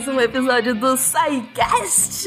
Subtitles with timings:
[0.00, 2.26] mais um episódio do SciCast,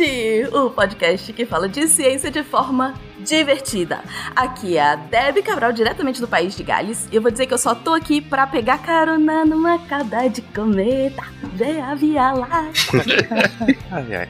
[0.51, 3.99] o podcast que fala de ciência de forma divertida.
[4.35, 7.53] Aqui é a Debbie Cabral, diretamente do país de Gales, e eu vou dizer que
[7.53, 11.23] eu só tô aqui pra pegar carona numa cauda de cometa,
[11.55, 13.01] ver a Via Láctea.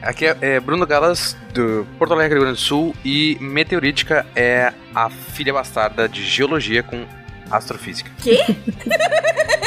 [0.00, 4.72] Aqui é, é Bruno Galas, do Porto Alegre, Rio Grande do Sul, e Meteorítica é
[4.94, 7.04] a filha bastarda de Geologia com
[7.50, 8.10] Astrofísica.
[8.22, 8.38] Quê?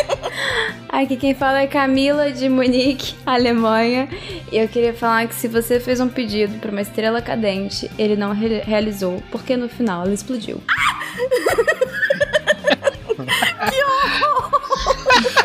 [0.89, 4.07] Aqui quem fala é Camila de Munique, Alemanha.
[4.51, 8.15] E eu queria falar que se você fez um pedido para uma estrela cadente, ele
[8.15, 10.61] não re realizou, porque no final ela explodiu.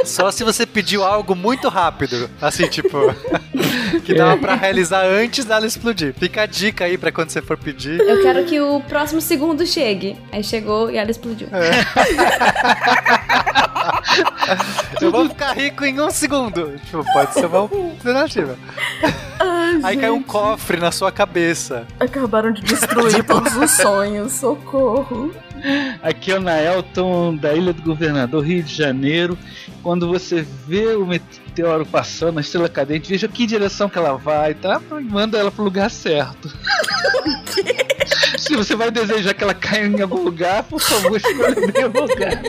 [0.05, 2.29] Só se você pediu algo muito rápido.
[2.41, 2.99] Assim, tipo.
[4.05, 6.15] que dava pra realizar antes dela explodir.
[6.15, 8.01] Fica a dica aí pra quando você for pedir.
[8.01, 10.17] Eu quero que o próximo segundo chegue.
[10.31, 11.49] Aí chegou e ela explodiu.
[15.01, 16.79] Eu vou ficar rico em um segundo.
[16.85, 18.57] Tipo, pode ser uma alternativa.
[19.83, 21.87] Aí cai um cofre na sua cabeça.
[21.99, 25.33] Acabaram de destruir todos os sonhos, socorro.
[26.03, 29.39] Aqui é o Naelton, da Ilha do Governador, Rio de Janeiro.
[29.83, 34.55] Quando você vê o meteoro passando, a estrela cadente, veja que direção que ela vai,
[34.55, 34.81] tá?
[34.91, 36.53] Manda ela pro lugar certo.
[38.39, 42.01] Se você vai desejar que ela caia em algum lugar, por favor, escolha bem o
[42.01, 42.43] lugar.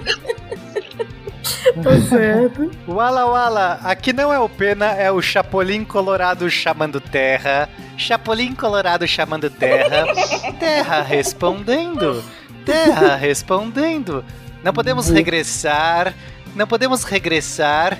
[1.83, 2.71] Tá certo.
[2.87, 7.69] Wala Wala, aqui não é o Pena, é o Chapolin Colorado chamando terra.
[7.97, 10.05] Chapolin Colorado chamando terra.
[10.59, 12.23] Terra respondendo.
[12.65, 14.23] Terra respondendo.
[14.63, 16.13] Não podemos regressar.
[16.55, 17.97] Não podemos regressar.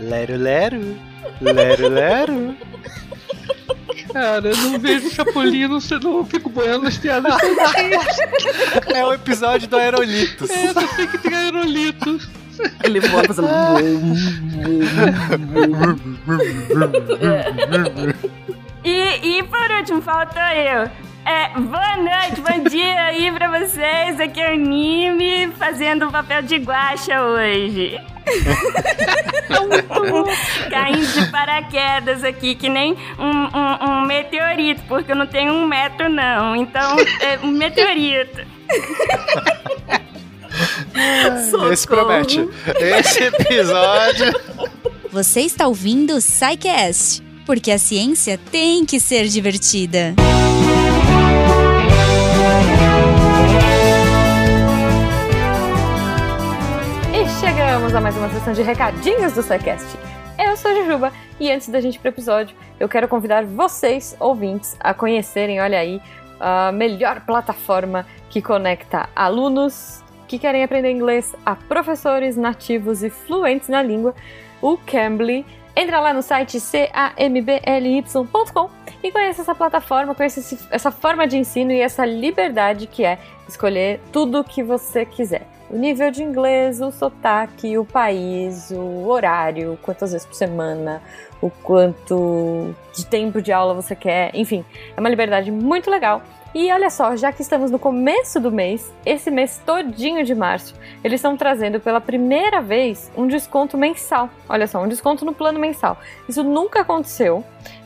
[0.00, 0.96] Lero lero.
[1.40, 2.56] Lero lero.
[4.12, 7.32] Cara, eu não vejo Chapolin, não, sei, não fico boiando nas piadas.
[8.92, 10.50] É o episódio do Aerolitos.
[10.50, 12.18] É, só sei que tem aerolito.
[12.84, 13.48] Ele voa fazendo.
[18.84, 20.90] E, e por último, faltou eu.
[21.24, 24.18] É, boa noite, bom dia aí pra vocês.
[24.18, 27.98] Aqui é o Nime fazendo o papel de guacha hoje.
[30.70, 33.26] Caindo de paraquedas aqui, que nem um,
[33.58, 36.56] um- um meteorito, porque eu não tenho um metro, não.
[36.56, 38.40] Então, é um meteorito.
[41.72, 42.48] Esse promete.
[42.78, 44.32] Esse episódio.
[45.12, 50.14] Você está ouvindo o SciCast, porque a ciência tem que ser divertida.
[57.12, 59.98] E chegamos a mais uma sessão de recadinhos do SciCast.
[60.38, 64.16] Eu sou a Jujuba e antes da gente ir pro episódio, eu quero convidar vocês,
[64.20, 66.00] ouvintes, a conhecerem, olha aí,
[66.38, 73.68] a melhor plataforma que conecta alunos que querem aprender inglês a professores nativos e fluentes
[73.68, 74.14] na língua,
[74.62, 75.44] o Cambly.
[75.74, 76.56] Entra lá no site
[77.16, 78.70] cambly.com
[79.02, 83.18] e conheça essa plataforma, conheça esse- essa forma de ensino e essa liberdade que é
[83.48, 85.42] escolher tudo o que você quiser.
[85.68, 91.02] O nível de inglês, o sotaque, o país, o horário, quantas vezes por semana,
[91.40, 94.64] o quanto de tempo de aula você quer, enfim,
[94.96, 96.22] é uma liberdade muito legal.
[96.52, 100.74] E olha só, já que estamos no começo do mês, esse mês todinho de março,
[101.04, 104.28] eles estão trazendo pela primeira vez um desconto mensal.
[104.48, 105.98] Olha só, um desconto no plano mensal.
[106.28, 107.44] Isso nunca aconteceu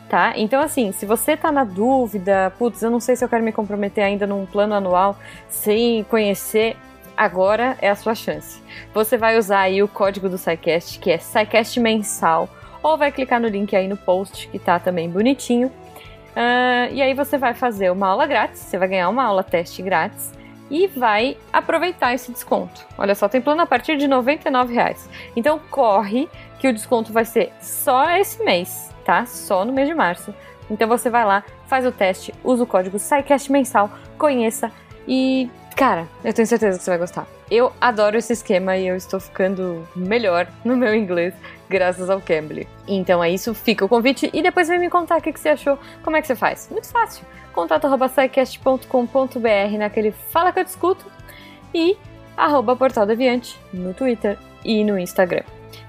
[0.08, 0.32] tá?
[0.36, 3.50] Então, assim, se você tá na dúvida, putz, eu não sei se eu quero me
[3.50, 6.76] comprometer ainda num plano anual sem conhecer,
[7.16, 8.62] agora é a sua chance.
[8.92, 12.48] Você vai usar aí o código do SciCast, que é SciCast mensal,
[12.82, 15.72] ou vai clicar no link aí no post, que tá também bonitinho.
[16.36, 19.82] Ah, e aí você vai fazer uma aula grátis, você vai ganhar uma aula teste
[19.82, 20.32] grátis
[20.70, 22.84] e vai aproveitar esse desconto.
[22.98, 25.08] Olha só, tem plano a partir de 99 reais.
[25.36, 26.28] Então corre
[26.58, 29.26] que o desconto vai ser só esse mês, tá?
[29.26, 30.34] Só no mês de março.
[30.70, 34.72] Então você vai lá, faz o teste, usa o código SciCast mensal, conheça
[35.06, 37.26] e, cara, eu tenho certeza que você vai gostar.
[37.50, 41.34] Eu adoro esse esquema e eu estou ficando melhor no meu inglês
[41.74, 42.68] graças ao Cambly.
[42.86, 45.48] Então é isso, fica o convite e depois vem me contar o que que você
[45.48, 46.68] achou, como é que você faz.
[46.70, 47.24] Muito fácil.
[47.52, 51.04] Contato arroba scicast.com.br naquele Fala que eu discuto
[51.74, 51.96] e
[52.36, 55.42] arroba Portal Deviante no Twitter e no Instagram.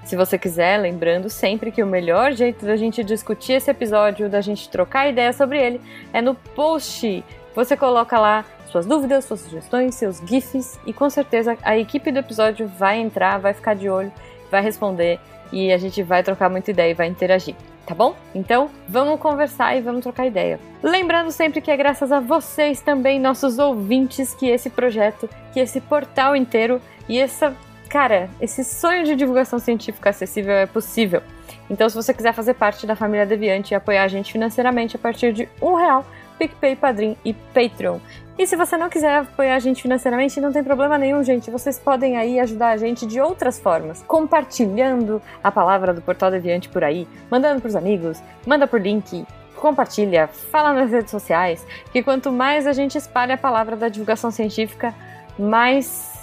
[0.04, 4.40] Se você quiser, lembrando sempre que o melhor jeito da gente discutir esse episódio, da
[4.40, 5.80] gente trocar ideia sobre ele,
[6.12, 7.24] é no post.
[7.54, 12.18] Você coloca lá suas dúvidas, suas sugestões, seus GIFs e com certeza a equipe do
[12.18, 14.12] episódio vai entrar, vai ficar de olho,
[14.50, 15.20] vai responder
[15.52, 17.54] e a gente vai trocar muita ideia e vai interagir.
[17.86, 18.16] Tá bom?
[18.34, 20.58] Então, vamos conversar e vamos trocar ideia.
[20.82, 25.80] Lembrando sempre que é graças a vocês também, nossos ouvintes, que esse projeto, que esse
[25.80, 27.54] portal inteiro e essa
[27.88, 31.22] cara, esse sonho de divulgação científica acessível é possível.
[31.70, 34.98] Então, se você quiser fazer parte da família Deviante e apoiar a gente financeiramente a
[34.98, 36.04] partir de um real,
[36.38, 37.98] PicPay, Padrim e Patreon.
[38.38, 41.50] E se você não quiser apoiar a gente financeiramente, não tem problema nenhum, gente.
[41.50, 44.02] Vocês podem aí ajudar a gente de outras formas.
[44.02, 50.28] Compartilhando a palavra do Portal Deviante por aí, mandando pros amigos, manda por link, compartilha,
[50.28, 54.94] fala nas redes sociais, que quanto mais a gente espalha a palavra da divulgação científica,
[55.38, 56.15] mais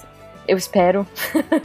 [0.47, 1.07] eu espero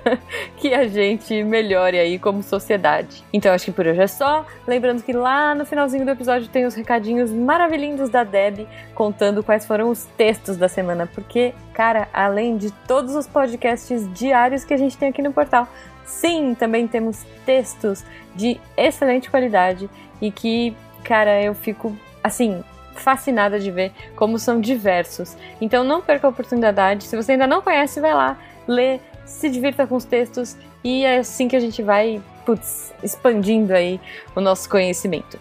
[0.57, 3.25] que a gente melhore aí como sociedade.
[3.33, 4.47] Então acho que por hoje é só.
[4.67, 9.67] Lembrando que lá no finalzinho do episódio tem os recadinhos maravilhindos da Deb contando quais
[9.67, 14.77] foram os textos da semana, porque, cara, além de todos os podcasts diários que a
[14.79, 15.69] gente tem aqui no portal,
[16.05, 18.05] sim, também temos textos
[18.35, 19.89] de excelente qualidade
[20.21, 22.63] e que, cara, eu fico assim,
[22.95, 25.37] fascinada de ver como são diversos.
[25.61, 27.05] Então não perca a oportunidade.
[27.05, 28.37] Se você ainda não conhece, vai lá,
[28.69, 33.73] lê, se divirta com os textos e é assim que a gente vai, putz, expandindo
[33.73, 34.01] aí
[34.37, 35.39] o nosso conhecimento.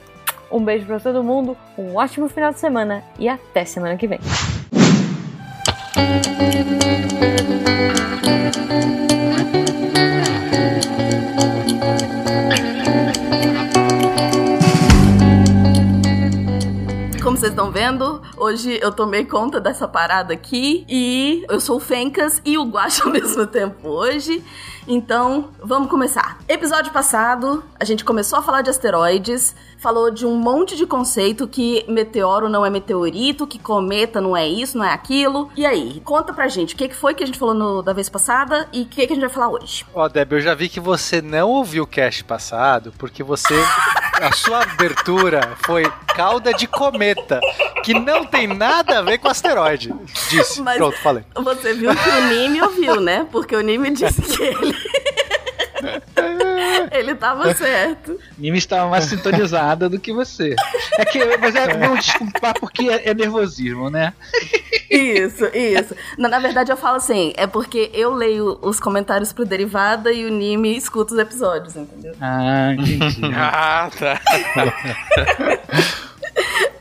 [0.51, 4.19] Um beijo para todo mundo, um ótimo final de semana e até semana que vem.
[17.21, 21.79] Como vocês estão vendo, hoje eu tomei conta dessa parada aqui e eu sou o
[21.79, 24.43] Fencas e o Guaxa ao mesmo tempo hoje.
[24.87, 26.37] Então, vamos começar.
[26.47, 31.47] Episódio passado, a gente começou a falar de asteroides, falou de um monte de conceito
[31.47, 35.49] que meteoro não é meteorito, que cometa não é isso, não é aquilo.
[35.55, 37.93] E aí, conta pra gente o que que foi que a gente falou no- da
[37.93, 39.85] vez passada e o que, que a gente vai falar hoje.
[39.93, 43.53] Ó, Deb, eu já vi que você não ouviu o cast passado, porque você.
[44.19, 45.83] A sua abertura foi
[46.15, 47.39] cauda de cometa,
[47.83, 49.93] que não tem nada a ver com asteroide.
[50.29, 50.59] Disse.
[50.63, 51.23] Mas- Pronto, falei.
[51.35, 53.27] Você viu que o Nime ouviu, né?
[53.31, 54.75] Porque o Nime disse que ele.
[56.91, 58.19] ele tava certo.
[58.37, 60.55] Mimi estava mais sintonizada do que você.
[60.97, 64.13] É que, mas é, vamos desculpar porque é, é nervosismo, né?
[64.89, 65.95] Isso, isso.
[66.17, 70.25] Na, na verdade, eu falo assim, é porque eu leio os comentários pro Derivada e
[70.25, 72.13] o Nime escuta os episódios, entendeu?
[72.19, 73.21] Ah, entendi.
[73.39, 74.19] Ah, tá.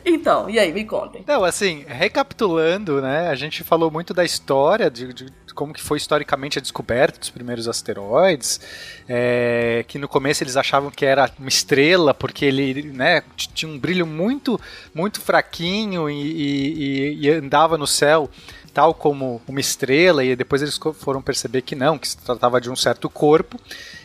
[0.05, 1.25] Então, e aí, me contem.
[1.27, 3.29] Não, assim, recapitulando, né?
[3.29, 5.27] A gente falou muito da história, de, de
[5.57, 8.61] como que foi historicamente a descoberta dos primeiros asteroides,
[9.09, 13.23] é, que no começo eles achavam que era uma estrela, porque ele né,
[13.55, 14.61] tinha um brilho muito,
[14.95, 18.31] muito fraquinho e, e- e- andava no céu
[18.75, 22.71] tal como uma estrela, e depois eles foram perceber que não, que se tratava de
[22.71, 23.59] um certo corpo,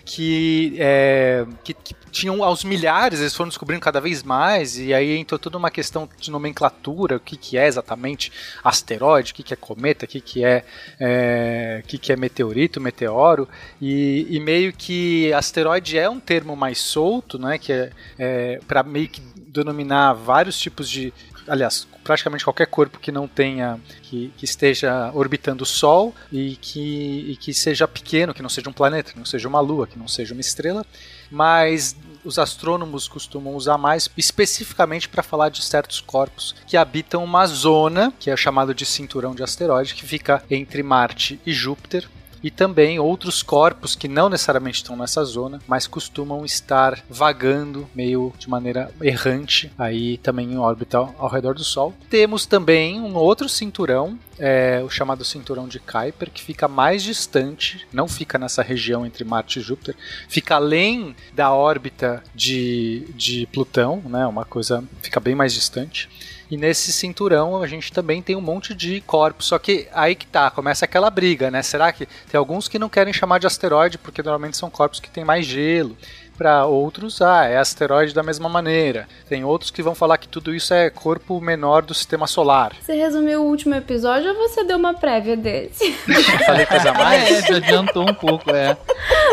[0.05, 5.17] que, é, que, que tinham aos milhares, eles foram descobrindo cada vez mais, e aí
[5.17, 8.31] entrou toda uma questão de nomenclatura, o que, que é exatamente
[8.63, 10.63] asteroide, o que, que é cometa, o que, que é,
[10.99, 13.47] é, o que, que é meteorito, meteoro,
[13.81, 18.83] e, e meio que asteroide é um termo mais solto, né, que é, é para
[18.83, 21.13] meio que denominar vários tipos de
[21.47, 27.31] aliás, praticamente qualquer corpo que não tenha, que, que esteja orbitando o Sol e que,
[27.31, 29.97] e que seja pequeno, que não seja um planeta, que não seja uma lua, que
[29.97, 30.85] não seja uma estrela,
[31.29, 37.45] mas os astrônomos costumam usar mais especificamente para falar de certos corpos que habitam uma
[37.47, 42.07] zona, que é chamado de cinturão de asteroide, que fica entre Marte e Júpiter,
[42.43, 48.33] e também outros corpos que não necessariamente estão nessa zona, mas costumam estar vagando meio
[48.37, 51.93] de maneira errante aí também em órbita ao, redor do Sol.
[52.09, 57.87] Temos também um outro cinturão, é, o chamado cinturão de Kuiper, que fica mais distante,
[57.93, 59.95] não fica nessa região entre Marte e Júpiter,
[60.27, 66.09] fica além da órbita de, de Plutão, né, uma coisa fica bem mais distante.
[66.51, 69.45] E nesse cinturão a gente também tem um monte de corpos.
[69.45, 71.63] Só que aí que tá, começa aquela briga, né?
[71.63, 75.09] Será que tem alguns que não querem chamar de asteroide porque normalmente são corpos que
[75.09, 75.95] têm mais gelo?
[76.41, 79.07] Para outros, ah, é asteroide da mesma maneira.
[79.29, 82.71] Tem outros que vão falar que tudo isso é corpo menor do sistema solar.
[82.81, 85.91] Você resumiu o último episódio ou você deu uma prévia desse?
[86.43, 87.29] Falei coisa a mais?
[87.29, 88.75] É, já adiantou um pouco, é.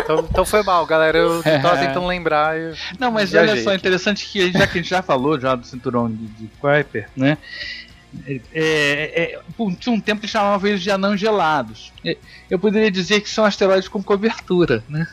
[0.00, 1.16] Então, então foi mal, galera.
[1.16, 2.58] Eu tava tentando lembrar.
[2.58, 3.78] Eu Não, mas olha só, aqui.
[3.78, 7.38] interessante que já que a gente já falou já do cinturão de, de Kuiper, né?
[8.26, 11.92] É, é, por tinha um tempo que chamavam eles de anãos gelados.
[12.04, 12.16] É,
[12.50, 15.06] Eu poderia dizer que são asteroides com cobertura, né?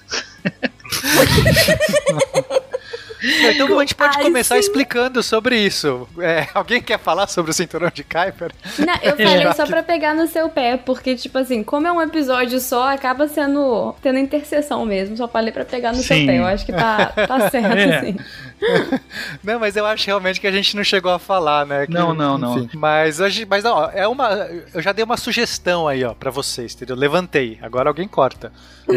[3.49, 4.59] Então a gente pode Ai, começar sim.
[4.61, 6.07] explicando sobre isso.
[6.19, 8.51] É, alguém quer falar sobre o cinturão de Kuiper?
[8.77, 12.01] Não, eu falei só pra pegar no seu pé, porque, tipo assim, como é um
[12.01, 15.17] episódio só, acaba sendo tendo interseção mesmo.
[15.17, 16.27] Só falei pra pegar no seu Sim.
[16.27, 16.37] pé.
[16.37, 17.95] Eu acho que tá, tá certo, É.
[17.97, 18.17] assim.
[19.43, 21.85] Não, mas eu acho realmente que a gente não chegou a falar, né?
[21.85, 22.59] que- Não, não, não.
[22.59, 22.77] enfim.
[22.77, 24.29] Mas hoje, mas não, é uma,
[24.73, 26.95] eu já dei uma sugestão aí, ó, para vocês, entendeu?
[26.95, 27.59] Levantei.
[27.61, 28.51] Agora alguém corta.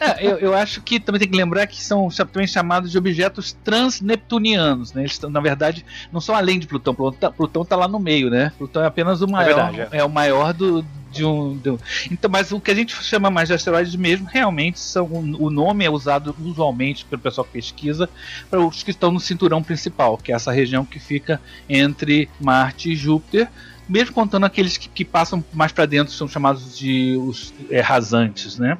[0.00, 3.52] É, eu, eu acho que também tem que lembrar que são também chamados de objetos
[3.64, 5.02] transneptunianos, né?
[5.02, 6.94] Eles estão, na verdade, não são além de Plutão.
[6.94, 8.52] Plutão, Plutão tá lá no meio, né?
[8.58, 9.70] Plutão é apenas o maior.
[9.72, 10.04] verdade, é.
[10.04, 10.84] o maior do.
[11.10, 14.78] De um, do- Então, mas o que a gente chama mais de asteroides mesmo, realmente
[14.78, 15.06] são.
[15.06, 18.08] O nome é usado usualmente pelo pessoal que pesquisa
[18.48, 22.92] para os que estão no cinturão principal, que é essa região que fica entre Marte
[22.92, 23.48] e Júpiter.
[23.90, 28.56] Mesmo contando aqueles que, que passam mais para dentro, são chamados de os é, rasantes,
[28.58, 28.78] né?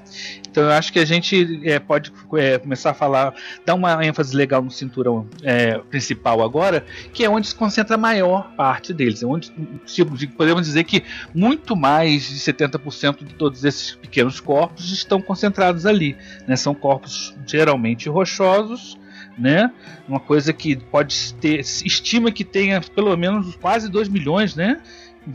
[0.49, 3.35] Então eu acho que a gente é, pode é, começar a falar,
[3.67, 7.99] dar uma ênfase legal no cinturão é, principal agora, que é onde se concentra a
[7.99, 9.23] maior parte deles.
[9.23, 9.53] É onde
[9.87, 11.03] tipo, de- podemos dizer que
[11.35, 16.17] muito mais de 70% de todos esses pequenos corpos estão concentrados ali.
[16.47, 16.55] né?
[16.57, 18.97] São corpos geralmente rochosos.
[19.39, 19.71] Né?
[20.07, 24.81] Uma coisa que pode ter, estima que tenha pelo menos quase 2 milhões, né?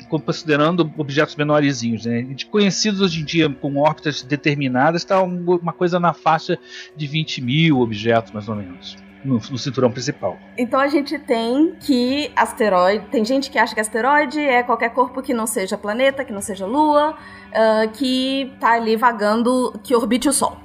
[0.09, 2.23] considerando objetos menorzinhos, né?
[2.23, 6.57] De conhecidos hoje em dia com órbitas determinadas, está uma coisa na faixa
[6.95, 10.37] de 20 mil objetos, mais ou menos, no, no cinturão principal.
[10.57, 13.05] Então a gente tem que asteroide.
[13.11, 16.41] Tem gente que acha que asteroide é qualquer corpo que não seja planeta, que não
[16.41, 17.15] seja lua,
[17.53, 20.57] ah, que tá ali vagando, que orbite o Sol.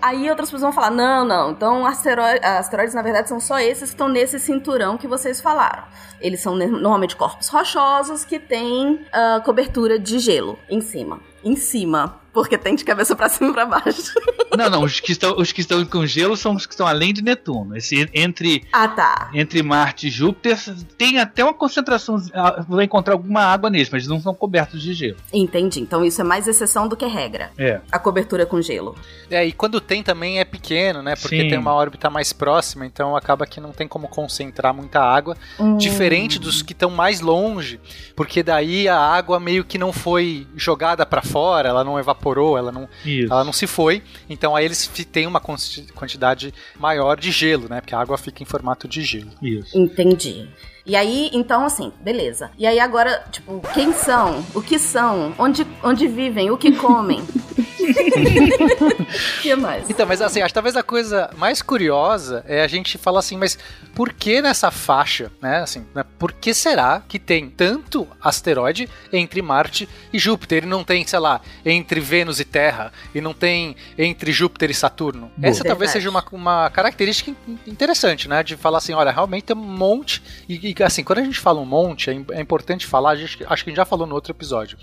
[0.00, 3.90] Aí outras pessoas vão falar: não, não, então asteroides, asteroides na verdade são só esses
[3.90, 5.84] que estão nesse cinturão que vocês falaram.
[6.20, 11.20] Eles são normalmente corpos rochosos que têm ah, cobertura de gelo em cima.
[11.44, 14.12] Em cima, porque tem de cabeça pra cima e pra baixo.
[14.56, 17.12] Não, não, os que estão, os que estão com gelo são os que estão além
[17.12, 17.76] de Netuno.
[17.76, 19.28] Esse entre ah, tá.
[19.34, 20.58] entre Marte e Júpiter
[20.96, 24.94] tem até uma concentração, ah, vai encontrar alguma água neles, mas não são cobertos de
[24.94, 25.16] gelo.
[25.30, 25.80] Entendi.
[25.80, 27.50] Então isso é mais exceção do que regra.
[27.58, 27.80] É.
[27.92, 28.94] A cobertura com gelo.
[29.30, 31.16] É, e quando tem também é pequeno, né?
[31.16, 31.48] Porque Sim.
[31.48, 35.36] tem uma órbita mais próxima, então acaba que não tem como concentrar muita água.
[35.60, 35.76] Hum.
[35.76, 37.78] Diferente dos que estão mais longe,
[38.14, 42.25] porque daí a água meio que não foi jogada pra fora, ela não evaporou,
[42.58, 43.32] ela não, Isso.
[43.32, 44.02] ela não se foi.
[44.28, 47.80] Então aí eles têm uma quanti- quantidade maior de gelo, né?
[47.80, 49.30] Porque a água fica em formato de gelo.
[49.42, 49.76] Isso.
[49.78, 50.48] Entendi.
[50.84, 52.50] E aí, então, assim, beleza.
[52.56, 54.44] E aí agora, tipo, quem são?
[54.54, 55.34] O que são?
[55.36, 56.50] Onde, onde vivem?
[56.52, 57.22] O que comem?
[57.86, 59.88] O que mais?
[59.88, 63.36] Então, mas assim, acho que talvez a coisa mais curiosa é a gente falar assim,
[63.36, 63.58] mas
[63.94, 65.58] por que nessa faixa, né?
[65.58, 70.84] Assim, né, por que será que tem tanto asteroide entre Marte e Júpiter e não
[70.84, 75.30] tem, sei lá, entre Vênus e Terra e não tem entre Júpiter e Saturno?
[75.36, 75.50] Boa.
[75.50, 76.04] Essa talvez Verdade.
[76.04, 78.42] seja uma, uma característica in- interessante, né?
[78.42, 81.60] De falar assim, olha, realmente tem um monte e, e, assim, quando a gente fala
[81.60, 84.14] um monte, é, é importante falar, a gente- acho que a gente já falou no
[84.14, 84.76] outro episódio,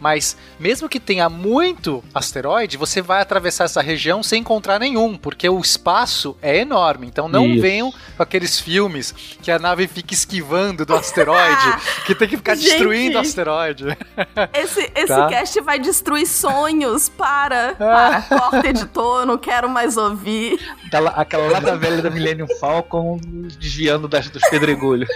[0.00, 5.48] mas mesmo que tenha muito asteroide, você vai atravessar essa região sem encontrar nenhum, porque
[5.48, 7.06] o espaço é enorme.
[7.06, 7.62] Então não Isso.
[7.62, 11.76] venham com aqueles filmes que a nave fica esquivando do asteroide,
[12.06, 12.70] que tem que ficar Gente.
[12.70, 13.84] destruindo o asteroide.
[14.54, 15.28] Esse, esse Tá.
[15.28, 17.08] cast vai destruir sonhos.
[17.08, 17.74] Para.
[17.78, 18.22] Para.
[18.22, 19.26] Corta, editor.
[19.26, 20.58] Não quero mais ouvir.
[20.86, 23.18] Aquela, aquela lata velha da Millennium Falcon
[23.58, 25.08] desviando das, dos pedregulhos.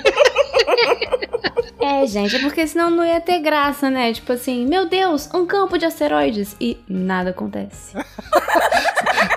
[1.80, 4.12] É, gente, é porque senão não ia ter graça, né?
[4.12, 6.56] Tipo assim, meu Deus, um campo de asteroides.
[6.60, 7.96] E nada acontece.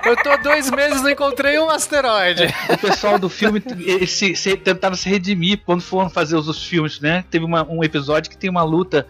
[0.05, 2.43] Eu tô dois meses e não encontrei um asteroide.
[2.73, 3.61] o pessoal do filme
[4.07, 7.25] se, se- tentaram se redimir quando foram fazer os, os filmes, né?
[7.29, 9.05] Teve uma- um episódio que tem uma luta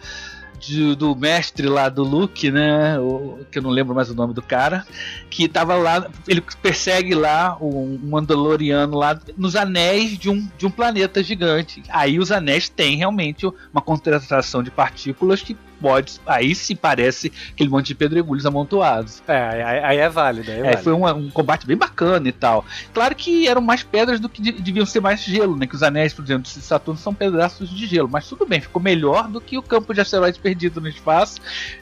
[0.59, 2.99] de- do mestre lá do Luke, né?
[2.99, 4.85] O, que eu não lembro mais o nome do cara,
[5.29, 10.71] que tava lá, ele persegue lá um Mandaloriano lá nos anéis de um, de um
[10.71, 11.83] planeta gigante.
[11.89, 17.69] Aí os anéis têm realmente uma concentração de partículas que pode, aí se parece aquele
[17.69, 19.21] monte de pedregulhos amontoados.
[19.27, 20.49] É, aí, aí é válido.
[20.51, 20.83] Aí é É, válido.
[20.83, 22.65] foi um, um combate bem bacana e tal.
[22.93, 25.65] Claro que eram mais pedras do que de- deviam ser mais gelo, né?
[25.67, 28.09] Que os anéis, por exemplo, de Saturno são pedaços de gelo.
[28.11, 31.39] Mas tudo bem, ficou melhor do que o campo de asteroides perdido no espaço,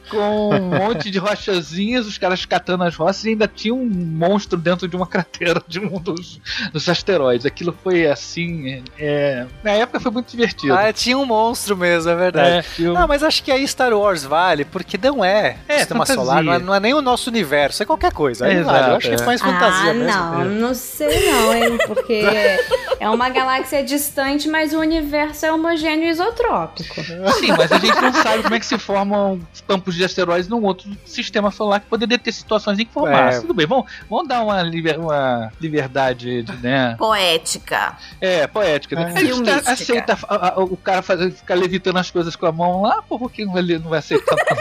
[0.09, 4.57] com um monte de rochazinhas, os caras catando as rochas e ainda tinha um monstro
[4.59, 6.39] dentro de uma cratera de um dos,
[6.71, 7.45] dos asteroides.
[7.45, 8.83] Aquilo foi assim.
[8.97, 10.73] é, na época foi muito divertido.
[10.73, 12.65] Ah, tinha um monstro mesmo, é verdade.
[12.79, 16.05] É, eu- Não, mas acho que aí Star Wars vale, porque não é, É, sistema
[16.05, 16.15] fantasia.
[16.23, 18.47] solar, não é, não é nem o nosso universo, é qualquer coisa.
[18.47, 18.91] É, vale.
[18.91, 20.21] Eu acho que é mais fantasia ah, mesmo.
[20.21, 21.77] não, não sei não, hein?
[21.85, 22.23] Porque
[22.99, 26.95] é uma galáxia distante, mas o universo é homogêneo e isotrópico.
[27.03, 30.63] Sim, mas a gente não sabe como é que se formam campos de asteroides num
[30.63, 33.37] outro sistema solar que poderia ter situações em que formasse.
[33.37, 33.41] É.
[33.41, 36.95] Tudo bem, vamos, vamos dar uma, liber- uma liberdade de, né?
[36.97, 37.97] Poética.
[38.19, 38.95] É, poética.
[38.95, 39.13] Né?
[39.15, 39.19] É.
[39.19, 42.51] A gente tá- aceita a- a- o cara fazer, ficar levitando as coisas com a
[42.51, 44.43] mão lá, por que não vai le- asteroide não vai ser tanto.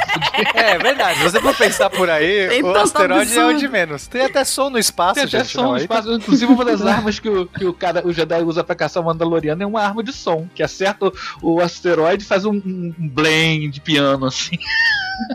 [0.54, 4.06] É verdade, se você for pensar por aí, Tem o asteroide é o de menos.
[4.06, 5.48] Tem até som no espaço, Tem até gente.
[5.52, 6.16] som não, no aí tá- espaço.
[6.16, 9.06] Inclusive, uma das armas que, o, que o, cara, o Jedi usa pra caçar o
[9.06, 12.94] Mandaloriano é uma arma de som, que acerta o, o asteroide e faz um, um
[12.98, 14.56] um blend de piano, assim.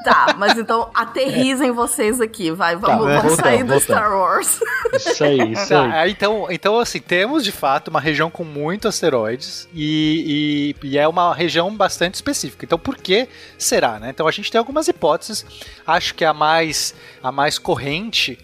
[0.03, 2.75] Tá, mas então aterrizem vocês aqui, vai.
[2.75, 3.83] Vamos, Tá, vamos voltamos, sair do voltamos.
[3.83, 4.59] Star Wars.
[4.93, 5.91] Isso aí, isso aí.
[5.91, 10.98] Tá, então, então, assim, temos de fato uma região com muitos asteroides e, e- e
[10.98, 12.65] é uma região bastante específica.
[12.65, 14.09] Então, por que será, né?
[14.09, 15.45] Então, a gente tem algumas hipóteses.
[15.88, 16.93] Acho que a mais,
[17.24, 18.38] a mais corrente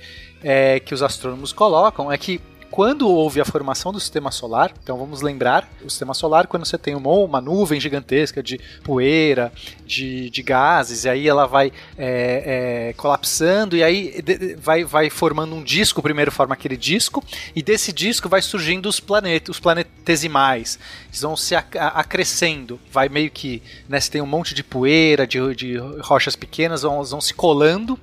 [0.43, 2.39] é, que os astrônomos colocam é que
[2.75, 6.77] quando houve a formação do sistema solar, então vamos lembrar, o sistema solar, quando você
[6.77, 9.49] tem uma, uma nuvem gigantesca de poeira,
[9.85, 15.09] de, de gases, e aí ela vai é, é, colapsando, e aí de- vai, vai
[15.09, 17.23] formando um disco, primeiro forma aquele disco,
[17.55, 20.77] e desse disco vai surgindo os planetas, os planetesimais,
[21.07, 25.25] eles vão se ac- acrescendo, vai meio que, né, você tem um monte de poeira,
[25.25, 27.97] de, de rochas pequenas, vão, vão se colando,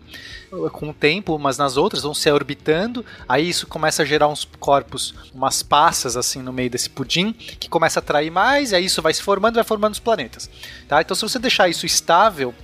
[0.71, 4.47] com o tempo, umas nas outras, vão se orbitando, aí isso começa a gerar uns
[4.61, 8.85] corpos, umas passas assim no meio desse pudim, que começa a atrair mais, e aí
[8.85, 10.51] isso vai se formando, vai formando os planetas.
[10.87, 11.01] Tá?
[11.01, 12.55] Então se você deixar isso estável,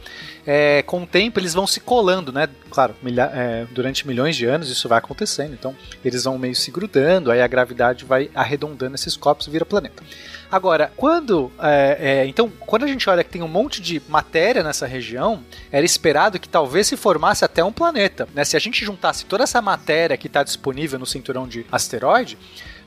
[0.51, 2.49] é, com o tempo eles vão se colando, né?
[2.71, 6.71] Claro, milha- é, durante milhões de anos isso vai acontecendo, então eles vão meio se
[6.71, 10.03] grudando, aí a gravidade vai arredondando esses corpos e vira planeta.
[10.51, 11.53] Agora, quando.
[11.61, 15.45] é, é, então, quando a gente olha que tem um monte de matéria nessa região,
[15.71, 18.27] era esperado que talvez se formasse até um planeta.
[18.35, 18.43] Né?
[18.47, 22.39] Se a gente juntasse toda essa matéria que está disponível no cinturão de asteroide,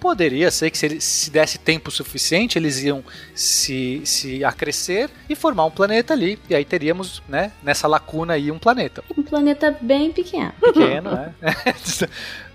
[0.01, 3.03] poderia ser que se, ele- se desse tempo suficiente, eles iam
[3.35, 6.39] se, se acrescer e formar um planeta ali.
[6.49, 10.51] E aí teríamos, né, nessa lacuna aí, um planeta Um planeta bem pequeno.
[10.59, 11.33] pequeno, né?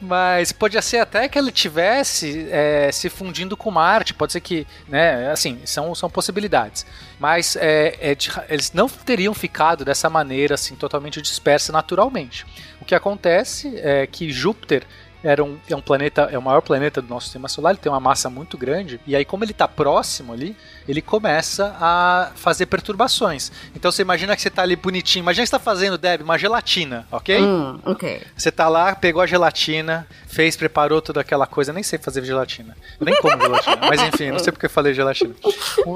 [0.00, 4.66] Mas podia ser até que ele tivesse é, se fundindo com Marte, pode ser que,
[4.88, 5.30] né?
[5.30, 6.84] Assim, são, são possibilidades.
[7.18, 8.16] Mas é, é
[8.48, 12.44] eles não teriam ficado dessa maneira, assim, totalmente dispersa naturalmente.
[12.80, 14.82] O que acontece é que Júpiter
[15.22, 17.90] era um, é um planeta, é o maior planeta do nosso sistema solar, ele tem
[17.90, 20.56] uma massa muito grande, e aí, como ele está próximo ali,
[20.88, 23.50] ele começa a fazer perturbações.
[23.74, 26.38] Então você imagina que você está ali bonitinho, imagina que você está fazendo, Deb, uma
[26.38, 27.40] gelatina, ok?
[27.40, 28.22] Hum, ok.
[28.36, 31.72] Você tá lá, pegou a gelatina, fez, preparou toda aquela coisa.
[31.72, 32.76] Nem sei fazer gelatina.
[33.00, 33.78] Eu nem como gelatina.
[33.80, 35.34] Mas enfim, não sei porque eu falei gelatina.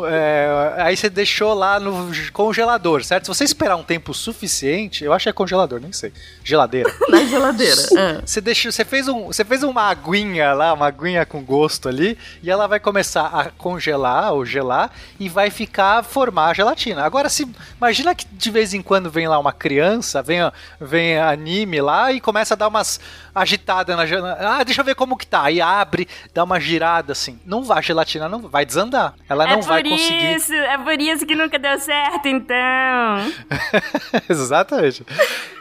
[0.08, 3.24] É, aí você deixou lá no congelador, certo?
[3.24, 6.12] Se você esperar um tempo suficiente, eu acho que é congelador, nem sei.
[6.42, 6.90] Geladeira.
[7.10, 7.82] Na geladeira.
[7.98, 8.22] Ah.
[8.24, 12.16] Você deixou, você fez um, você fez uma aguinha lá, uma aguinha com gosto ali,
[12.42, 14.79] e ela vai começar a congelar ou gelar
[15.18, 17.02] e vai ficar formar a gelatina.
[17.02, 20.38] Agora se imagina que de vez em quando vem lá uma criança, vem,
[20.80, 23.00] vem anime lá e começa a dar umas
[23.34, 24.36] agitadas na gelatina.
[24.40, 25.44] Ah, deixa eu ver como que tá.
[25.44, 27.38] Aí abre, dá uma girada assim.
[27.44, 29.14] Não vai, a gelatina não vai desandar.
[29.28, 30.34] Ela não é vai por conseguir.
[30.36, 33.32] isso, é por isso que nunca deu certo, então.
[34.28, 35.04] Exatamente.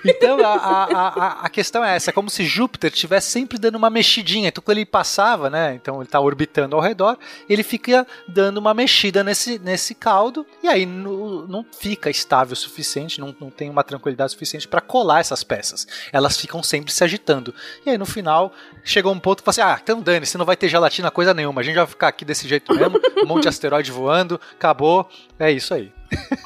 [0.06, 3.76] Então a, a, a, a questão é essa: é como se Júpiter estivesse sempre dando
[3.76, 4.50] uma mexidinha.
[4.50, 5.76] Então quando ele passava, né?
[5.76, 7.18] Então ele está orbitando ao redor,
[7.50, 12.56] ele fica dando uma mexida nesse, nesse caldo, e aí no- não fica estável o
[12.56, 15.88] suficiente, não, não tem uma tranquilidade suficiente para colar essas peças.
[16.12, 17.54] Elas ficam sempre se agitando.
[17.86, 20.56] E aí no final chegou um ponto que você, ah, então dane, se não vai
[20.56, 23.50] ter gelatina coisa nenhuma, a gente vai ficar aqui desse jeito mesmo, um monte de
[23.50, 25.92] asteroide voando, acabou, é isso aí.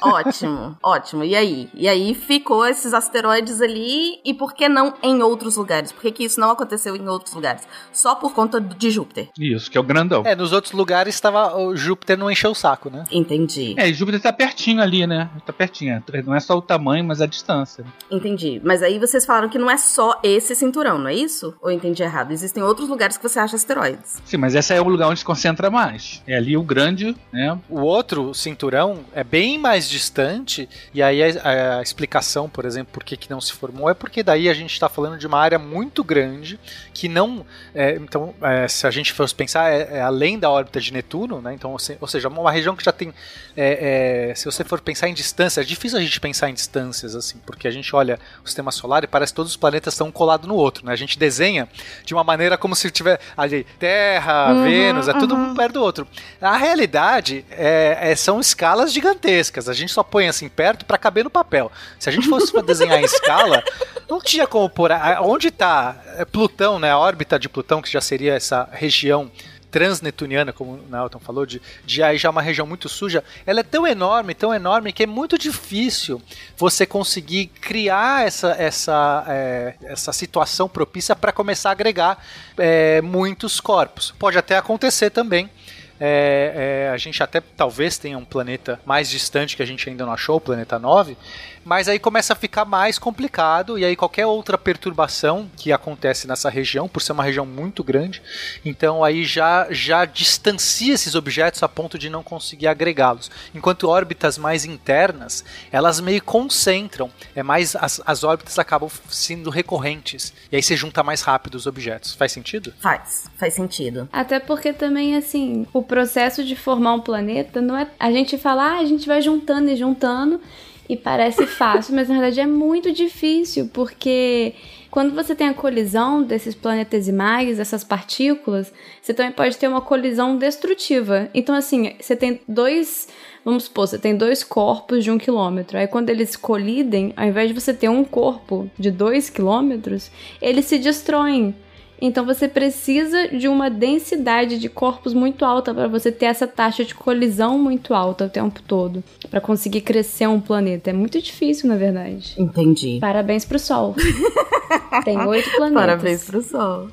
[0.00, 1.24] Ótimo, ótimo.
[1.24, 1.68] E aí?
[1.74, 5.92] E aí ficou esses asteroides ali, e por que não em outros lugares?
[5.92, 7.66] Por que, que isso não aconteceu em outros lugares?
[7.92, 9.28] Só por conta de Júpiter.
[9.38, 10.22] Isso, que é o grandão.
[10.24, 13.04] É, nos outros lugares estava o Júpiter não encheu o saco, né?
[13.10, 15.30] Entendi, É, e Júpiter tá pertinho ali, né?
[15.46, 16.02] Tá pertinho.
[16.24, 17.84] Não é só o tamanho, mas a distância.
[18.10, 18.60] entendi.
[18.64, 21.54] Mas aí vocês falaram que não é só esse cinturão, não é isso?
[21.60, 22.32] Ou eu entendi errado?
[22.32, 24.20] Existem outros lugares que você acha asteroides.
[24.24, 26.22] Sim, mas esse é o lugar onde se concentra mais.
[26.26, 27.58] É ali o grande, né?
[27.68, 33.04] O outro cinturão é bem mais distante, e aí a, a explicação, por exemplo, por
[33.04, 35.58] que, que não se formou, é porque daí a gente está falando de uma área
[35.58, 36.58] muito grande
[36.94, 37.44] que não.
[37.74, 41.42] é, então, é, se a gente fosse pensar, é, é além da órbita de Netuno,
[41.42, 41.52] né?
[41.52, 43.12] Então, ou se- ou seja, uma região que já tem.
[43.56, 47.14] é, é, se você for pensar em distância, é difícil a gente pensar em distâncias,
[47.14, 50.10] assim, porque a gente olha o sistema solar e parece que todos os planetas estão
[50.10, 50.92] colados no outro, né?
[50.92, 51.68] A gente desenha
[52.04, 55.50] de uma maneira como se tiver ali Terra, Uhum, Vênus, é tudo uhum.
[55.50, 56.06] um perto do outro.
[56.40, 59.68] A realidade é, são escalas gigantescas.
[59.68, 61.70] A gente só põe assim perto para caber no papel.
[61.98, 63.62] Se a gente fosse desenhar em escala,
[64.08, 64.92] não tinha como pôr.
[64.92, 65.96] a- Onde está
[66.30, 66.83] Plutão, né?
[66.90, 69.30] A órbita de Plutão, que já seria essa região
[69.74, 73.62] transnetuniana, como o Nelton falou, de, de aí já uma região muito suja, ela é
[73.64, 76.22] tão enorme, tão enorme, que é muito difícil
[76.56, 82.24] você conseguir criar essa, essa, é, essa situação propícia para começar a agregar
[82.56, 84.14] é, muitos corpos.
[84.16, 85.50] Pode até acontecer também,
[85.98, 90.04] é, é, a gente até talvez tenha um planeta mais distante que a gente ainda
[90.04, 91.16] não achou, o planeta 9,
[91.64, 96.50] mas aí começa a ficar mais complicado e aí qualquer outra perturbação que acontece nessa
[96.50, 98.22] região, por ser uma região muito grande,
[98.64, 103.30] então aí já já distancia esses objetos a ponto de não conseguir agregá-los.
[103.54, 110.32] Enquanto órbitas mais internas, elas meio concentram, é mais as, as órbitas acabam sendo recorrentes
[110.50, 112.14] e aí você junta mais rápido os objetos.
[112.14, 112.72] Faz sentido?
[112.80, 114.08] Faz, faz sentido.
[114.12, 117.88] Até porque também, assim, o processo de formar um planeta não é.
[117.98, 120.40] A gente fala, ah, a gente vai juntando e juntando
[120.88, 124.54] e parece fácil, mas na verdade é muito difícil, porque
[124.94, 130.38] quando você tem a colisão desses planetesimais, dessas partículas, você também pode ter uma colisão
[130.38, 131.28] destrutiva.
[131.34, 133.08] Então, assim, você tem dois.
[133.44, 135.76] Vamos supor, você tem dois corpos de um quilômetro.
[135.76, 140.66] Aí, quando eles colidem, ao invés de você ter um corpo de dois quilômetros, eles
[140.66, 141.52] se destroem.
[142.00, 146.84] Então você precisa de uma densidade de corpos muito alta para você ter essa taxa
[146.84, 150.90] de colisão muito alta o tempo todo, para conseguir crescer um planeta.
[150.90, 152.34] É muito difícil, na verdade.
[152.38, 152.98] Entendi.
[153.00, 153.94] Parabéns pro Sol.
[155.04, 155.86] Tem oito planetas.
[155.86, 156.88] Parabéns pro Sol.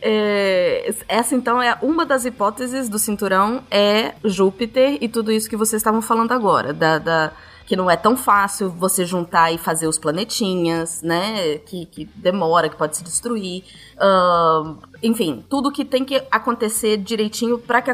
[0.00, 5.56] É, essa então é uma das hipóteses do cinturão é Júpiter e tudo isso que
[5.56, 7.32] vocês estavam falando agora, da, da
[7.66, 11.58] que não é tão fácil você juntar e fazer os planetinhas, né?
[11.58, 13.64] Que, que demora, que pode se destruir.
[13.96, 17.90] Uh, enfim, tudo que tem que acontecer direitinho para que,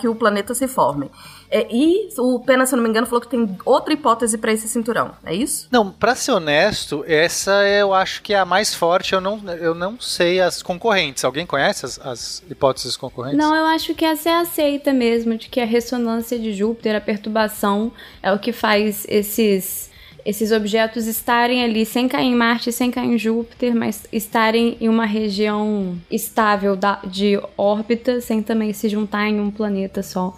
[0.00, 1.10] que o planeta se forme.
[1.54, 4.50] É, e o Pena, se eu não me engano, falou que tem outra hipótese para
[4.52, 5.68] esse cinturão, é isso?
[5.70, 9.12] Não, para ser honesto, essa eu acho que é a mais forte.
[9.12, 11.22] Eu não, eu não sei as concorrentes.
[11.24, 13.38] Alguém conhece as, as hipóteses concorrentes?
[13.38, 17.00] Não, eu acho que essa é aceita mesmo, de que a ressonância de Júpiter, a
[17.02, 19.92] perturbação, é o que faz esses
[20.24, 24.88] esses objetos estarem ali sem cair em Marte, sem cair em Júpiter, mas estarem em
[24.88, 30.32] uma região estável da, de órbita, sem também se juntar em um planeta só.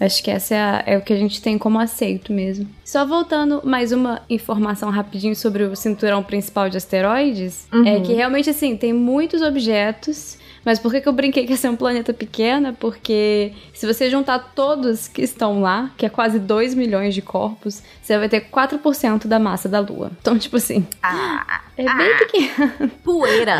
[0.00, 2.66] Acho que essa é, a, é, o que a gente tem como aceito mesmo.
[2.84, 7.86] Só voltando mais uma informação rapidinho sobre o cinturão principal de asteroides, é uhum.
[7.86, 11.56] é que realmente assim, tem muitos objetos mas por que, que eu brinquei que ia
[11.56, 12.74] ser um planeta pequeno?
[12.74, 17.82] Porque se você juntar todos que estão lá, que é quase 2 milhões de corpos,
[18.02, 20.10] você vai ter 4% da massa da Lua.
[20.20, 20.86] Então, tipo assim.
[21.02, 22.90] Ah, é ah, bem pequeno.
[23.02, 23.58] Poeira.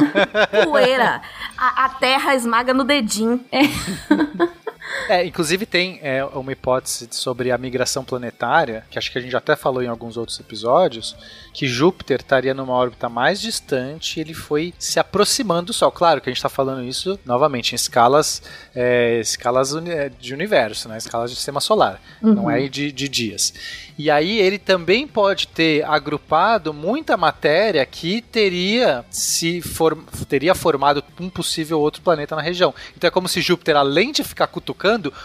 [0.64, 1.22] Poeira.
[1.56, 3.40] A, a Terra esmaga no dedinho.
[3.50, 3.60] É.
[5.08, 9.36] É, inclusive tem é, uma hipótese sobre a migração planetária, que acho que a gente
[9.36, 11.16] até falou em alguns outros episódios,
[11.52, 15.90] que Júpiter estaria numa órbita mais distante e ele foi se aproximando do Sol.
[15.90, 18.42] Claro que a gente está falando isso novamente em escalas,
[18.74, 19.74] é, escalas
[20.18, 20.98] de universo, né?
[20.98, 22.34] escalas de sistema solar, uhum.
[22.34, 23.52] não é de, de dias.
[24.00, 29.94] E aí ele também pode ter agrupado muita matéria que teria se for,
[30.26, 32.74] teria formado um possível outro planeta na região.
[32.96, 34.79] Então é como se Júpiter, além de ficar cutucando,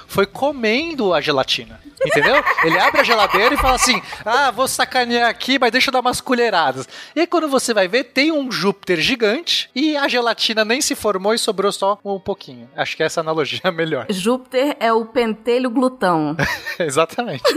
[0.07, 1.79] foi comendo a gelatina.
[2.05, 2.35] Entendeu?
[2.63, 6.01] Ele abre a geladeira e fala assim: Ah, vou sacanear aqui, mas deixa eu dar
[6.01, 6.87] umas colheradas.
[7.15, 10.95] E aí, quando você vai ver, tem um Júpiter gigante e a gelatina nem se
[10.95, 12.69] formou e sobrou só um pouquinho.
[12.75, 14.05] Acho que essa analogia é melhor.
[14.09, 16.35] Júpiter é o pentelho glutão.
[16.77, 17.43] Exatamente.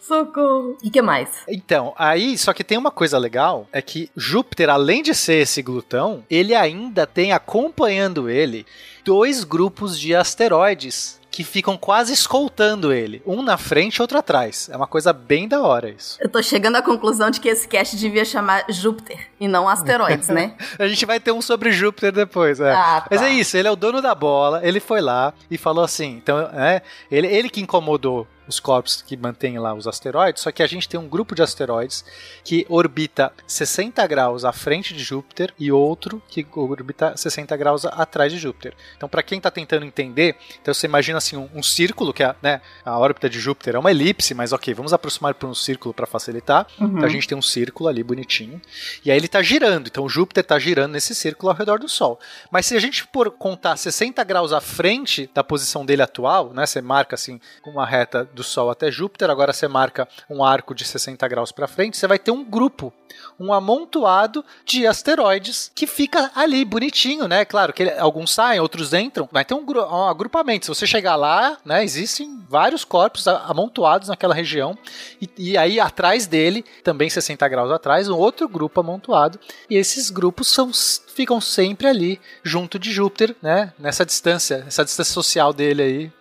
[0.00, 0.76] Socorro.
[0.82, 1.28] E que mais?
[1.48, 5.62] Então, aí, só que tem uma coisa legal, é que Júpiter, além de ser esse
[5.62, 8.66] glutão, ele ainda tem acompanhando ele
[9.04, 13.22] dois grupos de asteroides que ficam quase escoltando ele.
[13.24, 14.68] Um na frente e outro atrás.
[14.70, 16.18] É uma coisa bem da hora isso.
[16.20, 20.28] Eu tô chegando à conclusão de que esse cast devia chamar Júpiter e não asteroides,
[20.28, 20.54] né?
[20.78, 22.72] a gente vai ter um sobre Júpiter depois, é.
[22.72, 23.06] Ah, tá.
[23.10, 26.16] Mas é isso, ele é o dono da bola, ele foi lá e falou assim,
[26.16, 30.62] então, é, ele, ele que incomodou os corpos que mantêm lá os asteroides, só que
[30.62, 32.04] a gente tem um grupo de asteroides
[32.44, 38.32] que orbita 60 graus à frente de Júpiter e outro que orbita 60 graus atrás
[38.32, 38.74] de Júpiter.
[38.96, 42.34] Então, para quem está tentando entender, então você imagina assim um, um círculo que é,
[42.42, 45.94] né, a órbita de Júpiter é uma elipse, mas ok, vamos aproximar para um círculo
[45.94, 46.66] para facilitar.
[46.78, 46.88] Uhum.
[46.88, 48.60] Então a gente tem um círculo ali bonitinho
[49.04, 49.86] e aí ele está girando.
[49.86, 52.18] Então Júpiter está girando nesse círculo ao redor do Sol.
[52.50, 56.66] Mas se a gente for contar 60 graus à frente da posição dele atual, né,
[56.66, 60.84] você marca assim uma reta do Sol até Júpiter, agora você marca um arco de
[60.84, 62.92] 60 graus para frente, você vai ter um grupo,
[63.38, 67.44] um amontoado de asteroides que fica ali bonitinho, né?
[67.44, 70.66] Claro que ele, alguns saem, outros entram, vai ter um, um, agrupamento.
[70.66, 74.76] Se você chegar lá, né, existem vários corpos amontoados naquela região
[75.20, 80.10] e, e aí atrás dele, também 60 graus atrás, um outro grupo amontoado e esses
[80.10, 80.70] grupos são
[81.14, 83.72] ficam sempre ali junto de Júpiter, né?
[83.78, 86.12] Nessa distância, essa distância social dele aí,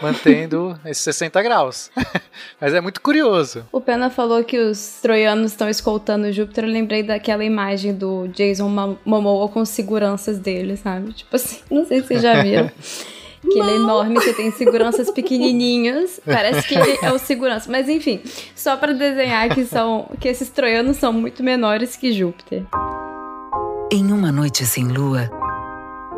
[0.00, 1.90] mantendo esses 60 graus.
[2.60, 3.64] Mas é muito curioso.
[3.72, 6.64] O Pena falou que os troianos estão escoltando Júpiter.
[6.64, 8.68] Eu lembrei daquela imagem do Jason
[9.04, 11.12] Momoa com seguranças dele, sabe?
[11.12, 12.70] Tipo assim, não sei se vocês já viram.
[13.40, 16.18] Que ele é enorme, você tem seguranças pequenininhos.
[16.26, 17.70] Parece que ele é o segurança.
[17.70, 18.20] Mas enfim,
[18.54, 22.64] só pra desenhar que são que esses troianos são muito menores que Júpiter.
[23.92, 25.30] Em uma noite sem lua,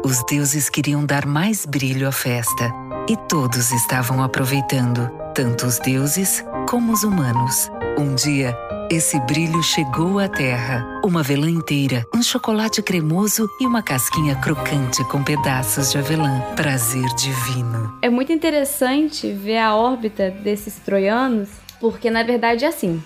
[0.02, 2.72] os deuses queriam dar mais brilho à festa
[3.10, 7.68] e todos estavam aproveitando, tanto os deuses como os humanos.
[7.98, 8.56] Um dia,
[8.88, 11.00] esse brilho chegou à Terra.
[11.04, 16.40] Uma avelã inteira, um chocolate cremoso e uma casquinha crocante com pedaços de avelã.
[16.54, 17.98] Prazer divino.
[18.00, 21.48] É muito interessante ver a órbita desses troianos,
[21.80, 23.02] porque na verdade é assim.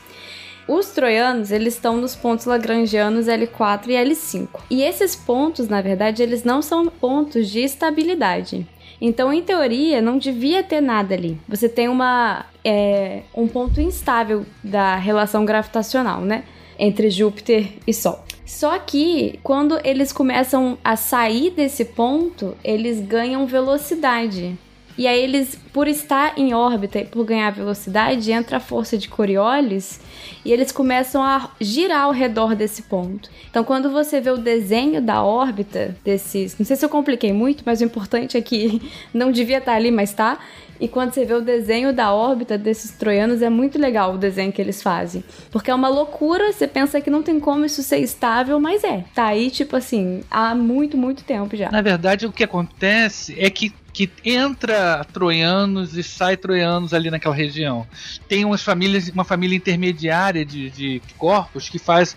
[0.68, 4.48] Os troianos, eles estão nos pontos lagrangianos L4 e L5.
[4.68, 8.66] E esses pontos, na verdade, eles não são pontos de estabilidade.
[9.00, 11.38] Então, em teoria, não devia ter nada ali.
[11.48, 16.44] Você tem uma é, um ponto instável da relação gravitacional, né?
[16.78, 18.24] Entre Júpiter e Sol.
[18.44, 24.56] Só que quando eles começam a sair desse ponto, eles ganham velocidade.
[24.96, 29.08] E aí eles, por estar em órbita e por ganhar velocidade, entra a força de
[29.08, 30.00] Coriolis
[30.44, 33.28] e eles começam a girar ao redor desse ponto.
[33.50, 37.64] Então, quando você vê o desenho da órbita desses, não sei se eu compliquei muito,
[37.66, 38.80] mas o importante é que
[39.12, 40.38] não devia estar ali, mas tá.
[40.80, 44.52] E quando você vê o desenho da órbita desses troianos, é muito legal o desenho
[44.52, 45.22] que eles fazem.
[45.50, 49.04] Porque é uma loucura, você pensa que não tem como isso ser estável, mas é.
[49.14, 51.70] Tá aí, tipo assim, há muito, muito tempo já.
[51.70, 57.34] Na verdade, o que acontece é que que entra troianos e sai troianos ali naquela
[57.34, 57.86] região.
[58.28, 62.16] Tem umas famílias, uma família intermediária de, de corpos que faz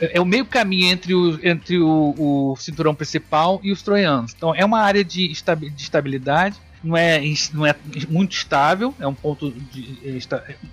[0.00, 4.32] é o meio caminho entre o, entre o, o cinturão principal e os troianos.
[4.36, 7.20] Então é uma área de, estabilidade não é,
[7.52, 7.74] não é
[8.08, 9.98] muito estável, é um ponto de,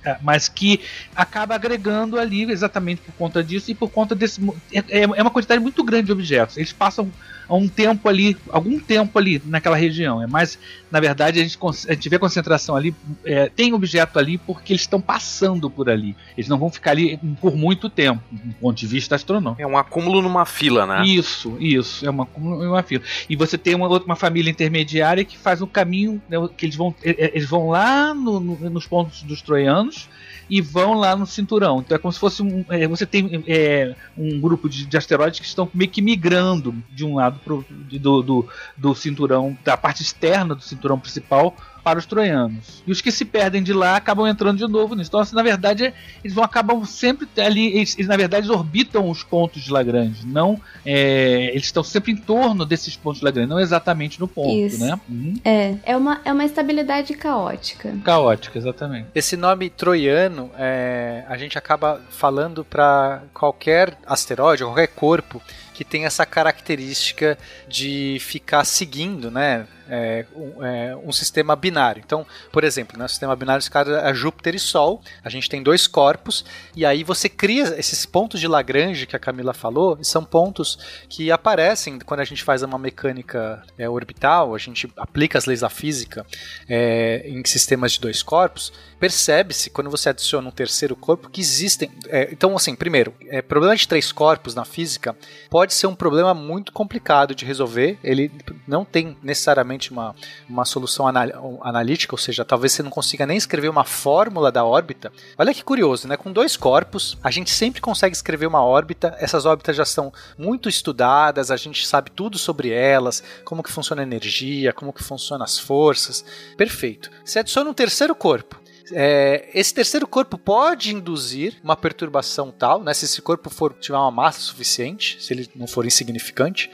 [0.05, 0.79] é, mas que
[1.15, 4.39] acaba agregando ali exatamente por conta disso e por conta desse.
[4.71, 6.57] É, é uma quantidade muito grande de objetos.
[6.57, 7.11] Eles passam
[7.47, 10.21] há um tempo ali, algum tempo ali naquela região.
[10.21, 10.57] É mais,
[10.91, 14.73] na verdade, a gente, a gente vê a concentração ali, é, tem objeto ali porque
[14.73, 16.15] eles estão passando por ali.
[16.37, 19.61] Eles não vão ficar ali por muito tempo, do ponto de vista astronômico.
[19.61, 21.05] É um acúmulo numa fila, né?
[21.05, 23.03] Isso, isso, é um acúmulo numa fila.
[23.29, 26.75] E você tem uma outra uma família intermediária que faz um caminho, né, que eles
[26.75, 30.09] vão, eles vão lá no, no, nos pontos dos troianos
[30.53, 31.79] e vão lá no cinturão.
[31.79, 32.63] Então é como se fosse um.
[32.69, 37.03] É, você tem é, um grupo de, de, asteroides que estão meio que migrando de
[37.03, 42.05] um lado pro, do, do, do cinturão, da parte externa do cinturão principal para os
[42.05, 42.81] troianos.
[42.87, 45.09] E os que se perdem de lá acabam entrando de novo nisso.
[45.09, 45.93] Então, assim, na verdade,
[46.23, 47.75] eles vão acabam sempre ali.
[47.75, 50.25] Eles, eles na verdade, orbitam os pontos de Lagrange.
[50.25, 54.53] Não, é, eles estão sempre em torno desses pontos de Lagrange, não exatamente no ponto,
[54.53, 54.79] Isso.
[54.79, 54.99] né?
[55.09, 55.33] Uhum.
[55.43, 57.93] É, é uma, é uma estabilidade caótica.
[58.03, 59.07] Caótica, exatamente.
[59.13, 65.41] Esse nome troiano, é, a gente acaba falando para qualquer asteroide, qualquer corpo
[65.73, 69.65] que tem essa característica de ficar seguindo, né?
[69.93, 72.01] É, um, é, um, sistema binário.
[72.03, 75.47] Então, por exemplo, no né, sistema binário, esse cara é Júpiter e Sol, a gente
[75.47, 76.43] tem dois corpos,
[76.75, 81.31] e aí você cria esses pontos de Lagrange que a Camila falou, são pontos que
[81.31, 85.69] aparecem quando a gente faz uma mecânica é, orbital, a gente aplica as leis da
[85.69, 86.25] física
[86.67, 91.91] é, em sistemas de dois corpos, percebe-se quando você adiciona um terceiro corpo que existem.
[92.07, 95.15] É, então, assim, primeiro, é, problema de três corpos na física
[95.49, 98.31] pode ser um problema muito complicado de resolver, ele
[98.67, 100.15] não tem necessariamente uma,
[100.47, 104.63] uma solução anal analítica, ou seja, talvez você não consiga nem escrever uma fórmula da
[104.63, 105.11] órbita.
[105.37, 106.17] Olha que curioso, né?
[106.17, 109.15] Com dois corpos, a gente sempre consegue escrever uma órbita.
[109.19, 114.01] Essas órbitas já são muito estudadas, a gente sabe tudo sobre elas, como que funciona
[114.01, 116.23] a energia, como que funcionam as forças.
[116.57, 117.09] Perfeito.
[117.23, 118.63] Você adiciona um terceiro corpo.
[118.91, 123.97] É, esse terceiro corpo pode induzir uma perturbação tal, né, se esse corpo for tiver
[123.97, 126.69] uma massa suficiente, se ele não for insignificante,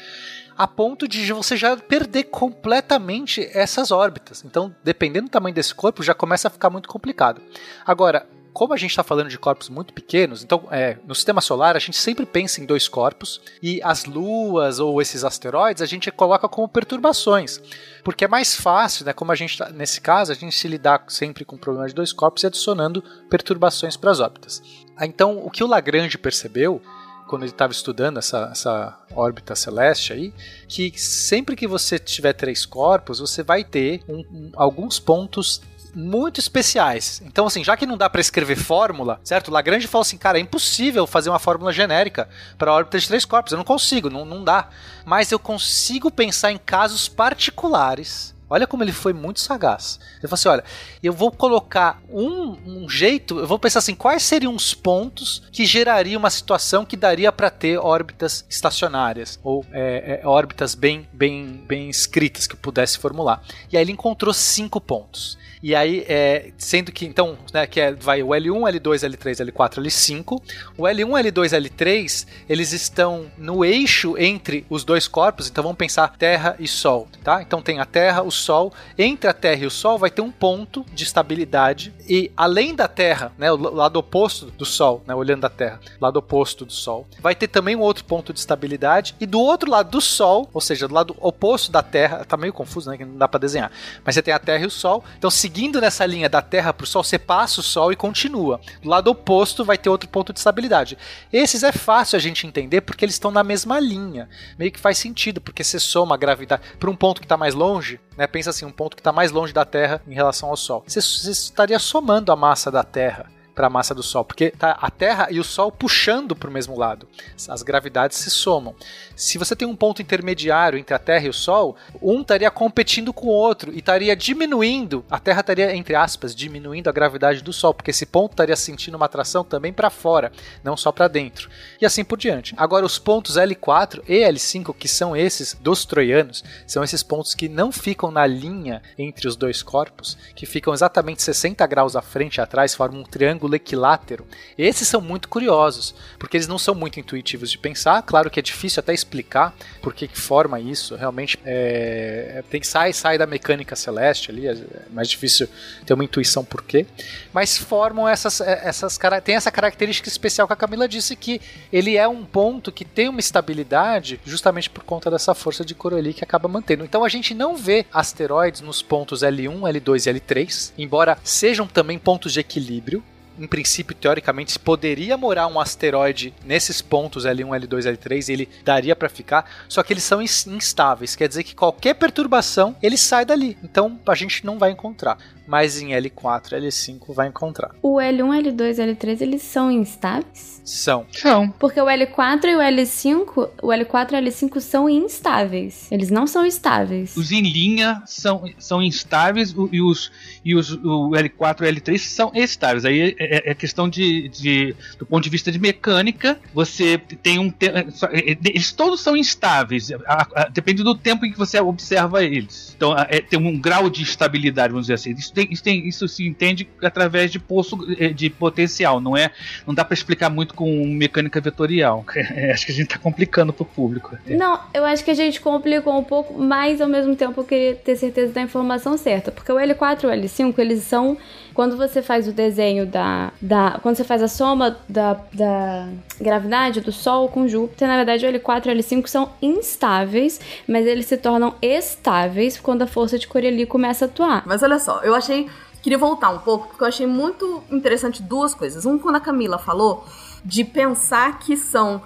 [0.60, 4.43] a ponto de você já perder completamente essas órbitas.
[4.43, 7.41] Então, dependendo do tamanho desse corpo, já começa a ficar muito complicado.
[7.86, 11.78] Agora, como a gente está falando de corpos muito pequenos, então é, no sistema solar
[11.78, 16.12] a gente sempre pensa em dois corpos e as luas ou esses asteroides a gente
[16.12, 17.62] coloca como perturbações,
[18.04, 19.13] porque é mais fácil, né?
[19.13, 22.12] Como a gente tá, nesse caso a gente se lidar sempre com problemas de dois
[22.12, 24.62] corpos e adicionando perturbações para as órbitas.
[25.00, 26.82] Então o que o Lagrange percebeu
[27.29, 30.33] quando ele estava estudando essa, essa órbita celeste aí,
[30.67, 35.61] que sempre que você tiver três corpos, você vai ter um, um, alguns pontos
[35.93, 37.21] muito especiais.
[37.25, 39.51] Então, assim, já que não dá para escrever fórmula, certo?
[39.51, 43.51] Lagrange falou assim, cara, é impossível fazer uma fórmula genérica para órbita de três corpos.
[43.51, 44.69] Eu não consigo, não, não dá.
[45.05, 49.99] Mas eu consigo pensar em casos particulares Olha como ele foi muito sagaz.
[50.13, 50.63] Ele falou assim: olha,
[51.03, 55.65] eu vou colocar um, um jeito, eu vou pensar assim, quais seriam os pontos que
[55.65, 61.63] gerariam uma situação que daria para ter órbitas estacionárias, ou é, é, órbitas bem, bem,
[61.67, 63.43] bem escritas que eu pudesse formular.
[63.71, 65.38] E aí ele encontrou cinco pontos.
[65.62, 69.84] E aí, é, sendo que, então, né, que é, vai o L1, L2, L3, L4,
[69.84, 70.41] L5.
[70.78, 76.15] O L1, L2, L3, eles estão no eixo entre os dois corpos, então vamos pensar
[76.17, 77.41] Terra e Sol, tá?
[77.41, 78.74] Então tem a Terra, o Sol.
[78.98, 82.88] Entre a Terra e o Sol vai ter um ponto de estabilidade e além da
[82.88, 87.06] Terra, né, o lado oposto do Sol, né, olhando da Terra, lado oposto do Sol,
[87.19, 90.62] vai ter também um outro ponto de estabilidade e do outro lado do Sol, ou
[90.62, 93.72] seja, do lado oposto da Terra, tá meio confuso, né, que não dá para desenhar,
[94.06, 95.04] mas você tem a Terra e o Sol.
[95.17, 98.62] Então, seguindo nessa linha da Terra para o Sol, você passa o Sol e continua.
[98.83, 100.95] Do lado oposto vai ter outro ponto de estabilidade.
[101.33, 104.29] Esses é fácil a gente entender porque eles estão na mesma linha.
[104.59, 107.55] Meio que faz sentido, porque você soma a gravidade para um ponto que está mais
[107.55, 108.27] longe, né?
[108.27, 110.83] Pensa assim, um ponto que está mais longe da Terra em relação ao Sol.
[110.85, 114.77] Você, você estaria somando a massa da Terra para a massa do Sol, porque tá
[114.79, 117.07] a Terra e o Sol puxando para o mesmo lado.
[117.47, 118.75] As gravidades se somam.
[119.15, 123.12] Se você tem um ponto intermediário entre a Terra e o Sol, um estaria competindo
[123.12, 127.51] com o outro e estaria diminuindo, a Terra estaria, entre aspas, diminuindo a gravidade do
[127.51, 130.31] Sol, porque esse ponto estaria sentindo uma atração também para fora,
[130.63, 131.49] não só para dentro.
[131.81, 132.53] E assim por diante.
[132.57, 137.49] Agora, os pontos L4 e L5, que são esses dos troianos, são esses pontos que
[137.49, 142.38] não ficam na linha entre os dois corpos, que ficam exatamente 60 graus à frente
[142.38, 144.25] e atrás, formam um triângulo equilátero.
[144.57, 148.01] Esses são muito curiosos, porque eles não são muito intuitivos de pensar.
[148.03, 150.95] Claro que é difícil até explicar por que, que forma isso.
[150.95, 154.55] Realmente é, tem sai sai da mecânica celeste ali, é
[154.91, 155.47] mais difícil
[155.85, 156.85] ter uma intuição por quê.
[157.33, 162.07] Mas formam essas essas tem essa característica especial que a Camila disse que ele é
[162.07, 166.47] um ponto que tem uma estabilidade justamente por conta dessa força de Coriolis que acaba
[166.47, 166.83] mantendo.
[166.83, 171.97] Então a gente não vê asteroides nos pontos L1, L2 e L3, embora sejam também
[171.97, 173.03] pontos de equilíbrio
[173.39, 178.95] em princípio, teoricamente, poderia morar um asteroide nesses pontos L1, L2, L3 e ele daria
[178.95, 183.58] para ficar, só que eles são instáveis, quer dizer que qualquer perturbação ele sai dali.
[183.63, 185.17] Então a gente não vai encontrar
[185.49, 187.71] mas em L4 L5 vai encontrar.
[187.81, 190.62] O L1, L2 e L3 eles são instáveis?
[190.63, 191.07] São.
[191.12, 191.49] São.
[191.49, 195.91] Porque o L4 e o L5, o L4 e o L5 são instáveis.
[195.91, 197.17] Eles não são estáveis.
[197.17, 200.12] Os em linha são, são instáveis e os,
[200.45, 202.85] e os o L4 e L3 são estáveis.
[202.85, 207.39] Aí é, é, é questão de, de, do ponto de vista de mecânica, você tem
[207.39, 212.23] um é, eles todos são instáveis, a, a, depende do tempo em que você observa
[212.23, 212.75] eles.
[212.77, 215.12] Então é, tem um grau de estabilidade, vamos dizer assim.
[215.12, 219.32] Isso tem, isso, tem, isso se entende através de poço eh, de potencial, não é?
[219.65, 222.06] Não dá para explicar muito com mecânica vetorial.
[222.52, 224.17] acho que a gente tá complicando pro público.
[224.28, 227.75] Não, eu acho que a gente complicou um pouco, mas ao mesmo tempo eu queria
[227.75, 231.17] ter certeza da informação certa, porque o L4 e o L5, eles são
[231.60, 233.80] quando você faz o desenho da, da.
[233.84, 238.32] Quando você faz a soma da, da gravidade do Sol com Júpiter, na verdade o
[238.32, 243.28] L4 e o L5 são instáveis, mas eles se tornam estáveis quando a força de
[243.28, 244.43] Coriolis começa a atuar.
[244.45, 245.50] Mas olha só, eu achei.
[245.82, 248.86] Queria voltar um pouco, porque eu achei muito interessante duas coisas.
[248.86, 250.06] Um, quando a Camila falou
[250.45, 252.02] de pensar que são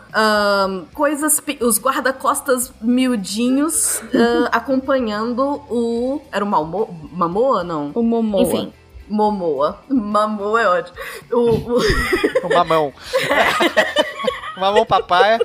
[0.67, 6.21] um, coisas, os guarda-costas miudinhos uh, acompanhando o.
[6.31, 7.91] Era o Malmo, Mamoa, não?
[7.93, 8.41] O Momoa.
[8.41, 8.73] Enfim.
[9.09, 9.83] Momoa.
[9.89, 10.97] Mamoa é ótimo.
[11.31, 11.77] O, o...
[12.47, 12.93] o mamão.
[14.57, 15.39] mamão papai.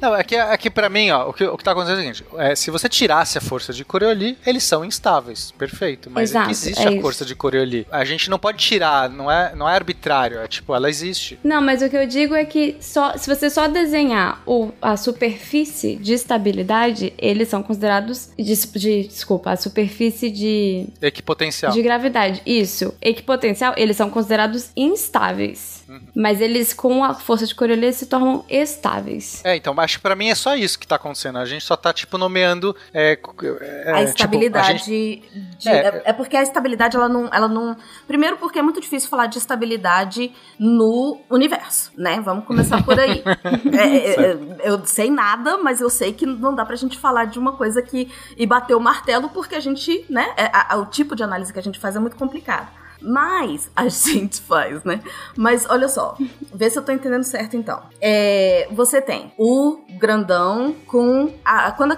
[0.00, 2.24] Não, aqui, aqui pra mim, ó, o que, o que tá acontecendo é o seguinte:
[2.38, 6.10] é, se você tirasse a força de Coriolis, eles são instáveis, perfeito.
[6.10, 7.00] Mas Exato, existe é a isso.
[7.00, 7.86] força de Coriolis.
[7.90, 11.38] A gente não pode tirar, não é, não é arbitrário, é tipo, ela existe.
[11.44, 14.96] Não, mas o que eu digo é que só, se você só desenhar o, a
[14.96, 18.30] superfície de estabilidade, eles são considerados.
[18.36, 21.72] De, de- desculpa, a superfície de, Equipotencial.
[21.72, 22.42] de gravidade.
[22.44, 22.92] Isso.
[23.00, 25.84] Equipotencial, eles são considerados instáveis.
[25.88, 26.00] Uhum.
[26.14, 29.40] Mas eles, com a força de Coriolis, se tornam estáveis.
[29.44, 31.38] É, então, acho que pra mim é só isso que tá acontecendo.
[31.38, 32.74] A gente só tá, tipo, nomeando.
[32.92, 35.22] É, é, a tipo, estabilidade a gente-
[35.58, 35.72] de- É.
[35.76, 37.76] é, é porque a estabilidade ela não, ela não
[38.06, 43.22] primeiro porque é muito difícil falar de estabilidade no universo né vamos começar por aí
[43.72, 47.24] É, é, é, eu sei nada mas eu sei que não dá pra gente falar
[47.26, 50.76] de uma coisa que e bater o martelo porque a gente né é, a- a-
[50.76, 52.68] o tipo de análise que a gente faz é muito complicado
[53.04, 55.00] mas a gente faz, né?
[55.36, 56.16] Mas olha só,
[56.54, 57.80] vê se eu tô entendendo certo então.
[58.00, 61.32] É, você tem o grandão com.
[61.44, 61.96] A, quando a-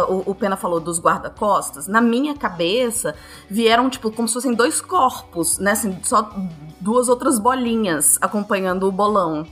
[0.00, 3.14] a- o, o Pena falou dos guarda-costas, na minha cabeça
[3.48, 5.72] vieram, tipo, como se fossem dois corpos, né?
[5.72, 6.30] Assim, só
[6.80, 9.46] duas outras bolinhas acompanhando o bolão.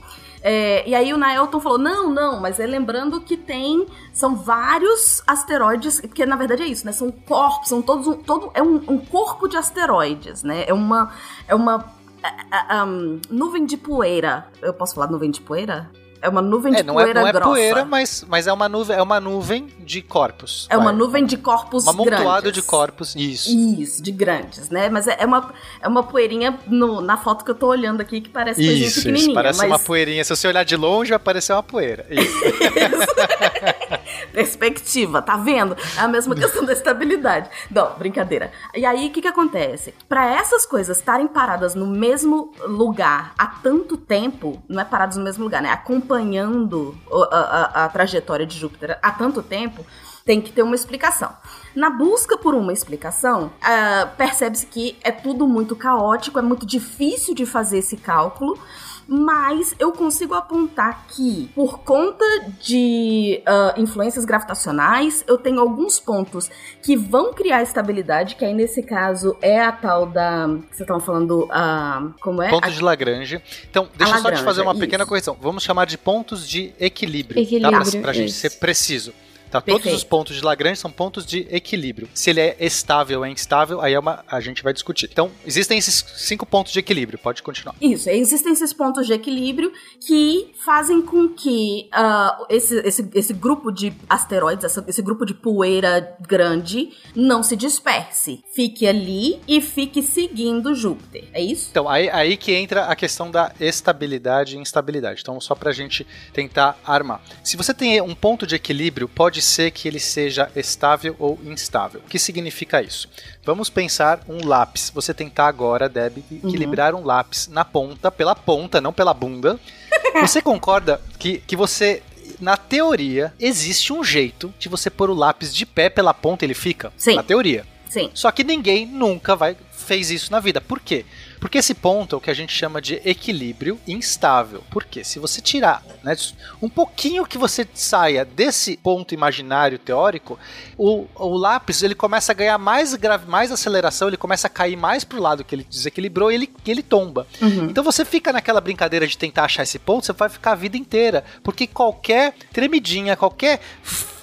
[0.49, 3.85] É, e aí o Naelton falou: não, não, mas é lembrando que tem.
[4.13, 6.93] São vários asteroides, porque na verdade é isso, né?
[6.93, 8.07] São corpos, são todos.
[8.07, 10.63] Um, todo, é um, um corpo de asteroides, né?
[10.65, 11.11] É uma.
[11.49, 11.91] É uma.
[12.23, 14.47] é, é, um, nuvem de poeira.
[14.61, 15.91] Eu posso falar nuvem de poeira?
[16.21, 17.47] É uma nuvem de É, não é, poeira não é grossa.
[17.49, 20.67] poeira, mas, mas é, uma nuvem, é uma nuvem de corpos.
[20.69, 20.95] É uma vai.
[20.95, 22.53] nuvem de corpos Um amontoado grandes.
[22.53, 23.49] de corpos, isso.
[23.49, 24.89] Isso, de grandes, né?
[24.89, 28.19] Mas é, é uma, é uma poeirinha no- na foto que eu tô olhando aqui
[28.21, 29.25] que parece coisinha Isso, pequenininha.
[29.25, 30.23] isso, parece mas uma poeirinha.
[30.23, 32.05] Se você olhar de longe, vai parecer uma poeira.
[32.09, 32.37] Isso.
[34.31, 35.75] perspectiva, tá vendo?
[35.97, 37.49] É a mesma questão da estabilidade.
[37.71, 38.51] Não, brincadeira.
[38.75, 39.93] E aí, o que que acontece?
[40.07, 45.23] Pra essas coisas estarem paradas no mesmo lugar há tanto tempo, não é paradas no
[45.23, 45.69] mesmo lugar, né?
[45.71, 46.95] Acompanhando
[47.31, 49.85] a, a- a trajetória de Júpiter há tanto tempo,
[50.25, 51.31] tem que ter uma explicação.
[51.73, 57.33] Na busca por uma explicação, ah, percebe-se que é tudo muito caótico, é muito difícil
[57.33, 58.59] de fazer esse cálculo,
[59.07, 62.25] mas eu consigo apontar que, por conta
[62.61, 66.49] de ah, influências gravitacionais, eu tenho alguns pontos
[66.81, 70.47] que vão criar estabilidade, que aí nesse caso é a tal da.
[70.69, 71.47] que Vocês estavam falando.
[71.51, 72.49] ah, como é?
[72.49, 73.41] Ponto A- de Lagrange.
[73.69, 74.79] Então, deixa eu só te fazer uma isso.
[74.81, 75.37] pequena correção.
[75.39, 77.41] Vamos chamar de pontos de equilíbrio.
[77.41, 77.89] Equilíbrio, Tá?
[77.91, 79.13] Pra, pra gente ser preciso.
[79.49, 82.07] Tá, todos os pontos de Lagrange são pontos de equilíbrio.
[82.13, 85.09] Se ele é estável ou é instável, aí é uma, a gente vai discutir.
[85.11, 87.17] Então, existem esses cinco pontos de equilíbrio.
[87.19, 87.75] Pode continuar.
[87.81, 89.71] Isso, existem esses pontos de equilíbrio
[90.05, 95.33] que fazem com que ah, esse, esse, esse grupo de asteroides, essa- esse grupo de
[95.33, 98.41] poeira grande, não se disperse.
[98.53, 101.25] Fique ali e fique seguindo Júpiter.
[101.33, 101.67] É isso?
[101.71, 105.21] Então, aí, aí que entra a questão da estabilidade e instabilidade.
[105.21, 107.21] Então, só pra gente tentar armar.
[107.43, 112.01] Se você tem um ponto de equilíbrio, pode ser que ele seja estável ou instável.
[112.05, 113.09] O que significa isso?
[113.43, 114.91] Vamos pensar um lápis.
[114.93, 119.59] Você tentar agora, Deb, equilibrar um lápis na ponta, pela ponta, não pela bunda.
[120.21, 122.01] Você concorda que, que você.
[122.39, 126.53] Na teoria, existe um jeito de você pôr o lápis de pé pela ponta ele
[126.53, 126.91] fica?
[126.95, 127.15] Sim.
[127.15, 127.65] Na teoria.
[127.89, 128.09] Sim.
[128.13, 130.59] Só que ninguém nunca vai fez isso na vida.
[130.59, 131.05] Por quê?
[131.39, 134.63] Porque esse ponto é o que a gente chama de equilíbrio instável.
[134.69, 136.15] Porque se você tirar né,
[136.61, 140.37] um pouquinho que você saia desse ponto imaginário teórico,
[140.77, 145.03] o, o lápis ele começa a ganhar mais, mais aceleração, ele começa a cair mais
[145.03, 147.27] pro lado que ele desequilibrou e ele, ele tomba.
[147.41, 147.65] Uhum.
[147.65, 150.75] Então você fica naquela brincadeira de tentar achar esse ponto, você vai ficar a vida
[150.75, 151.23] inteira.
[151.43, 153.61] Porque qualquer tremidinha, qualquer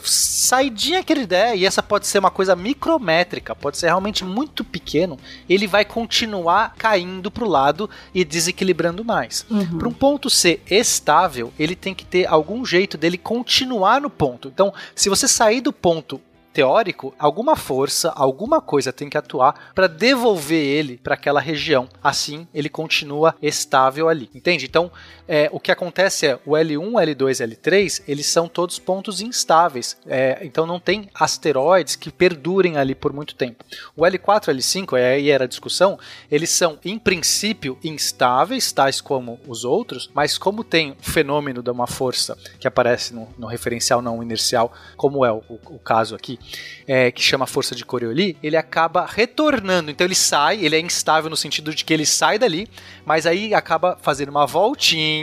[0.04, 4.64] saidinha que ele der, e essa pode ser uma coisa micrométrica, pode ser realmente muito
[4.64, 9.46] pequeno, ele vai continuar caindo pro lado e desequilibrando mais.
[9.50, 9.78] Uhum.
[9.78, 14.48] Para um ponto ser estável, ele tem que ter algum jeito dele continuar no ponto.
[14.48, 16.20] Então, se você sair do ponto
[16.54, 21.88] teórico, alguma força, alguma coisa tem que atuar para devolver ele para aquela região.
[22.02, 24.30] Assim, ele continua estável ali.
[24.32, 24.64] Entende?
[24.64, 24.90] Então,
[25.26, 29.96] é, o que acontece é o L1, L2, L3, eles são todos pontos instáveis.
[30.06, 33.64] É, então, não tem asteroides que perdurem ali por muito tempo.
[33.96, 35.98] O L4, L5, é, aí era a discussão,
[36.30, 41.70] eles são, em princípio, instáveis, tais como os outros, mas como tem o fenômeno de
[41.70, 46.38] uma força que aparece no, no referencial não inercial, como é o, o caso aqui,
[46.86, 49.90] é, que chama força de Coriolis, ele acaba retornando.
[49.90, 52.68] Então ele sai, ele é instável no sentido de que ele sai dali,
[53.06, 55.13] mas aí acaba fazendo uma voltinha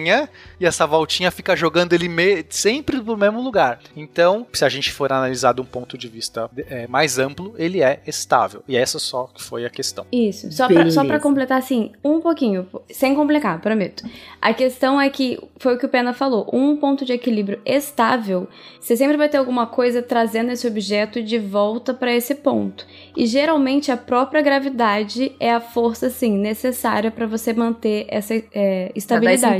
[0.59, 3.79] e essa voltinha fica jogando ele me- sempre no mesmo lugar.
[3.95, 7.81] Então, se a gente for analisar de um ponto de vista é, mais amplo, ele
[7.81, 8.63] é estável.
[8.67, 10.05] E essa só que foi a questão.
[10.11, 10.51] Isso.
[10.51, 14.03] Só pra, só pra completar, assim, um pouquinho, sem complicar, prometo.
[14.41, 18.47] A questão é que, foi o que o Pena falou, um ponto de equilíbrio estável,
[18.79, 22.85] você sempre vai ter alguma coisa trazendo esse objeto de volta pra esse ponto.
[23.15, 28.41] E geralmente a própria gravidade é a força, assim, necessária pra você manter essa é,
[28.51, 29.59] Pra dar esse estabilidade.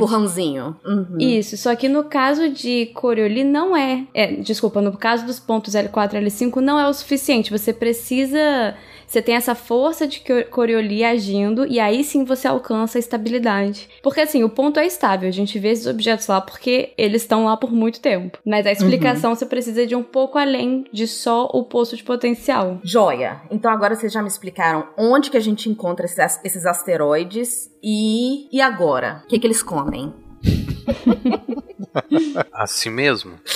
[0.86, 1.17] Uhum.
[1.19, 4.34] Isso, só que no caso de Coriolis não é, é.
[4.34, 7.51] Desculpa, no caso dos pontos L4 e L5 não é o suficiente.
[7.51, 8.76] Você precisa.
[9.12, 13.89] Você tem essa força de Cor- Coriolis agindo e aí sim você alcança a estabilidade.
[14.01, 17.43] Porque assim, o ponto é estável, a gente vê esses objetos lá porque eles estão
[17.43, 18.38] lá por muito tempo.
[18.45, 22.80] Mas a explicação você precisa de um pouco além de só o poço de potencial.
[22.86, 23.41] Joia.
[23.51, 28.47] Então agora vocês já me explicaram onde que a gente encontra esses, esses asteroides e,
[28.49, 29.24] e agora?
[29.26, 30.14] O que, que eles comem?
[32.52, 33.39] Assim mesmo?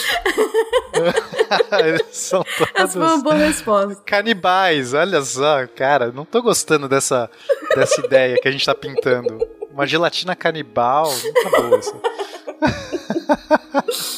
[2.12, 4.02] São Essa foi uma todos boa resposta.
[4.06, 7.30] canibais, olha só, cara, não tô gostando dessa,
[7.76, 9.46] dessa ideia que a gente tá pintando.
[9.72, 12.00] Uma gelatina canibal, não tá boa assim.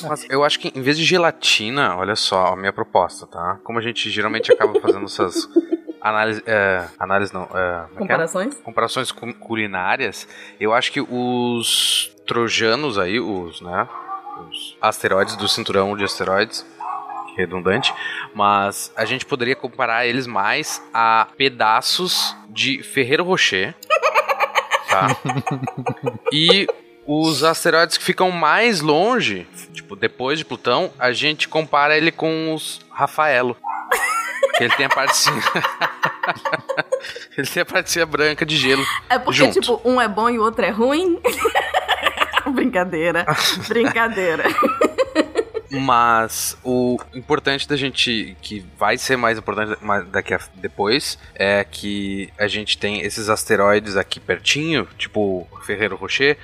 [0.07, 3.59] Mas eu acho que em vez de gelatina, olha só a minha proposta, tá?
[3.63, 5.47] Como a gente geralmente acaba fazendo essas
[6.01, 6.43] análise.
[6.45, 7.43] é, análise não.
[7.43, 7.97] é, como é é?
[7.97, 8.55] Comparações?
[8.63, 10.27] comparações cu- culinárias,
[10.59, 13.87] eu acho que os trojanos aí, os, né,
[14.49, 16.65] os asteroides do cinturão de asteroides,
[17.35, 17.93] redundante,
[18.33, 23.75] mas a gente poderia comparar eles mais a pedaços de Ferreiro Rocher,
[24.89, 25.07] tá?
[26.31, 26.67] e
[27.05, 32.53] os asteroides que ficam mais longe, tipo, depois de Plutão, a gente compara ele com
[32.53, 33.55] os Rafaelo.
[34.59, 35.41] Ele tem a partezinha.
[37.37, 38.83] ele tem a partezinha branca de gelo.
[39.09, 39.59] É porque, junto.
[39.59, 41.19] tipo, um é bom e o outro é ruim?
[42.53, 43.25] Brincadeira.
[43.67, 44.43] Brincadeira.
[45.69, 49.77] Mas o importante da gente, que vai ser mais importante
[50.09, 56.37] daqui a depois, é que a gente tem esses asteroides aqui pertinho, tipo Ferreiro Rocher.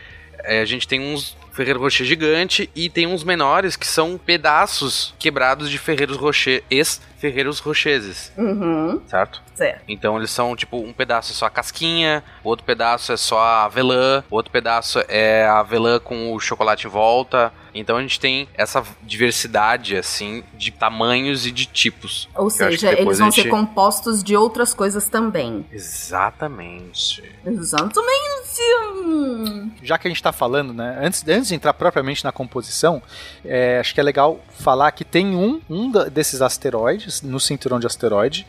[0.44, 5.14] É, a gente tem uns Ferreiro Rocher gigante e tem uns menores que são pedaços
[5.20, 9.00] quebrados de Ferreiros Rocher, ex-Ferreiros Rocheses, Uhum.
[9.08, 9.42] certo?
[9.54, 9.82] Certo.
[9.88, 13.66] Então eles são tipo um pedaço é só a casquinha, outro pedaço é só a
[13.66, 17.54] avelã, outro pedaço é a avelã com o chocolate em volta.
[17.74, 22.30] Então a gente tem essa diversidade assim de tamanhos e de tipos.
[22.36, 25.66] Ou seja, eles vão gente- ser compostos de outras coisas também.
[25.72, 27.24] Exatamente.
[27.46, 28.14] Exatamente.
[29.82, 30.98] Já que a gente está falando, né?
[31.02, 33.02] Antes, antes de entrar propriamente na composição,
[33.44, 37.88] é, acho que é legal falar que tem um, um desses asteroides, no cinturão de
[37.88, 38.46] asteroide,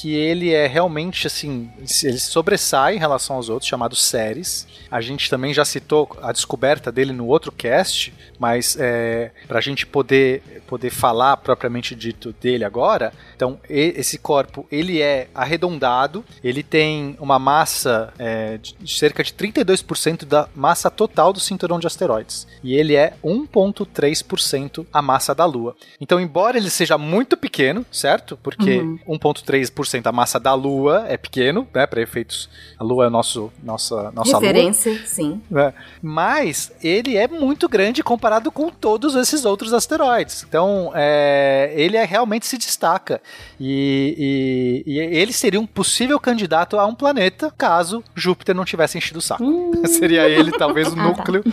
[0.00, 1.70] que ele é realmente assim,
[2.02, 4.66] ele sobressai em relação aos outros, chamado Ceres.
[4.90, 9.62] A gente também já citou a descoberta dele no outro cast, mas é, para a
[9.62, 16.62] gente poder, poder falar propriamente dito dele agora, então esse corpo ele é arredondado, ele
[16.62, 21.86] tem uma massa é, de de cerca de 32% da massa total do cinturão de
[21.86, 22.46] asteroides.
[22.62, 25.76] E ele é 1,3% a massa da Lua.
[26.00, 28.36] Então, embora ele seja muito pequeno, certo?
[28.42, 28.98] Porque Uhum.
[29.08, 29.70] 1,3%
[30.08, 31.86] a massa da Lua é pequeno, né?
[31.86, 32.48] Para efeitos.
[32.78, 34.40] A Lua é nosso, nossa, nossa Lua.
[34.40, 35.40] Referência, sim.
[35.50, 35.72] né?
[36.02, 40.44] Mas ele é muito grande comparado com todos esses outros asteroides.
[40.48, 43.20] Então, é, ele é, realmente se destaca.
[43.58, 48.98] E, e- e ele seria um possível candidato a um planeta caso Júpiter não tivesse
[48.98, 49.44] enchido o saco.
[49.86, 51.02] seria ele, talvez, o Ah, tá.
[51.08, 51.44] núcleo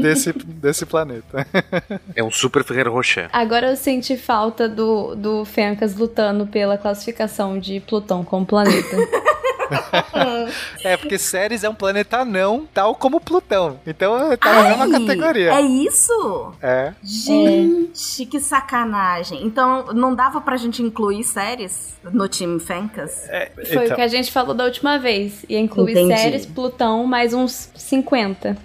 [0.00, 1.46] desse, desse planeta.
[2.14, 3.28] É um super Ferreiro Rocher.
[3.32, 8.96] Agora eu senti falta do, do Fencas lutando pela classificação de Plutão como planeta.
[10.84, 13.78] É, porque Ceres é um planeta não, tal como Plutão.
[13.86, 15.54] Então, tá na mesma Ai, categoria.
[15.54, 16.52] É isso?
[16.60, 16.92] É.
[17.02, 19.44] Gente, que sacanagem.
[19.44, 23.28] Então, não dava pra gente incluir séries no time Fencas?
[23.54, 23.92] Foi Então.
[23.92, 25.44] o que a gente falou da última vez.
[25.48, 26.20] Ia incluir Entendi.
[26.20, 28.56] Ceres, Plutão, mais uns 50.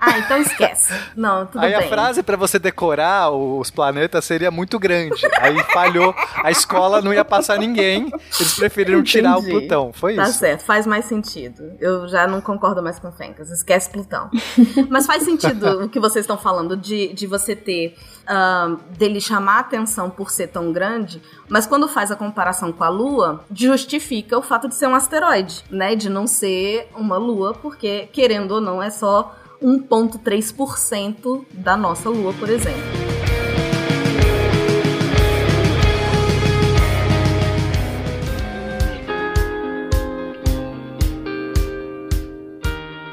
[0.00, 0.92] Ah, então esquece.
[1.16, 1.84] Não, tudo Aí bem.
[1.84, 5.20] a frase pra você decorar os planetas seria muito grande.
[5.40, 8.10] Aí falhou, a escola não ia passar ninguém.
[8.38, 9.50] Eles preferiram tirar o Entendi.
[9.52, 9.92] Plutão.
[9.92, 10.38] Foi Tá isso.
[10.38, 11.72] certo, faz mais sentido.
[11.80, 14.30] Eu já não concordo mais com Fencas, esquece Plutão.
[14.90, 17.96] Mas faz sentido o que vocês estão falando de, de você ter.
[18.28, 22.82] ahn, dele chamar a atenção por ser tão grande, mas quando faz a comparação com
[22.82, 25.94] a Lua, justifica o fato de ser um asteroide, né?
[25.94, 29.32] De não ser uma Lua, porque, querendo ou não, é só
[29.62, 33.06] 1,3% da nossa Lua, por exemplo.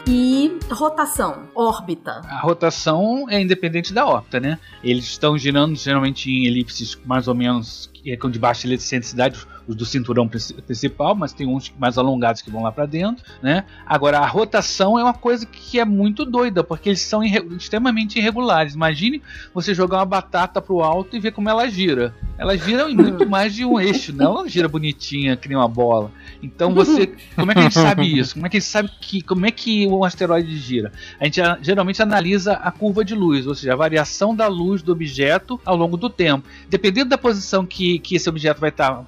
[0.08, 2.22] E rotação, órbita.
[2.26, 4.60] A rotação é independente da órbita, né?
[4.84, 9.76] Eles estão girando geralmente em elipses mais ou menos é com de baixa eletricidade, os
[9.76, 13.64] do cinturão princi- principal, mas tem uns mais alongados que vão lá para dentro, né?
[13.86, 18.20] Agora a rotação é uma coisa que é muito doida, porque eles são irre- extremamente
[18.20, 18.76] irregulares.
[18.76, 19.22] Imagine
[19.54, 22.14] você jogar uma batata pro alto e ver como ela gira.
[22.38, 25.68] Ela gira em muito mais de um eixo, não ela gira bonitinha que nem uma
[25.68, 26.12] bola.
[26.42, 28.34] Então você, como é que a gente sabe isso?
[28.34, 30.92] Como é que a gente sabe que como é que um asteroide gira?
[31.20, 34.92] A gente geralmente analisa a curva de luz, ou seja, a variação da luz do
[34.92, 36.46] objeto ao longo do tempo.
[36.70, 39.04] Dependendo da posição que, que esse objeto vai estar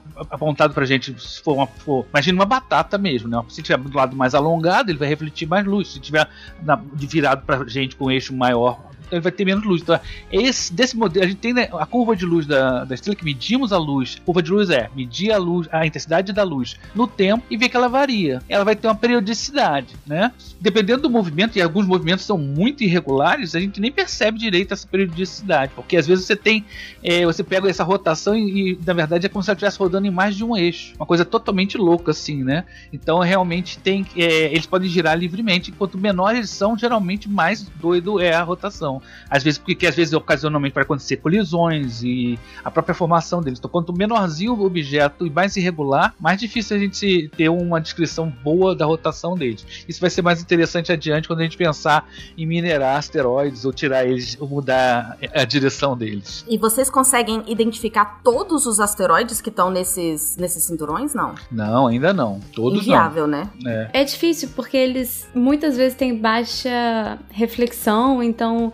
[0.45, 1.67] apontado pra gente, se for uma.
[1.67, 3.43] For, imagina uma batata mesmo, né?
[3.49, 5.93] Se tiver do lado mais alongado, ele vai refletir mais luz.
[5.93, 6.27] Se tiver
[6.63, 8.79] na- virado pra gente com um eixo maior,
[9.11, 9.81] ele vai ter menos luz.
[9.81, 9.99] Então,
[10.31, 13.25] esse, desse modelo, a gente tem né, a curva de luz da, da estrela que
[13.25, 14.17] medimos a luz.
[14.21, 17.57] A curva de luz é medir a luz, a intensidade da luz no tempo e
[17.57, 18.41] ver que ela varia.
[18.49, 20.31] Ela vai ter uma periodicidade, né?
[20.59, 24.87] Dependendo do movimento, e alguns movimentos são muito irregulares, a gente nem percebe direito essa
[24.87, 26.65] periodicidade, porque às vezes você tem,
[27.03, 30.07] é, você pega essa rotação e, e, na verdade é como se ela estivesse rodando
[30.07, 32.65] em mais de um eixo, uma coisa totalmente louca assim, né?
[32.91, 38.19] Então realmente tem, é, eles podem girar livremente, quanto menores eles são, geralmente mais doido
[38.19, 38.94] é a rotação.
[38.95, 43.59] Então, às vezes, porque às vezes ocasionalmente vai acontecer colisões e a própria formação deles.
[43.59, 48.31] Então, quanto menorzinho o objeto e mais irregular, mais difícil a gente ter uma descrição
[48.43, 49.65] boa da rotação deles.
[49.87, 54.05] Isso vai ser mais interessante adiante quando a gente pensar em minerar asteroides ou tirar
[54.05, 56.45] eles, ou mudar a direção deles.
[56.47, 61.13] E vocês conseguem identificar todos os asteroides que estão nesses, nesses cinturões?
[61.13, 61.35] Não.
[61.51, 62.39] Não, ainda não.
[62.53, 63.49] Todos Inviável, né?
[63.61, 63.71] não.
[63.71, 63.89] É.
[63.93, 68.71] É difícil porque eles muitas vezes têm baixa reflexão, então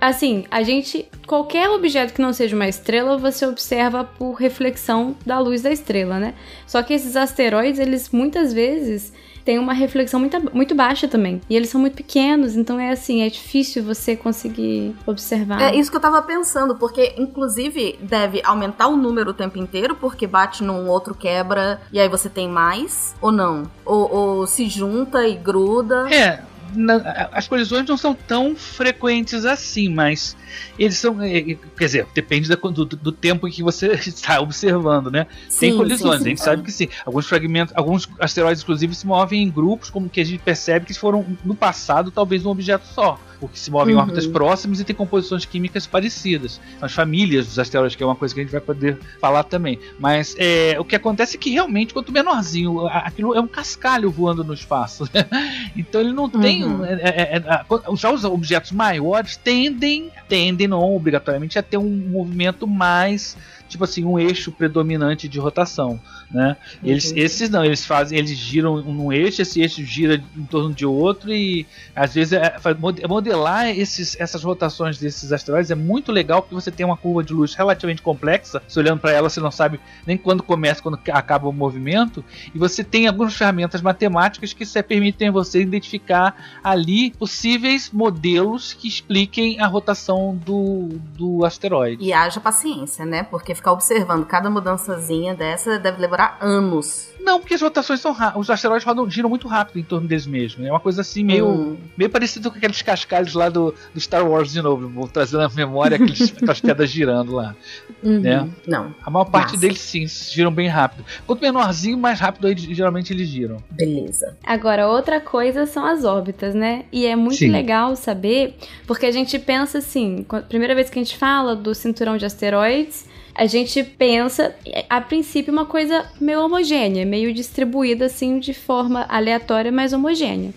[0.00, 5.38] assim, a gente qualquer objeto que não seja uma estrela, você observa por reflexão da
[5.38, 6.34] luz da estrela, né?
[6.66, 9.12] Só que esses asteroides, eles muitas vezes
[9.46, 11.40] têm uma reflexão muito, muito baixa também.
[11.48, 15.62] E eles são muito pequenos, então é assim, é difícil você conseguir observar.
[15.62, 19.94] É isso que eu tava pensando, porque inclusive deve aumentar o número o tempo inteiro,
[19.94, 23.62] porque bate num outro quebra e aí você tem mais, ou não?
[23.84, 26.12] Ou, ou se junta e gruda.
[26.12, 26.42] É,
[26.74, 30.36] na- as colisões não são tão frequentes assim, mas
[30.78, 31.20] eles são.
[31.22, 31.42] é, é,
[31.76, 35.26] Quer dizer, depende da- do, do tempo em que você está observando, né?
[35.58, 36.26] Tem Sim, colisões, sim, sim.
[36.26, 36.88] a gente sabe que sim.
[37.04, 40.94] Alguns fragmentos, alguns asteroides, inclusive, se movem em grupos, como que a gente percebe que
[40.94, 43.18] foram no passado talvez um objeto só.
[43.46, 44.02] Porque se movem em Uhum.
[44.02, 46.60] órbitas próximas e tem composições químicas parecidas.
[46.80, 49.78] As famílias dos asteroides, que é uma coisa que a gente vai poder falar também.
[49.98, 54.42] Mas é, o que acontece é que realmente, quanto menorzinho, aquilo é um cascalho voando
[54.44, 55.04] no espaço.
[55.76, 56.64] então ele não tem.
[56.64, 56.80] Uhum.
[56.80, 61.88] um- é- é- é- já os objetos maiores tendem, tendem não obrigatoriamente a ter um
[62.10, 63.36] movimento mais
[63.68, 66.00] tipo assim um eixo predominante de rotação,
[66.30, 66.56] né?
[66.82, 70.86] Eles, esses não, eles fazem, eles giram num eixo, esse eixo gira em torno de
[70.86, 76.42] outro e às vezes é, mode- modelar esses, essas rotações desses asteroides é muito legal
[76.42, 78.62] porque você tem uma curva de luz relativamente complexa.
[78.68, 82.58] Se olhando para ela você não sabe nem quando começa, quando acaba o movimento e
[82.58, 89.58] você tem algumas ferramentas matemáticas que se permitem você identificar ali possíveis modelos que expliquem
[89.58, 92.04] a rotação do, do asteroide.
[92.04, 93.22] E haja paciência, né?
[93.22, 97.14] Porque ficar observando cada mudançazinha dessa deve levar anos.
[97.20, 98.42] Não, porque as rotações são rápidas.
[98.42, 100.64] Os asteroides rodam, giram muito rápido em torno deles mesmos.
[100.64, 101.76] É uma coisa assim meio, Hum.
[101.98, 104.88] meio parecido com aqueles cascalhos lá do, do Star Wars de novo.
[104.88, 107.56] Vou trazer na memória aqueles, aquelas pedras girando lá.
[108.00, 108.20] Uhum.
[108.20, 108.48] né?
[108.64, 109.60] Não, A maior parte Massa.
[109.60, 111.04] deles sim, giram bem rápido.
[111.26, 113.56] Quanto menorzinho, mais rápido eles- geralmente eles giram.
[113.72, 114.36] beleza.
[114.46, 116.84] Agora, outra coisa são as órbitas, né?
[116.92, 117.50] E é muito Sim.
[117.50, 122.16] legal saber, porque a gente pensa assim, primeira vez que a gente fala do cinturão
[122.16, 123.04] de asteroides,
[123.36, 124.54] a gente pensa,
[124.88, 130.54] a princípio, uma coisa meio homogênea, meio distribuída assim de forma aleatória, mas homogênea.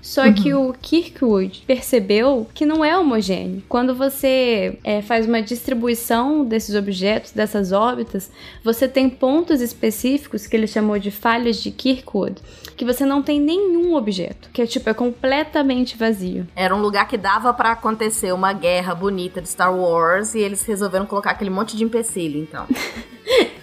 [0.00, 3.62] Só que o Kirkwood percebeu que não é homogêneo.
[3.68, 8.28] Quando você é, faz uma distribuição desses objetos, dessas órbitas,
[8.64, 12.34] você tem pontos específicos que ele chamou de falhas de Kirkwood,
[12.76, 16.46] que você não tem nenhum objeto, que é tipo é completamente vazio.
[16.54, 20.64] Era um lugar que dava pra acontecer uma guerra bonita de Star Wars e eles
[20.64, 22.66] resolveram colocar aquele monte de empecilho, então.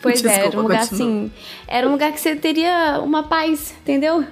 [0.02, 1.06] Pois é, era Desculpa, um lugar continua.
[1.06, 1.32] assim,
[1.68, 4.24] era um lugar que você teria uma paz, entendeu?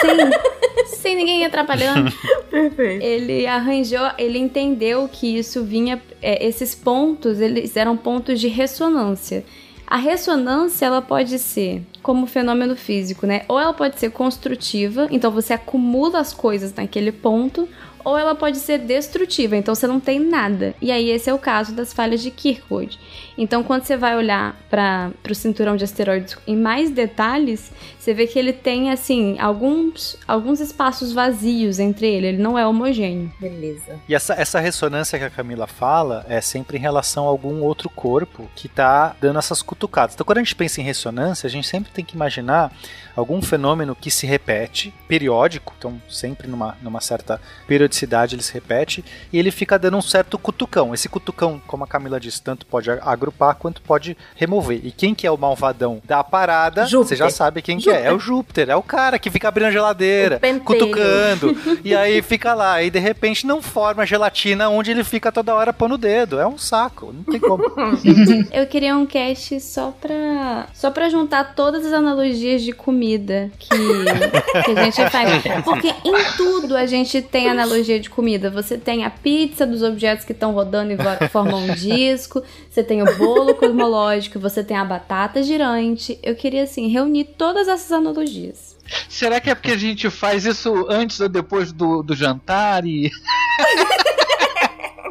[0.00, 2.12] Sem, sem ninguém atrapalhando.
[2.48, 3.04] Perfeito.
[3.04, 9.44] Ele arranjou, ele entendeu que isso vinha, é, esses pontos, eles eram pontos de ressonância.
[9.90, 13.46] A ressonância, ela pode ser como fenômeno físico, né?
[13.48, 17.66] Ou ela pode ser construtiva, então você acumula as coisas naquele ponto,
[18.04, 20.74] ou ela pode ser destrutiva, então você não tem nada.
[20.82, 22.98] E aí esse é o caso das falhas de Kirkwood.
[23.38, 28.26] Então quando você vai olhar para o cinturão de asteroides em mais detalhes, você vê
[28.26, 33.32] que ele tem assim alguns alguns espaços vazios entre ele, ele não é homogêneo.
[33.40, 33.98] Beleza.
[34.08, 37.88] E essa, essa ressonância que a Camila fala é sempre em relação a algum outro
[37.88, 40.14] corpo que tá dando essas cutucadas.
[40.14, 42.72] Então, quando a gente pensa em ressonância, a gente sempre tem que imaginar
[43.14, 49.04] algum fenômeno que se repete, periódico, então sempre numa, numa certa periodicidade ele se repete,
[49.32, 50.94] e ele fica dando um certo cutucão.
[50.94, 52.90] Esse cutucão, como a Camila disse, tanto pode
[53.28, 54.80] agrupar quanto pode remover.
[54.82, 57.08] E quem que é o malvadão da parada, Júpiter.
[57.08, 58.04] você já sabe quem que Júpiter.
[58.04, 58.08] é.
[58.08, 62.54] É o Júpiter, é o cara que fica abrindo a geladeira, cutucando, e aí fica
[62.54, 66.38] lá, e de repente não forma gelatina onde ele fica toda hora pondo o dedo.
[66.40, 67.64] É um saco, não tem como.
[68.50, 73.68] Eu queria um cast só pra só para juntar todas as analogias de comida que,
[73.68, 78.50] que a gente faz, porque em tudo a gente tem analogia de comida.
[78.50, 83.02] Você tem a pizza dos objetos que estão rodando e formam um disco, você tem
[83.02, 86.18] o bolo cosmológico, você tem a batata girante.
[86.22, 88.76] Eu queria assim reunir todas essas analogias.
[89.08, 93.10] Será que é porque a gente faz isso antes ou depois do, do jantar e.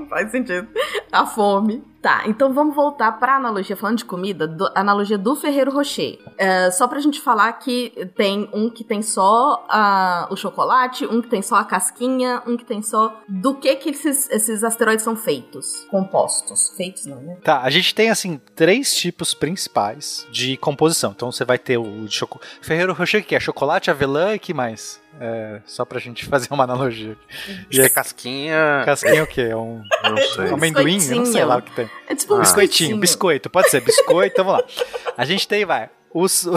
[0.09, 0.67] Faz sentido.
[1.11, 1.83] A fome.
[2.01, 6.19] Tá, então vamos voltar pra analogia, falando de comida, do, analogia do Ferreiro Rocher.
[6.37, 11.21] É, só pra gente falar que tem um que tem só a, o chocolate, um
[11.21, 13.19] que tem só a casquinha, um que tem só.
[13.27, 15.85] Do que que esses, esses asteroides são feitos?
[15.89, 16.71] Compostos.
[16.77, 17.37] Feitos não, né?
[17.43, 21.11] Tá, a gente tem assim três tipos principais de composição.
[21.15, 22.39] Então você vai ter o de choco...
[22.61, 25.01] Ferreiro Rocher que é chocolate, avelã e que mais?
[25.19, 27.17] É, só pra gente fazer uma analogia.
[27.71, 28.83] E a casquinha.
[28.85, 29.41] Casquinha o quê?
[29.41, 30.45] É um, Não sei.
[30.51, 30.99] um amendoim?
[31.09, 31.89] Eu não sei lá o que tem.
[32.07, 32.39] É tipo um Ah.
[32.41, 32.97] Biscoitinho, biscoitinho.
[32.99, 35.13] biscoito, pode ser biscoito, então vamos lá.
[35.17, 36.51] A gente tem, vai, os- o,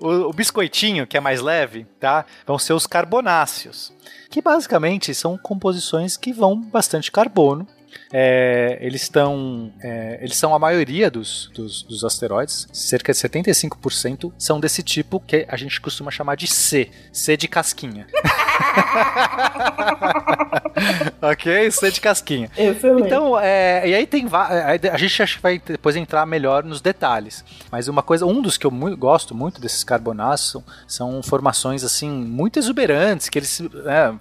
[0.00, 2.24] o- o biscoitinho, que é mais leve, tá?
[2.46, 3.92] Vão ser os carbonáceos,
[4.30, 7.66] que basicamente são composições que vão bastante carbono.
[8.12, 9.72] É, eles estão.
[9.82, 15.20] é, eles são a maioria dos, dos, dos asteroides, cerca de 75% são desse tipo
[15.20, 16.90] que a gente costuma chamar de C.
[17.12, 18.06] C de casquinha.
[21.22, 21.70] ok?
[21.70, 22.50] C de casquinha.
[22.56, 23.06] Excelente.
[23.06, 26.80] Então, é, e aí tem é, a gente acho que vai depois entrar melhor nos
[26.80, 27.44] detalhes.
[27.70, 31.84] Mas uma coisa, um dos que eu mu- gosto muito desses carbonáceos são, são formações
[31.84, 34.12] assim muito exuberantes, que eles é,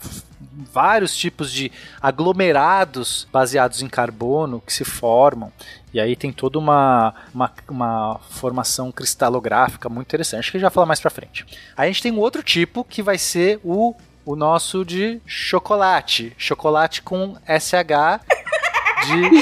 [0.72, 5.52] vários tipos de aglomerados baseados em carbono que se formam.
[5.94, 10.40] E aí tem toda uma, uma, uma formação cristalográfica muito interessante.
[10.40, 11.46] Acho que a gente vai falar mais pra frente.
[11.78, 13.94] Aí a gente tem um outro tipo que vai ser o,
[14.26, 16.34] o nosso de chocolate.
[16.38, 18.22] Chocolate com SH
[19.06, 19.42] de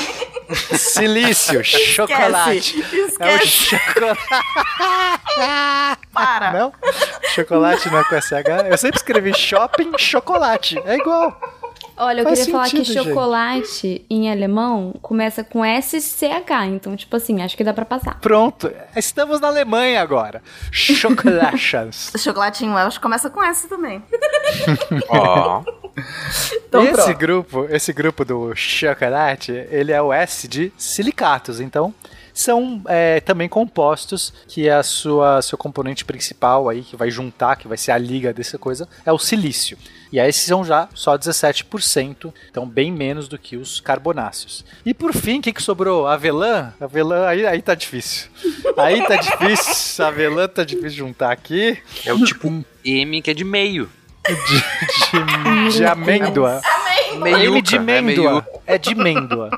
[0.78, 1.64] silício.
[1.64, 2.84] Chocolate.
[3.20, 3.50] É o Esquece.
[3.78, 4.22] chocolate.
[6.14, 6.52] Para.
[6.52, 6.74] Não?
[7.34, 8.34] Chocolate não é com SH?
[8.70, 10.82] Eu sempre escrevi shopping chocolate.
[10.86, 11.40] É igual.
[11.98, 13.08] Olha, eu Faz queria falar que sentido, gente.
[13.08, 18.20] chocolate em alemão começa com SCH, então, tipo assim, acho que dá pra passar.
[18.20, 18.72] Pronto.
[18.96, 20.42] Estamos na Alemanha agora.
[20.72, 22.12] Chocolachas.
[22.14, 24.04] O chocolatinho Welsh começa com S também.
[25.10, 25.64] Ó.
[26.68, 27.18] Então, esse pronto.
[27.18, 31.94] grupo, esse grupo do chocolate, ele é o S de silicatos, então
[32.34, 37.68] são é, também compostos que a sua seu componente principal aí que vai juntar, que
[37.68, 39.78] vai ser a liga dessa coisa, é o silício.
[40.12, 44.66] E aí esses são já só 17%, então bem menos do que os carbonáceos.
[44.86, 46.05] E por fim, o que, que sobrou?
[46.05, 46.74] Avelã?
[46.82, 48.30] Avelã, aí, aí tá difícil.
[48.78, 51.78] Aí tá difícil, avelã tá difícil de juntar aqui.
[52.05, 53.89] É o tipo um M que é de meio.
[54.28, 56.62] De, de amêndoa.
[57.20, 58.32] Meiuca, M de é mêndoa.
[58.32, 58.49] meiuca.
[58.68, 59.49] É de mêndoa.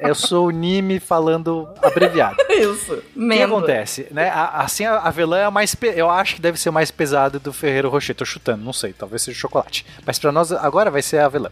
[0.00, 2.36] Eu sou o Nime falando abreviado.
[2.50, 2.92] Isso.
[2.94, 3.56] O que Mendo.
[3.56, 4.06] acontece?
[4.10, 4.28] Né?
[4.28, 5.74] A- Assim, a avelã é a mais.
[5.74, 8.14] pe- Eu acho que deve ser mais pesada do Ferreiro Rocher.
[8.14, 8.92] Tô chutando, não sei.
[8.92, 9.84] Talvez seja chocolate.
[10.06, 11.50] Mas pra nós agora vai ser a avelã.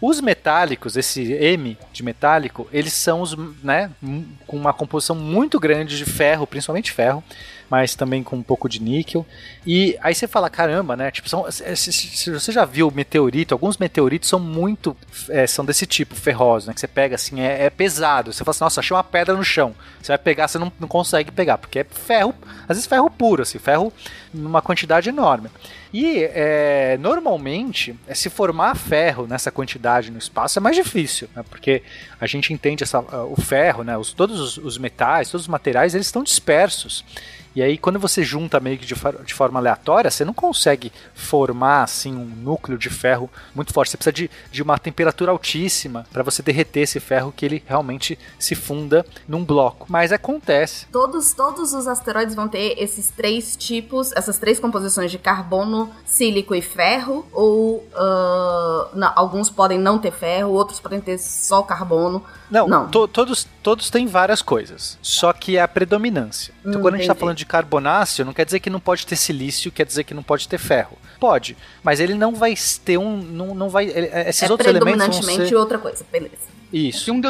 [0.00, 5.60] Os metálicos, esse M de metálico, eles são os, né, m- com uma composição muito
[5.60, 7.22] grande de ferro, principalmente ferro,
[7.70, 9.24] mas também com um pouco de níquel.
[9.66, 11.10] E aí você fala, caramba, né?
[11.10, 14.96] Tipo, são, se, se- você já viu meteorito, alguns meteoritos são muito,
[15.28, 16.74] é, são desse tipo, ferrosos, né?
[16.74, 18.32] Que você pega assim, é, é pesado.
[18.32, 19.74] Você fala assim, nossa, achei uma pedra no chão.
[20.02, 23.42] Você vai pegar, você não, não consegue pegar, porque é ferro, às vezes ferro puro,
[23.42, 23.92] assim, ferro
[24.34, 25.48] numa quantidade enorme.
[25.92, 31.44] E é, normalmente, é, se formar ferro nessa quantidade no espaço é mais difícil, né?
[31.48, 31.82] porque
[32.20, 33.96] a gente entende essa, o ferro, né?
[33.98, 37.04] os, todos os, os metais, todos os materiais, eles estão dispersos.
[37.54, 41.82] E aí, quando você junta meio que de, de forma aleatória, você não consegue formar
[41.82, 43.90] assim um núcleo de ferro muito forte.
[43.90, 48.16] Você precisa de, de uma temperatura altíssima para você derreter esse ferro que ele realmente
[48.38, 49.86] se funda num bloco.
[49.88, 50.86] Mas acontece.
[50.92, 56.54] Todos, todos os asteroides vão ter esses três tipos, essas três composições de carbono, sílico
[56.54, 62.22] e ferro, ou ah, não, alguns podem não ter ferro, outros podem ter só carbono.
[62.50, 62.88] Não, Não.
[62.88, 66.52] to- todos, todos têm várias coisas, só que é a predominância.
[66.64, 69.06] Então, Hum, quando a gente está falando de carbonáceo, não quer dizer que não pode
[69.06, 70.98] ter silício, quer dizer que não pode ter ferro.
[71.20, 72.54] Pode, mas ele não vai
[72.84, 73.16] ter um.
[73.16, 75.54] Não, não vai, ele- esses é outros elementos predominantemente ser.
[75.56, 76.50] outra coisa, beleza.
[76.72, 77.10] Isso.
[77.10, 77.20] E um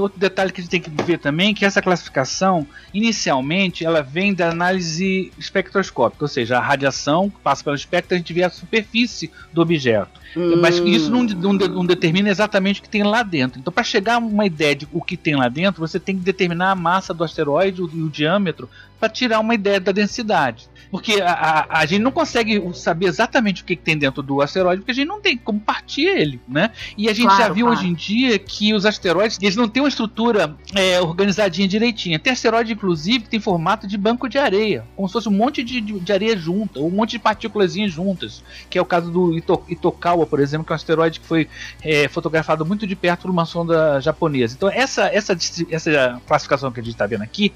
[0.00, 4.02] outro detalhe que a gente tem que ver também é que essa classificação, inicialmente, ela
[4.02, 8.42] vem da análise espectroscópica, ou seja, a radiação que passa pelo espectro, a gente vê
[8.42, 10.20] a superfície do objeto.
[10.60, 10.86] Mas Hum.
[10.86, 13.58] isso não, não não determina exatamente o que tem lá dentro.
[13.58, 16.22] Então, para chegar a uma ideia de o que tem lá dentro, você tem que
[16.22, 18.70] determinar a massa do asteroide o- e o diâmetro
[19.00, 20.68] para tirar uma ideia da densidade.
[20.90, 24.40] Porque a, a- a gente não consegue saber exatamente o que, que tem dentro do
[24.42, 26.70] asteroide, porque a gente não tem como partir ele, né?
[26.96, 27.80] E a gente já Claro, viu claro.
[27.80, 32.18] hoje em dia que os asteroides eles não têm uma estrutura é, organizadinha direitinha.
[32.18, 35.62] Tem asteroide, inclusive, que tem formato de banco de areia, como se fosse um monte
[35.62, 39.10] de, de, de areia junta, ou um monte de partículas juntas, que é o caso
[39.10, 41.48] do Ito, Itokawa, por exemplo, que é um asteroide que foi
[41.82, 44.54] é, fotografado muito de perto por uma sonda japonesa.
[44.56, 45.36] Então, essa, essa,
[45.70, 47.52] essa classificação que a gente está vendo aqui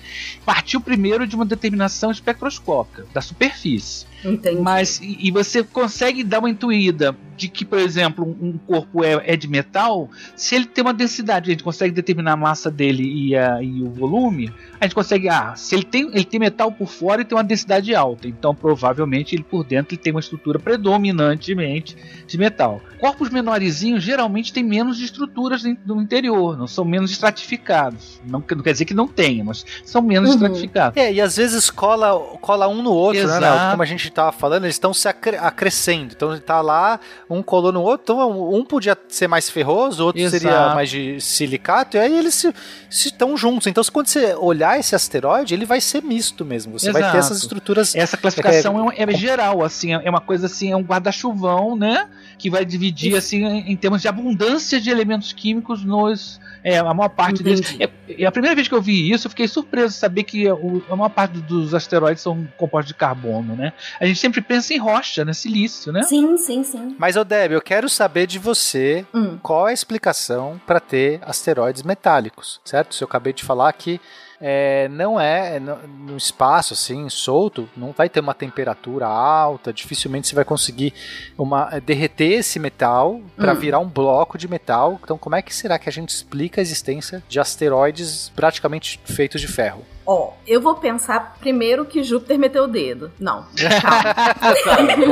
[0.47, 4.07] partiu primeiro de uma determinação espectroscópica da superfície.
[4.25, 4.61] Entendi.
[4.61, 9.20] Mas e, e você consegue dar uma intuída de que, por exemplo, um corpo é,
[9.33, 13.03] é de metal, se ele tem uma densidade, a gente consegue determinar a massa dele
[13.03, 16.70] e, a- e o volume, a gente consegue, ah, se ele tem, ele tem metal
[16.70, 20.20] por fora e tem uma densidade alta, então provavelmente ele por dentro ele tem uma
[20.20, 21.97] estrutura predominantemente
[22.27, 22.81] de metal.
[23.01, 28.20] Corpos menorzinhos geralmente têm menos estruturas no interior, não são menos estratificados.
[28.25, 30.37] Não, não quer dizer que não tenha, mas são menos Uhum.
[30.37, 30.97] estratificados.
[30.97, 33.45] É, e às vezes cola, cola um no outro, né, Exato.
[33.62, 33.70] Nel?
[33.72, 36.15] Como a gente tava falando, eles estão se acre- acrescendo.
[36.15, 36.99] Então ele tá lá,
[37.29, 40.43] um colou no outro, então um podia ser mais ferroso, o outro Exato.
[40.43, 43.67] seria mais de silicato, e aí eles se estão juntos.
[43.67, 46.79] Então, se quando você olhar esse asteroide, ele vai ser misto mesmo.
[46.79, 47.19] Você vai ter Exato.
[47.19, 47.95] essas estruturas.
[47.95, 52.09] Essa classificação é, é geral, assim, é uma coisa assim, é um guarda-chuvão, né?
[52.39, 56.41] Que vai dividir, assim, em, termos de abundância de elementos químicos nos.
[56.62, 57.77] É, a maior parte deles.
[57.79, 57.91] É,
[58.23, 60.97] é a primeira vez que eu vi isso, eu fiquei surpreso de saber que a
[60.97, 63.73] maior parte dos asteroides são compostos de carbono, né?
[64.05, 65.33] A gente sempre pensa em rocha, né?
[65.33, 66.03] Silício, né?
[66.03, 66.95] Sim, sim, sim.
[66.99, 69.39] Mas, ô Deb, eu quero saber de você Hum.
[69.43, 72.95] qual é a explicação para ter asteroides metálicos, certo?
[72.95, 73.99] Se eu acabei de falar que
[74.41, 75.76] é, não é no,
[76.11, 80.93] no espaço assim solto, não vai ter uma temperatura alta, dificilmente você vai conseguir
[81.39, 83.57] uma, é, derreter esse metal para Hum.
[83.57, 84.99] virar um bloco de metal.
[85.03, 89.41] Então, como é que será que a gente explica a existência de asteroides praticamente feitos
[89.41, 89.85] de ferro?
[90.07, 93.11] Ó, eu vou pensar primeiro que Júpiter meteu o dedo.
[93.18, 93.47] Não,
[93.80, 94.14] calma.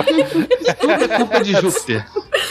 [0.78, 2.06] Tudo é culpa de Júpiter.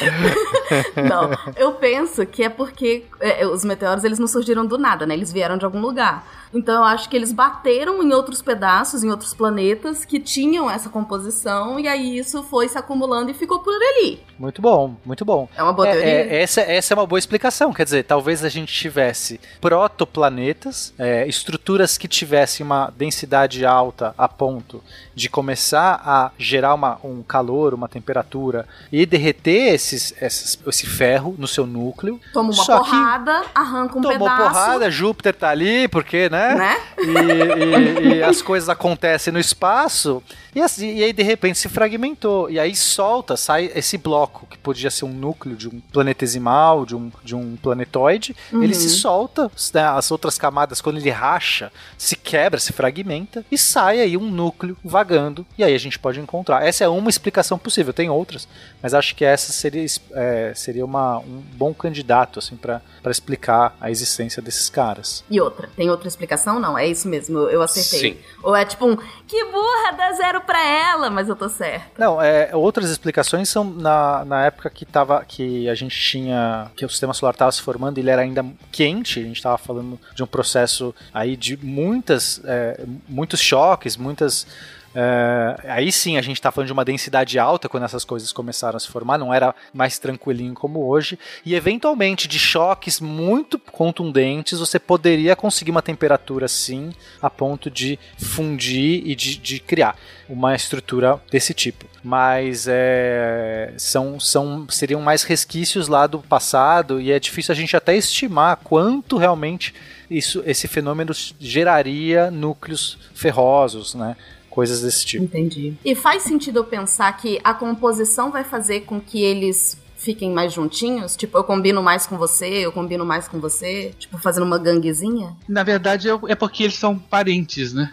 [0.95, 5.13] Não, eu penso que é porque é, os meteoros eles não surgiram do nada, né?
[5.13, 6.25] Eles vieram de algum lugar.
[6.53, 10.89] Então eu acho que eles bateram em outros pedaços, em outros planetas que tinham essa
[10.89, 14.19] composição e aí isso foi se acumulando e ficou por ali.
[14.37, 15.47] Muito bom, muito bom.
[15.55, 16.09] É uma boa É, teoria.
[16.09, 17.71] é, essa, essa é uma boa explicação.
[17.71, 24.27] Quer dizer, talvez a gente tivesse protoplanetas, é, estruturas que tivessem uma densidade alta a
[24.27, 24.83] ponto
[25.15, 31.35] de começar a gerar uma, um calor, uma temperatura e derreter esses, esses- esse ferro
[31.37, 32.19] no seu núcleo.
[32.33, 34.43] Toma uma porrada, arranca um Tomou pedaço.
[34.43, 36.55] porrada, Júpiter tá ali, porque, né?
[36.55, 36.77] Né?
[36.99, 40.21] E, e- e as coisas acontecem no espaço.
[40.53, 42.49] E, assim, e aí, de repente, se fragmentou.
[42.49, 46.95] E aí solta, sai esse bloco, que podia ser um núcleo de um planetesimal, de
[46.95, 48.35] um, de um planetoide.
[48.51, 48.63] Uhum.
[48.63, 53.57] Ele se solta, né, as outras camadas, quando ele racha, se quebra, se fragmenta, e
[53.57, 55.45] sai aí um núcleo vagando.
[55.57, 56.65] E aí a gente pode encontrar.
[56.65, 58.47] Essa é uma explicação possível, tem outras,
[58.81, 63.89] mas acho que essa seria, é, seria uma, um bom candidato assim, para explicar a
[63.89, 65.23] existência desses caras.
[65.29, 66.59] E outra, tem outra explicação?
[66.59, 68.13] Não, é isso mesmo, eu, acertei.
[68.13, 68.17] Sim.
[68.43, 68.97] Ou é tipo um,
[69.27, 71.87] que burra, dá zero pra ela, mas eu tô certa.
[71.97, 76.71] Não, é, outras explicações são na, na época que, tava, que a gente tinha.
[76.75, 79.99] que o sistema solar estava se formando, ele era ainda quente, a gente estava falando
[80.13, 82.41] de um processo aí de muitas.
[82.45, 84.47] é, muitos choques, muitas.
[84.93, 88.77] É, aí sim a gente está falando de uma densidade alta quando essas coisas começaram
[88.77, 91.17] a se formar, não era mais tranquilinho como hoje.
[91.45, 97.97] E eventualmente de choques muito contundentes, você poderia conseguir uma temperatura sim a ponto de
[98.17, 99.95] fundir e de, de criar
[100.27, 101.85] uma estrutura desse tipo.
[102.03, 107.75] Mas é, são, são, seriam mais resquícios lá do passado e é difícil a gente
[107.75, 109.73] até estimar quanto realmente
[110.09, 114.15] isso, esse fenômeno geraria núcleos ferrosos, né?
[114.51, 115.23] Coisas desse tipo.
[115.23, 115.73] Entendi.
[115.83, 120.51] E faz sentido eu pensar que a composição vai fazer com que eles fiquem mais
[120.53, 121.15] juntinhos?
[121.15, 123.93] Tipo, eu combino mais com você, eu combino mais com você?
[123.97, 125.35] Tipo, fazendo uma ganguezinha?
[125.47, 127.91] Na verdade, é- é porque eles são parentes, né?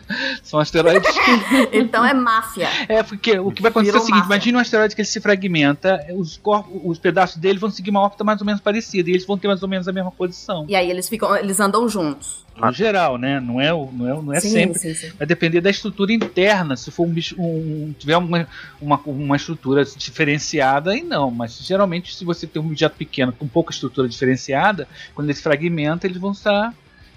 [0.42, 1.12] são asteroides.
[1.72, 2.68] Então é máfia.
[2.88, 4.34] É, porque o que vai acontecer é o seguinte: máfia.
[4.34, 8.00] imagine um asteroide que ele se fragmenta, os, corpos, os pedaços dele vão seguir uma
[8.00, 10.64] órbita mais ou menos parecida, e eles vão ter mais ou menos a mesma posição.
[10.68, 12.42] E aí eles ficam, eles andam juntos.
[12.56, 13.40] No geral, né?
[13.40, 14.78] Não é, não é, não é sim, sempre.
[14.78, 15.10] sim, sim.
[15.16, 16.76] Vai depender da estrutura interna.
[16.76, 18.46] Se for um bicho, um, tiver uma,
[18.80, 21.30] uma, uma estrutura diferenciada, aí não.
[21.30, 25.42] Mas geralmente, se você tem um objeto pequeno com pouca estrutura diferenciada, quando ele se
[25.42, 26.74] fragmenta, eles vão estar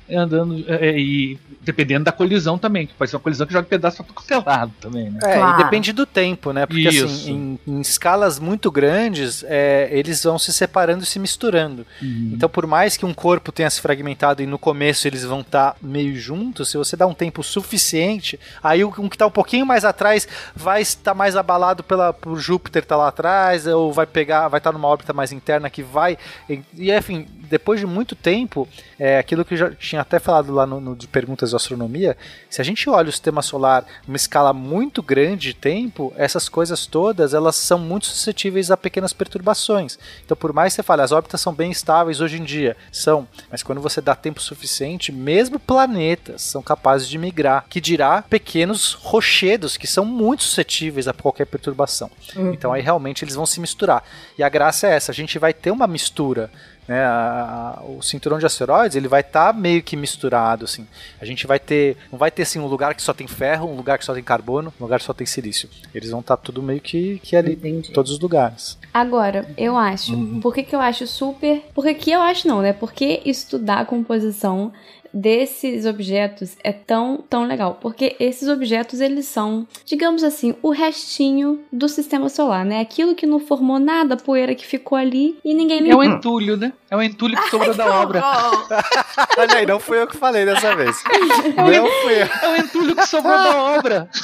[0.09, 3.67] andando é, é, e dependendo da colisão também, que pode ser uma colisão que joga
[3.67, 5.19] pedaço pra todo lado também, né?
[5.23, 5.59] É, Claro.
[5.59, 6.65] e depende do tempo, né?
[6.65, 7.05] Porque Isso.
[7.05, 11.85] assim, em, em escalas muito grandes, é, eles vão se separando e se misturando.
[12.01, 12.31] Uhum.
[12.33, 15.75] Então, por mais que um corpo tenha se fragmentado e no começo eles vão estar
[15.81, 19.65] meio juntos, se você dá um tempo suficiente, aí o um que está um pouquinho
[19.65, 24.47] mais atrás vai estar mais abalado pela, por Júpiter estar lá atrás, ou vai pegar,
[24.47, 26.17] vai estar numa órbita mais interna que vai.
[26.49, 28.67] E, e, enfim, depois de muito tempo,
[28.99, 32.17] é aquilo que eu já tinha até falado lá no, no de perguntas de astronomia,
[32.49, 36.85] se a gente olha o sistema solar numa escala muito grande de tempo, essas coisas
[36.85, 39.97] todas elas são muito suscetíveis a pequenas perturbações.
[40.23, 43.27] Então, por mais que você fale, as órbitas são bem estáveis hoje em dia, são,
[43.49, 48.93] mas quando você dá tempo suficiente, mesmo planetas são capazes de migrar, que dirá pequenos
[48.93, 52.09] rochedos que são muito suscetíveis a qualquer perturbação.
[52.35, 52.53] Uhum.
[52.53, 54.03] Então aí realmente eles vão se misturar.
[54.37, 56.49] E a graça é essa, a gente vai ter uma mistura
[56.87, 60.85] né, a- a- o cinturão de asteroides ele vai estar meio que misturado assim.
[61.19, 63.75] A gente vai ter, não vai ter assim um lugar que só tem ferro, um
[63.75, 65.69] lugar que só tem carbono, um lugar que só tem silício.
[65.93, 67.89] Eles vão estar tudo meio que, que ali, Entendi.
[67.89, 68.77] em todos os lugares.
[68.93, 70.15] Agora, eu acho.
[70.41, 71.63] Por que, que eu acho super.
[71.73, 72.73] Por que, que eu acho não, né?
[72.73, 74.71] Porque estudar a composição
[75.15, 77.77] desses objetos é tão, tão legal.
[77.81, 82.81] Porque esses objetos, eles são, digamos assim, o restinho do sistema solar, né?
[82.81, 85.99] Aquilo que não formou nada, a poeira que ficou ali e ninguém É limpou.
[86.01, 86.73] um entulho, né?
[86.91, 88.21] É um entulho que sobrou da obra.
[89.39, 91.01] Olha aí, não fui eu que falei dessa vez.
[91.55, 91.65] Não
[92.01, 92.27] fui eu.
[92.41, 94.09] É um entulho que sobrou da obra.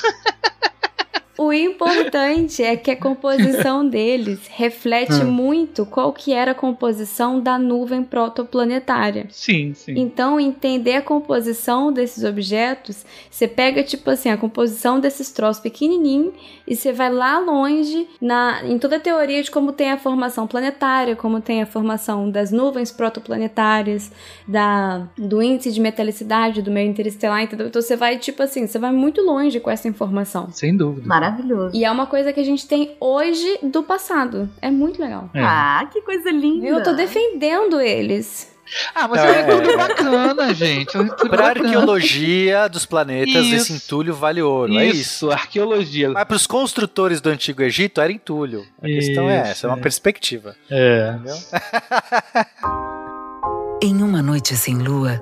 [1.42, 7.58] O importante é que a composição deles reflete muito qual que era a composição da
[7.58, 9.26] nuvem protoplanetária.
[9.32, 9.96] Sim, sim.
[9.98, 16.36] Então, entender a composição desses objetos, você pega, tipo assim, a composição desses troços pequenininhos
[16.68, 20.46] e você vai lá longe na, em toda a teoria de como tem a formação
[20.46, 24.12] planetária, como tem a formação das nuvens protoplanetárias,
[24.48, 27.66] da, do índice de metalicidade do meio interestelar, entendeu?
[27.66, 30.52] Então, você vai, tipo assim, você vai muito longe com essa informação.
[30.52, 31.08] Sem dúvida.
[31.32, 31.76] Maravilhoso.
[31.76, 34.48] E é uma coisa que a gente tem hoje do passado.
[34.62, 35.30] É muito legal.
[35.34, 35.42] É.
[35.42, 36.68] Ah, que coisa linda.
[36.68, 38.50] Eu tô defendendo eles.
[38.96, 40.96] Ah, mas Não, é um é- entulho bacana, gente.
[40.96, 41.48] É um Pra bacana.
[41.50, 43.56] arqueologia dos planetas, Isso.
[43.56, 44.74] esse entulho vale ouro.
[44.78, 45.02] É isso.
[45.02, 46.10] Isso, arqueologia.
[46.10, 48.66] Mas para os construtores do Antigo Egito era entulho.
[48.82, 49.82] A questão é Isso, essa, é uma é.
[49.82, 50.56] perspectiva.
[50.70, 51.16] É.
[51.16, 51.36] Entendeu?
[53.84, 55.20] Em uma noite sem lua,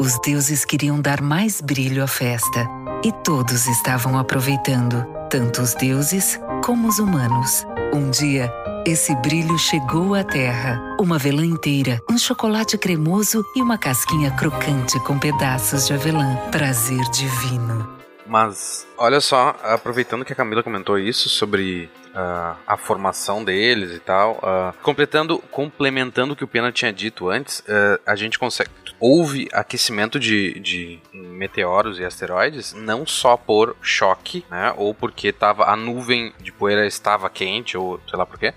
[0.00, 2.66] os deuses queriam dar mais brilho à festa
[3.04, 7.64] e todos estavam aproveitando, tanto os deuses como os humanos.
[7.92, 8.52] Um dia,
[8.86, 10.96] esse brilho chegou à Terra.
[11.00, 16.36] Uma avelã inteira, um chocolate cremoso e uma casquinha crocante com pedaços de avelã.
[16.50, 17.98] Prazer divino.
[18.26, 24.00] Mas, olha só, aproveitando que a Camila comentou isso sobre ah, a formação deles e
[24.00, 28.70] tal, ah, completando, complementando o que o Pena tinha dito antes, ah, a gente consegue.
[29.00, 35.70] Houve aquecimento de, de meteoros e asteroides não só por choque, né, ou porque tava,
[35.70, 38.52] a nuvem de poeira estava quente, ou sei lá por quê.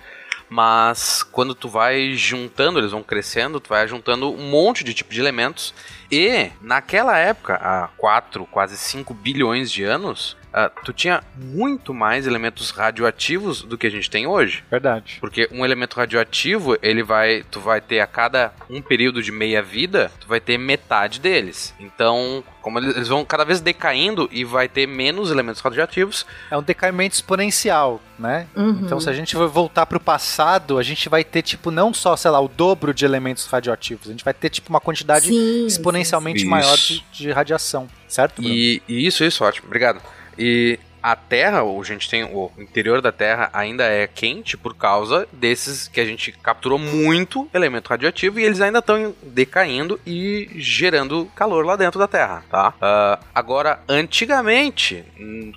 [0.50, 5.14] Mas quando tu vai juntando, eles vão crescendo, tu vai juntando um monte de tipo
[5.14, 5.74] de elementos.
[6.12, 12.28] E naquela época, há 4, quase 5 bilhões de anos, ah, tu tinha muito mais
[12.28, 14.64] elementos radioativos do que a gente tem hoje.
[14.70, 15.18] Verdade.
[15.20, 19.62] Porque um elemento radioativo, ele vai, tu vai ter a cada um período de meia
[19.62, 21.74] vida, tu vai ter metade deles.
[21.80, 26.64] Então, como eles, vão cada vez decaindo e vai ter menos elementos radioativos, É um
[26.64, 28.48] decaimento exponencial, né?
[28.56, 28.82] Uhum.
[28.84, 32.16] Então, se a gente for voltar pro passado, a gente vai ter, tipo, não só,
[32.16, 34.08] sei lá, o dobro de elementos radioativos.
[34.08, 36.52] A gente vai ter, tipo, uma quantidade Sim, exponencialmente sim, sim.
[36.52, 37.88] maior de, de radiação.
[38.08, 38.54] Certo, Bruno?
[38.54, 40.02] E, e isso, isso, ótimo, obrigado.
[40.38, 44.76] E a Terra, o a gente tem o interior da Terra ainda é quente por
[44.76, 50.50] causa desses que a gente capturou muito elemento radioativo e eles ainda estão decaindo e
[50.56, 52.74] gerando calor lá dentro da Terra, tá?
[52.80, 55.04] Ah, agora, antigamente,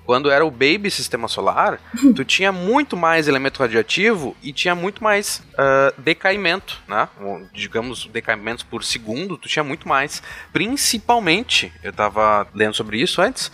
[0.06, 1.78] quando era o baby sistema solar,
[2.16, 7.08] tu tinha muito mais elemento radioativo e tinha muito mais ah, decaimento, né?
[7.20, 10.22] Um, Digamos, decaimentos por segundo, tu tinha muito mais.
[10.52, 13.50] Principalmente, eu tava lendo sobre isso antes,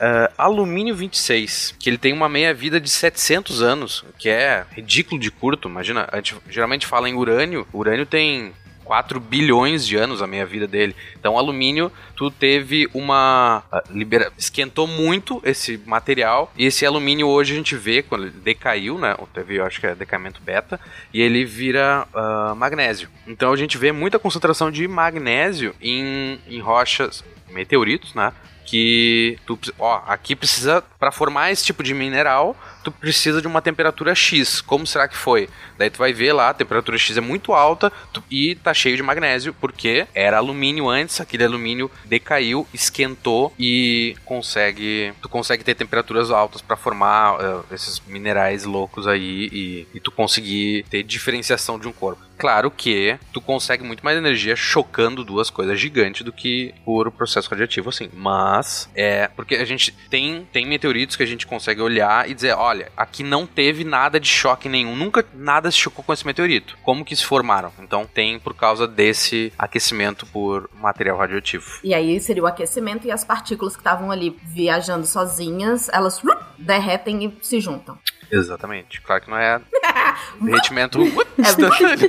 [0.00, 5.30] ah, alumínio 26, que ele tem uma meia-vida de 700 anos, que é ridículo de
[5.30, 5.68] curto.
[5.68, 8.52] Imagina, a gente geralmente fala em urânio, urânio tem
[8.84, 10.96] 4 bilhões de anos a meia-vida dele.
[11.18, 13.62] Então, alumínio, tu teve uma.
[13.70, 16.50] ah, libera- esquentou muito esse material.
[16.56, 19.14] E esse alumínio hoje a gente vê quando ele decaiu, né?
[19.34, 20.80] Teve, eu acho que é decaimento beta.
[21.12, 23.10] E ele vira ah, magnésio.
[23.26, 28.32] Então, a gente vê muita concentração de magnésio em, em rochas, meteoritos, né?
[28.68, 33.60] Que tu, ó, aqui precisa para formar esse tipo de mineral, tu precisa de uma
[33.62, 34.60] temperatura X.
[34.60, 35.48] Como será que foi?
[35.76, 38.96] Daí tu vai ver lá, a temperatura X é muito alta tu- e tá cheio
[38.96, 45.74] de magnésio, porque era alumínio antes, aquele alumínio decaiu, esquentou e consegue, tu consegue ter
[45.74, 51.78] temperaturas altas para formar eh, esses minerais loucos aí e, e tu conseguir ter diferenciação
[51.78, 52.22] de um corpo.
[52.38, 57.50] Claro que tu consegue muito mais energia chocando duas coisas gigantes do que por processo
[57.50, 58.08] radioativo, assim.
[58.12, 59.26] Mas, é.
[59.34, 62.92] Porque a gente tem, tem meteoritos que a gente consegue olhar e dizer, ó, olha,
[62.96, 66.76] aqui não teve nada de choque nenhum, nunca nada se chocou com esse meteorito.
[66.82, 67.72] Como que se formaram?
[67.80, 71.80] Então tem por causa desse aquecimento por material radioativo.
[71.82, 76.20] E aí seria o aquecimento e as partículas que estavam ali viajando sozinhas, elas
[76.58, 77.98] derretem e se juntam.
[78.30, 79.00] Exatamente.
[79.00, 79.60] Claro que não é
[80.40, 82.08] derretimento É.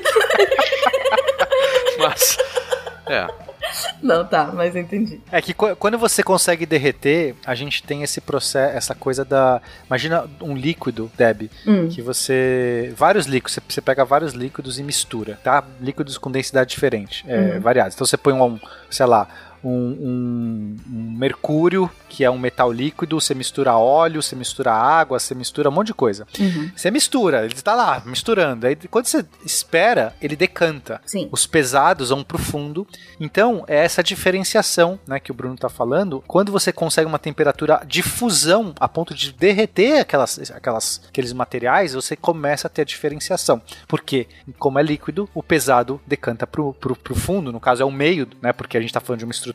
[1.97, 2.37] Mas.
[3.07, 3.48] É.
[4.01, 5.19] Não, tá, mas entendi.
[5.31, 9.61] É que qu- quando você consegue derreter, a gente tem esse processo, essa coisa da.
[9.87, 11.87] Imagina um líquido, Deb, Hum.
[11.89, 12.93] que você.
[12.95, 15.63] Vários líquidos, você- você pega vários líquidos e mistura, tá?
[15.81, 17.59] Líquidos com densidade diferente, é, Uhum.
[17.59, 17.95] variados.
[17.95, 18.59] Então você põe um,
[18.89, 19.27] sei lá,
[19.63, 25.19] um, um- um mercúrio, que é um metal líquido, você mistura óleo, você mistura água,
[25.19, 26.25] você mistura um monte de coisa.
[26.39, 26.71] Uhum.
[26.75, 28.65] Você mistura, ele está lá misturando.
[28.67, 31.01] Aí quando você espera, ele decanta.
[31.05, 31.27] Sim.
[31.31, 32.87] Os pesados vão pro fundo.
[33.19, 36.23] Então, é essa diferenciação né, que o Bruno está falando.
[36.27, 41.93] Quando você consegue uma temperatura de fusão a ponto de derreter aquelas, aquelas, aqueles materiais,
[41.93, 43.61] você começa a ter a diferenciação.
[43.87, 47.91] Porque, como é líquido, o pesado decanta pro, pro, pro fundo, no caso é o
[47.91, 48.53] meio, né?
[48.53, 49.48] Porque a gente está falando de uma estrutura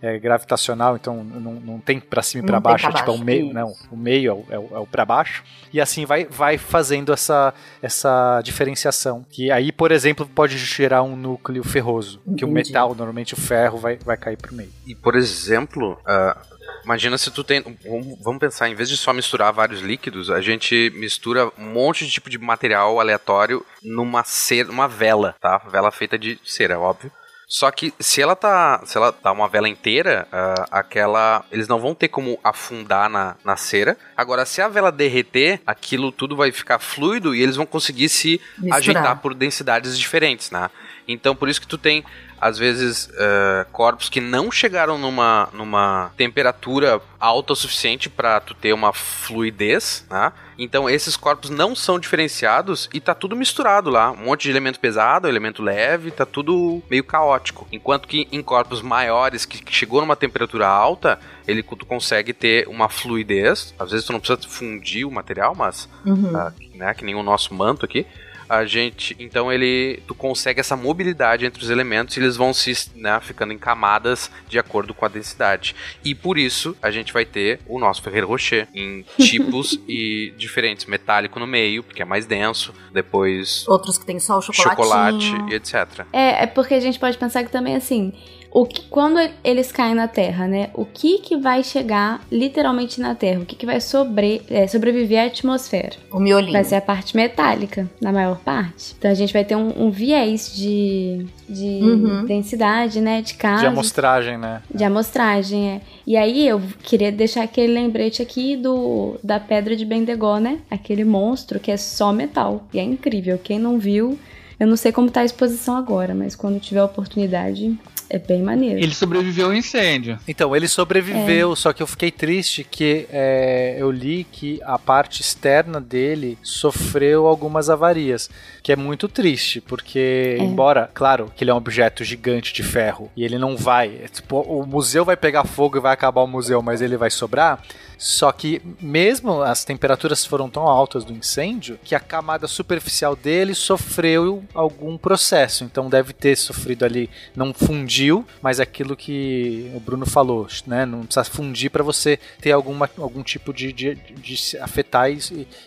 [0.00, 3.10] é, gravitacional, então não, não tem para cima e Não para baixo, pra é tipo
[3.10, 3.54] é o baixo, meio, isso.
[3.54, 3.64] né?
[3.90, 5.42] O meio é o, é o, é o para baixo.
[5.72, 7.52] E assim vai, vai fazendo essa,
[7.82, 9.24] essa diferenciação.
[9.30, 12.20] Que aí, por exemplo, pode gerar um núcleo ferroso.
[12.36, 12.52] Que o Entendi.
[12.52, 14.70] metal, normalmente o ferro, vai, vai cair pro meio.
[14.86, 16.36] E por exemplo, ah,
[16.84, 17.62] imagina se tu tem.
[17.84, 22.06] Vamos, vamos pensar, em vez de só misturar vários líquidos, a gente mistura um monte
[22.06, 25.58] de tipo de material aleatório numa cera, uma vela, tá?
[25.70, 27.10] Vela feita de cera, óbvio.
[27.48, 31.80] Só que se ela tá, se ela tá uma vela inteira, ah, aquela, eles não
[31.80, 33.96] vão ter como afundar na, na cera.
[34.14, 38.38] Agora, se a vela derreter, aquilo tudo vai ficar fluido e eles vão conseguir se
[38.58, 38.78] Misturar.
[38.78, 40.68] ajeitar por densidades diferentes, né?
[41.08, 42.04] Então, por isso que tu tem
[42.38, 48.54] às vezes eh, corpos que não chegaram numa, numa temperatura alta o suficiente para tu
[48.54, 50.32] ter uma fluidez, né?
[50.58, 54.80] Então esses corpos não são diferenciados e tá tudo misturado lá, um monte de elemento
[54.80, 57.66] pesado, elemento leve, tá tudo meio caótico.
[57.70, 62.88] Enquanto que em corpos maiores que chegou numa temperatura alta, ele tu consegue ter uma
[62.88, 63.74] fluidez.
[63.78, 66.36] Às vezes tu não precisa fundir o material, mas Uhum.
[66.36, 68.06] ah, né, que nem o nosso manto aqui.
[68.48, 72.72] A gente, então ele, tu consegue essa mobilidade entre os elementos e eles vão se,
[72.94, 75.74] né, ficando em camadas de acordo com a densidade.
[76.04, 80.86] E por isso a gente vai ter o nosso Ferreiro Rocher em tipos e diferentes,
[80.86, 84.76] metálico no meio, porque é mais denso, depois Outros que tem só o chocolatinho.
[84.76, 86.06] chocolate e etc.
[86.12, 88.12] É, é porque a gente pode pensar que também assim,
[88.50, 90.70] o que, quando eles caem na Terra, né?
[90.74, 93.40] O que que vai chegar literalmente na Terra?
[93.40, 95.92] O que que vai sobre, é, sobreviver à atmosfera?
[96.10, 96.52] O miolinho.
[96.52, 98.94] Vai ser a parte metálica, na maior parte.
[98.98, 102.24] Então a gente vai ter um, um viés de, de Uhum.
[102.24, 103.20] densidade, né?
[103.20, 103.64] De De casos.
[103.66, 104.62] amostragem, né?
[104.74, 105.80] De amostragem, é.
[106.06, 110.58] E aí eu queria deixar aquele lembrete aqui do da pedra de Bendegó, né?
[110.70, 112.66] Aquele monstro que é só metal.
[112.72, 113.38] E é incrível.
[113.42, 114.18] Quem não viu,
[114.58, 117.78] eu não sei como tá a exposição agora, mas quando tiver a oportunidade,
[118.10, 118.78] é bem maneiro.
[118.80, 120.18] Ele sobreviveu ao incêndio.
[120.26, 125.20] Então, ele sobreviveu, só que eu fiquei triste que é, eu li que a parte
[125.20, 128.30] externa dele sofreu algumas avarias,
[128.62, 130.42] que é muito triste, porque, É.
[130.42, 134.08] embora, claro, que ele é um objeto gigante de ferro e ele não vai, é,
[134.08, 137.62] tipo, o museu vai pegar fogo e vai acabar o museu, mas ele vai sobrar.
[137.98, 143.54] Só que mesmo as temperaturas foram tão altas do incêndio que a camada superficial dele
[143.54, 145.64] sofreu algum processo.
[145.64, 150.86] Então deve ter sofrido ali, não fundiu, mas aquilo que o Bruno falou, né?
[150.86, 155.18] Não precisa fundir para você ter alguma, algum tipo de, de, de se afetar e,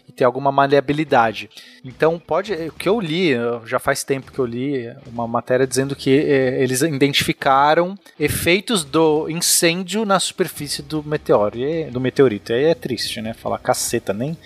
[0.07, 1.49] e ter alguma maleabilidade.
[1.83, 3.31] Então pode, o que eu li,
[3.65, 9.29] já faz tempo que eu li uma matéria dizendo que eh, eles identificaram efeitos do
[9.29, 11.57] incêndio na superfície do meteoro,
[11.91, 12.51] do meteorito.
[12.51, 13.33] E aí é triste, né?
[13.33, 14.37] Falar caceta, nem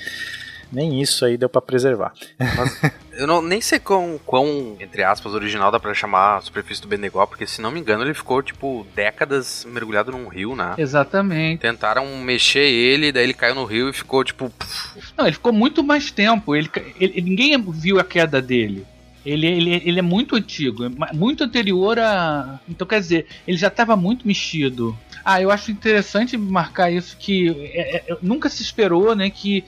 [0.72, 2.12] nem isso aí deu pra preservar.
[3.18, 6.88] Eu não, nem sei quão, quão, entre aspas, original dá pra chamar a superfície do
[6.88, 10.74] Benegó, porque se não me engano ele ficou, tipo, décadas mergulhado num rio, né?
[10.78, 11.62] Exatamente.
[11.62, 14.52] Tentaram mexer ele, daí ele caiu no rio e ficou, tipo,
[15.18, 16.54] Não, ele ficou muito mais tempo.
[16.56, 16.70] Ele,
[17.00, 18.86] ele- ninguém viu a queda dele.
[19.26, 22.60] Ele, ele, ele é muito antigo, é muito anterior a.
[22.70, 24.96] Então, quer dizer, ele já estava muito mexido.
[25.24, 29.64] Ah, eu acho interessante marcar isso que é- é- nunca se esperou, né, que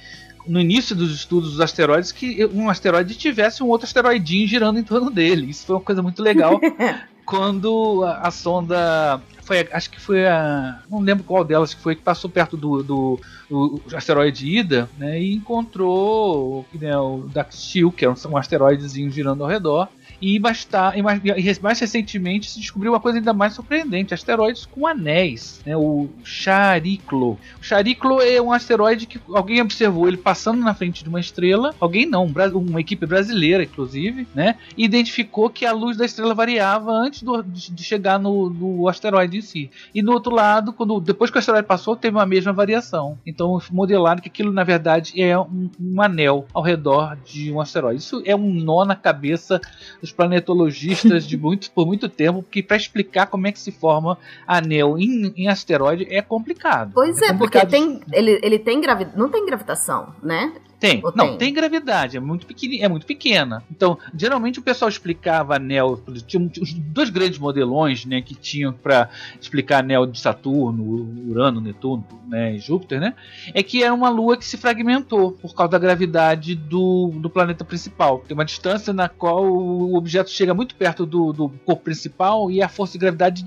[0.46, 4.84] no início dos estudos dos asteroides que um asteroide tivesse um outro asteroidinho girando em
[4.84, 5.50] torno dele.
[5.50, 6.60] Isso foi uma coisa muito legal.
[7.28, 11.94] quando a, a sonda foi, acho que foi a, não lembro qual delas que foi
[11.94, 13.20] que passou perto do, do,
[13.50, 19.44] do asteroide Ida, né, e encontrou né, o Daxtil, que é um, um asteroidezinho girando
[19.44, 19.90] ao redor.
[20.22, 24.66] E mais, e mais, e mais recentemente se descobriu uma coisa ainda mais surpreendente: asteroides
[24.66, 25.78] com anéis, né?
[25.78, 27.38] o Chariclo.
[27.60, 31.76] O Chariclo é um asteroide que alguém observou ele passando na frente de uma estrela,
[31.80, 34.56] alguém não, uma equipe brasileira, inclusive, né?
[34.76, 39.42] Identificou que a luz da estrela variava antes do, de chegar no, no, asteroide em
[39.42, 39.70] si.
[39.94, 43.18] E no outro lado, quando depois que o asteroide passou, teve uma mesma variação.
[43.26, 48.00] Então modelaram que aquilo na verdade é um, um anel ao redor de um asteroide.
[48.00, 49.62] Isso é um nó na cabeça
[50.08, 54.18] dos planetologistas de muito, por muito tempo, porque para explicar como é que se forma
[54.48, 56.92] anel em, em asteroide é complicado.
[56.94, 60.54] Pois é, é porque tem, ele, ele tem gravi não tem gravitação, né?
[60.80, 61.02] Tem.
[61.04, 61.38] Ou não, tem?
[61.38, 63.64] tem gravidade, é muito, pequena, é muito pequena.
[63.72, 66.00] Então, geralmente o pessoal explicava anel.
[66.28, 69.10] Tinha os dois grandes modelões né, que tinham para
[69.42, 70.84] explicar anel de Saturno,
[71.28, 73.16] Urano, Netuno né, e Júpiter, né?
[73.54, 77.66] É que era uma lua que se fragmentou por causa da gravidade do, do planeta
[77.66, 78.20] principal.
[78.20, 82.62] Tem uma distância na qual o objeto chega muito perto do, do corpo principal e
[82.62, 83.44] a força de gravidade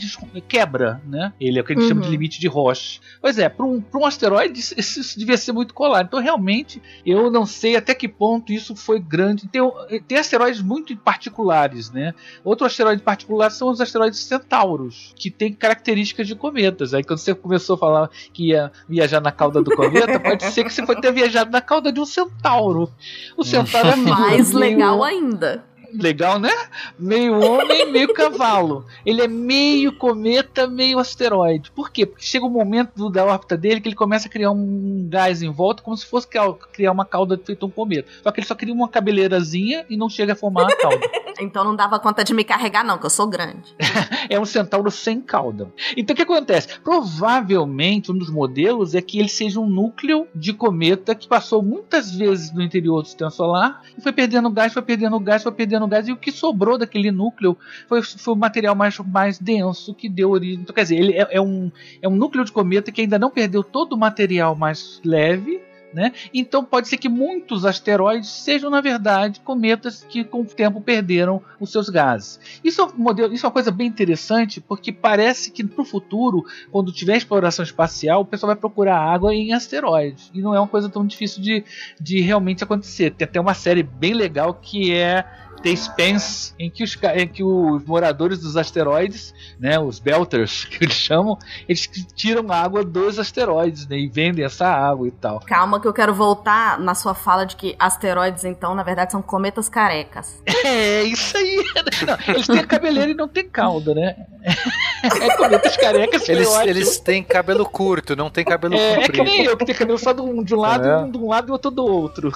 [0.49, 1.33] quebra, né?
[1.41, 1.89] Ele é o que a gente uhum.
[1.89, 2.13] chama de uhum.
[2.13, 3.01] limite de Roche.
[3.21, 6.07] Pois é, para um, um asteroide isso, isso devia ser muito colado.
[6.07, 9.49] Então, realmente, eu eu não sei até que ponto isso foi grande.
[9.49, 9.61] Tem,
[10.07, 12.15] tem asteroides muito particulares, né?
[12.45, 16.95] Outro asteroide particular são os asteroides centauros, que têm características de cometas.
[16.95, 20.65] Aí quando você começou a falar que ia viajar na cauda do cometa, pode ser
[20.65, 22.91] que você foi ter viajado na cauda de um centauro.
[23.37, 26.53] O centauro é mais legal ainda legal, né?
[26.99, 28.87] Meio homem, meio cavalo.
[29.05, 31.71] Ele é meio cometa, meio asteroide.
[31.71, 32.07] Por quê?
[32.07, 35.51] Porque chega um momento da órbita dele que ele começa a criar um gás em
[35.51, 36.29] volta, como se fosse
[36.73, 38.09] criar uma cauda feita um cometa.
[38.23, 41.11] Só que ele só cria uma cabeleirazinha e não chega a formar uma cauda.
[41.41, 43.75] então não dava conta de me carregar, não, que eu sou grande.
[44.29, 45.73] é um centauro sem cauda.
[45.97, 46.81] Então o que acontece?
[46.81, 52.15] Provavelmente um dos modelos é que ele seja um núcleo de cometa que passou muitas
[52.15, 55.80] vezes no interior do sistema solar e foi perdendo gás, foi perdendo gás, foi perdendo
[55.89, 57.57] gás e o que sobrou daquele núcleo
[57.89, 60.61] foi, foi o material mais, mais denso que deu origem.
[60.61, 61.71] Então, quer dizer, ele é, é, um,
[62.01, 65.61] é um núcleo de cometa que ainda não perdeu todo o material mais leve.
[65.93, 66.13] Né?
[66.33, 71.43] Então pode ser que muitos asteroides sejam, na verdade, cometas que com o tempo perderam
[71.59, 72.39] os seus gases.
[72.63, 75.85] Isso é, um modelo, isso é uma coisa bem interessante, porque parece que para o
[75.85, 80.31] futuro, quando tiver exploração espacial, o pessoal vai procurar água em asteroides.
[80.33, 81.65] E não é uma coisa tão difícil de,
[82.01, 83.11] de realmente acontecer.
[83.11, 85.25] Tem até uma série bem legal que é
[85.63, 90.85] The Spence, em que, os, em que os moradores dos asteroides, né, os Belters, que
[90.85, 91.39] eles chamam,
[91.69, 95.41] eles tiram água dos asteroides né, e vendem essa água e tal.
[95.41, 99.23] Calma que eu quero voltar na sua fala de que asteroides, então, na verdade, são
[99.23, 100.41] cometas carecas.
[100.63, 101.65] É, isso aí.
[102.07, 104.15] Não, eles têm cabeleira e não tem cauda, né?
[105.03, 106.29] É cometas carecas.
[106.29, 109.11] Eles, eles têm cabelo curto, não tem cabelo é, comprido.
[109.11, 110.99] É que nem eu, que tenho cabelo só de um, de um lado, é.
[110.99, 112.31] um, de um lado e outro do outro.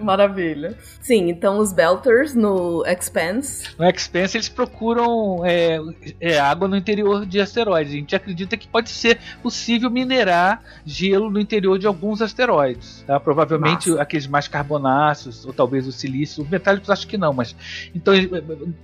[0.00, 0.76] Maravilha.
[1.00, 3.68] Sim, então os Belters no Expanse.
[3.78, 5.78] No Expanse eles procuram é,
[6.20, 7.92] é, água no interior de asteroides.
[7.92, 13.04] A gente acredita que pode ser possível minerar gelo no interior de alguns asteroides.
[13.06, 13.18] Tá?
[13.20, 14.02] Provavelmente Nossa.
[14.02, 16.42] aqueles mais carbonáceos, ou talvez o silício.
[16.42, 17.54] Os metálicos acho que não, mas.
[17.94, 18.14] Então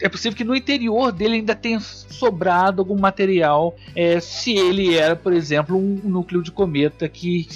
[0.01, 5.17] é possível que no interior dele ainda tenha sobrado algum material é, se ele era,
[5.17, 7.47] por exemplo, um núcleo de cometa que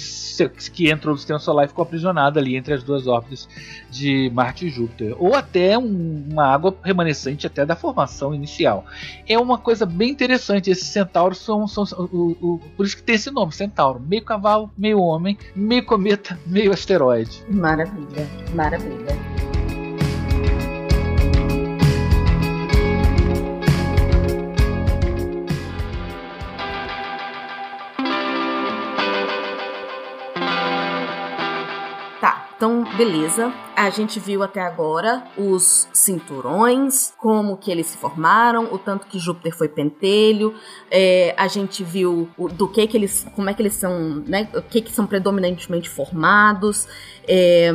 [0.71, 3.47] que entrou no sistema solar e ficou aprisionado ali entre as duas órbitas
[3.89, 8.85] de Marte e Júpiter, ou até um, uma água remanescente até da formação inicial.
[9.27, 10.69] É uma coisa bem interessante.
[10.69, 14.23] Esses centauros são, são, são o, o, por isso que tem esse nome, centauro, meio
[14.23, 17.43] cavalo, meio homem, meio cometa, meio asteroide.
[17.49, 19.46] Maravilha, maravilha.
[32.57, 33.53] Então, beleza.
[33.75, 39.19] A gente viu até agora os cinturões, como que eles se formaram, o tanto que
[39.19, 40.55] Júpiter foi pentelho.
[40.89, 44.49] É, a gente viu o, do que que eles, como é que eles são, né?
[44.55, 46.87] O que que são predominantemente formados.
[47.27, 47.71] É,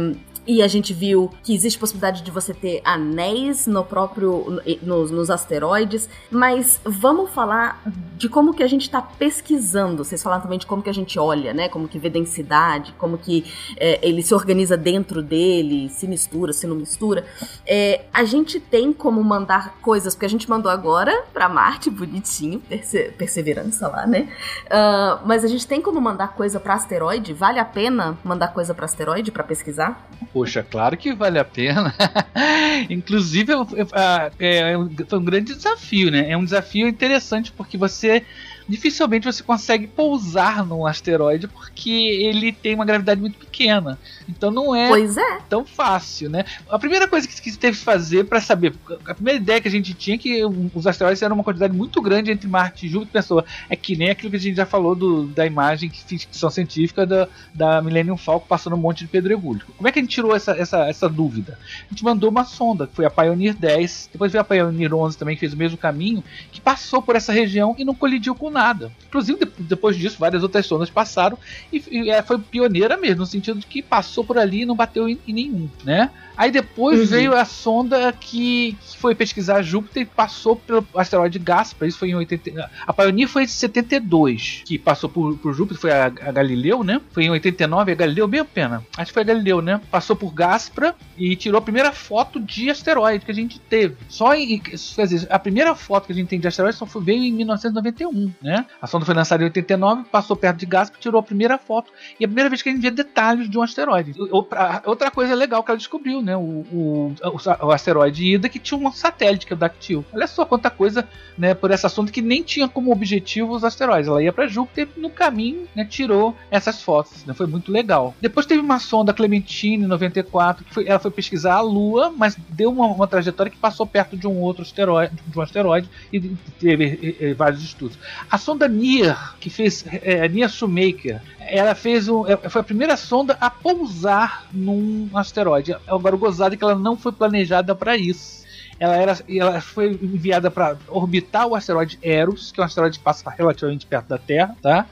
[0.46, 5.30] e a gente viu que existe possibilidade de você ter anéis no próprio nos, nos
[5.30, 7.80] asteroides, mas vamos falar
[8.16, 10.04] de como que a gente está pesquisando.
[10.04, 11.68] Vocês falaram também de como que a gente olha, né?
[11.68, 13.44] Como que vê densidade, como que
[13.76, 17.24] é, ele se organiza dentro dele, se mistura, se não mistura.
[17.66, 22.60] É, a gente tem como mandar coisas, porque a gente mandou agora para Marte, bonitinho,
[22.60, 24.28] perse perseverança lá, né?
[24.66, 27.32] Uh, mas a gente tem como mandar coisa para asteroide?
[27.32, 30.08] Vale a pena mandar coisa para asteroide para pesquisar?
[30.32, 31.94] Poxa, claro que vale a pena.
[32.88, 36.30] Inclusive, é, é, é, um, foi um grande desafio, né?
[36.30, 38.24] É um desafio interessante porque você
[38.68, 43.98] dificilmente você consegue pousar num asteroide porque ele tem uma gravidade muito pequena.
[44.28, 45.38] Então não é, é.
[45.48, 46.44] tão fácil, né?
[46.68, 48.74] A primeira coisa que se teve que fazer para saber,
[49.06, 50.42] a primeira ideia que a gente tinha é que
[50.74, 54.10] os asteroides eram uma quantidade muito grande entre Marte e Júpiter, pensou, é que nem
[54.10, 58.16] aquilo que a gente já falou do, da imagem que ficção científica da, da Millennium
[58.16, 59.64] Falcon passando um monte de pedregulho.
[59.76, 61.58] Como é que a gente tirou essa, essa, essa dúvida?
[61.86, 65.18] A gente mandou uma sonda, que foi a Pioneer 10, depois veio a Pioneer 11
[65.18, 68.50] também, que fez o mesmo caminho, que passou por essa região e não colidiu com
[68.52, 68.92] nada.
[69.08, 71.36] Inclusive, de- depois disso, várias outras sondas passaram
[71.72, 74.76] e, e, é, foi pioneira mesmo, no sentido de que passou por ali e não
[74.76, 76.10] bateu em, em nenhum, né?
[76.36, 77.06] Aí depois Uhum.
[77.06, 81.86] veio a sonda que, que foi pesquisar Júpiter e passou pelo asteroide Gaspar.
[81.88, 82.70] Isso foi em 80.
[82.86, 87.00] A Pioneer foi em 72, que passou por, por Júpiter, foi a, a Galileu, né?
[87.12, 88.82] Foi em 89, a Galileu mesmo, pena.
[88.96, 89.80] Acho que foi a Galileu, né?
[89.90, 93.96] Passou por Gaspra e tirou a primeira foto de asteroide que a gente teve.
[94.08, 94.58] Só em.
[94.58, 97.32] Quer dizer, a primeira foto que a gente tem de asteroide só foi, veio em
[97.32, 98.66] 1991, né?
[98.80, 101.92] A sonda foi lançada em 89, passou perto de Gaspra, tirou a primeira foto.
[102.18, 104.14] E é a primeira vez que a gente vê detalhes de um asteroide.
[104.30, 106.36] Outra, coisa legal que ela descobriu, né?
[106.36, 110.04] O, o, o, o asteroide Ida que tinha um satélite que é o Dactyl.
[110.12, 111.54] Olha só quanta coisa, né?
[111.54, 114.08] Por essa sonda que nem tinha como objetivo os asteroides.
[114.08, 115.84] Ela ia para Júpiter no caminho, né?
[115.84, 117.24] Tirou essas fotos.
[117.24, 118.14] Né, foi muito legal.
[118.20, 122.70] Depois teve uma sonda Clementine 94 que foi, ela foi pesquisar a Lua, mas deu
[122.70, 126.20] uma, uma trajetória que passou perto de um outro asteroide, de um asteroide e
[126.58, 127.98] teve eh, eh, vários estudos.
[128.32, 132.96] A sonda NIR que fez eh, NIR Shoemaker ela fez um, é, foi a primeira
[132.96, 135.76] sonda a pousar num asteroide.
[135.86, 138.42] Agora o gozado é que ela não foi planejada para isso.
[138.80, 143.04] Ela, era, ela foi enviada para orbitar o asteroide Eros, que é um asteroide que
[143.04, 144.86] passa relativamente perto da Terra, tá?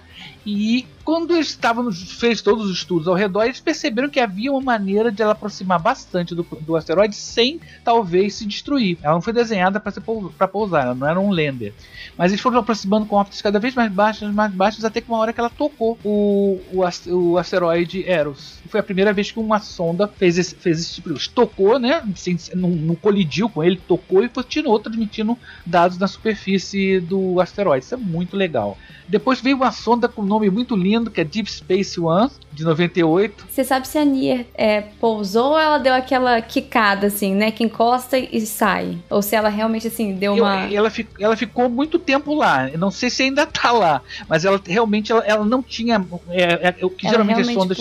[0.45, 4.61] E quando eles estavam fez todos os estudos ao redor, eles perceberam que havia uma
[4.61, 8.97] maneira de ela aproximar bastante do, do asteroide sem talvez se destruir.
[9.03, 11.75] Ela não foi desenhada para pousar, ela não era um lander.
[12.17, 15.19] Mas eles foram aproximando com órbitas cada vez mais baixas, mais baixas, até que uma
[15.19, 18.59] hora que ela tocou o, o, o asteroide Eros.
[18.69, 22.03] Foi a primeira vez que uma sonda fez esse, fez esse tipo de tocou, né?
[22.15, 25.37] Sem, não, não colidiu com ele, tocou e continuou transmitindo
[25.67, 27.85] dados na superfície do asteroide.
[27.85, 28.79] Isso é muito legal.
[29.09, 32.65] Depois veio uma sonda com um nome muito lindo, que é Deep Space One, de
[32.65, 33.47] 98.
[33.49, 37.51] Você sabe se a Nier é, pousou ou ela deu aquela quicada, assim, né?
[37.51, 38.99] Que encosta e sai?
[39.09, 40.67] Ou se ela realmente, assim, deu uma...
[40.67, 42.69] Eu, ela, ela, ficou muito tempo lá.
[42.69, 44.03] Eu não sei se ainda tá lá.
[44.29, 46.05] Mas ela realmente ela, ela não tinha...
[46.29, 47.79] É, é, o que ela geralmente as sondas...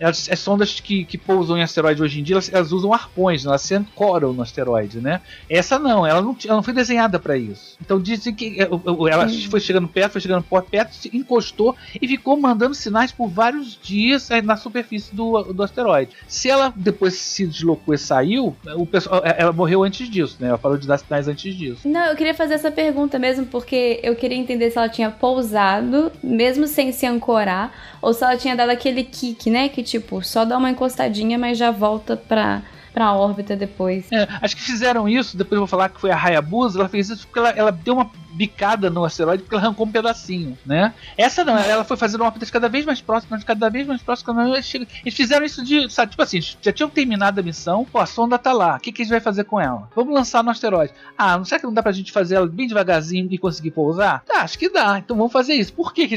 [0.00, 3.44] As, as sondas que, que pousam em asteroide hoje em dia, elas, elas usam arpões,
[3.44, 3.50] né?
[3.50, 5.20] elas se ancoram no asteroide, né?
[5.48, 7.76] Essa não, ela não, ela não foi desenhada para isso.
[7.80, 9.50] Então dizem que ela Sim.
[9.50, 14.05] foi chegando perto, foi chegando perto, se encostou e ficou mandando sinais por vários dias
[14.44, 16.12] na superfície do, do asteroide.
[16.28, 20.48] Se ela depois se deslocou e saiu, o pessoal, ela morreu antes disso, né?
[20.48, 21.88] Ela parou de dar sinais antes disso.
[21.88, 26.12] Não, eu queria fazer essa pergunta mesmo porque eu queria entender se ela tinha pousado,
[26.22, 29.68] mesmo sem se ancorar, ou se ela tinha dado aquele kick, né?
[29.68, 32.62] Que tipo, só dá uma encostadinha, mas já volta pra
[32.96, 34.10] pra órbita depois.
[34.10, 37.10] É, acho que fizeram isso, depois eu vou falar que foi a Hayabusa, ela fez
[37.10, 40.94] isso porque ela, ela deu uma bicada no asteroide porque ela arrancou um pedacinho, né?
[41.16, 44.74] Essa não, ela foi fazendo órbitas cada vez mais próximas, cada vez mais próximas.
[45.04, 48.38] Eles, fizeram isso de, sabe, tipo assim, já tinham terminado a missão, pô, a sonda
[48.38, 49.88] tá lá, o que, que a gente vai fazer com ela?
[49.94, 50.92] Vamos lançar no asteroide.
[51.18, 54.22] Ah, não será que não dá pra gente fazer ela bem devagarzinho e conseguir pousar?
[54.24, 55.72] Tá, acho que dá, então vamos fazer isso.
[55.72, 56.16] Por que, que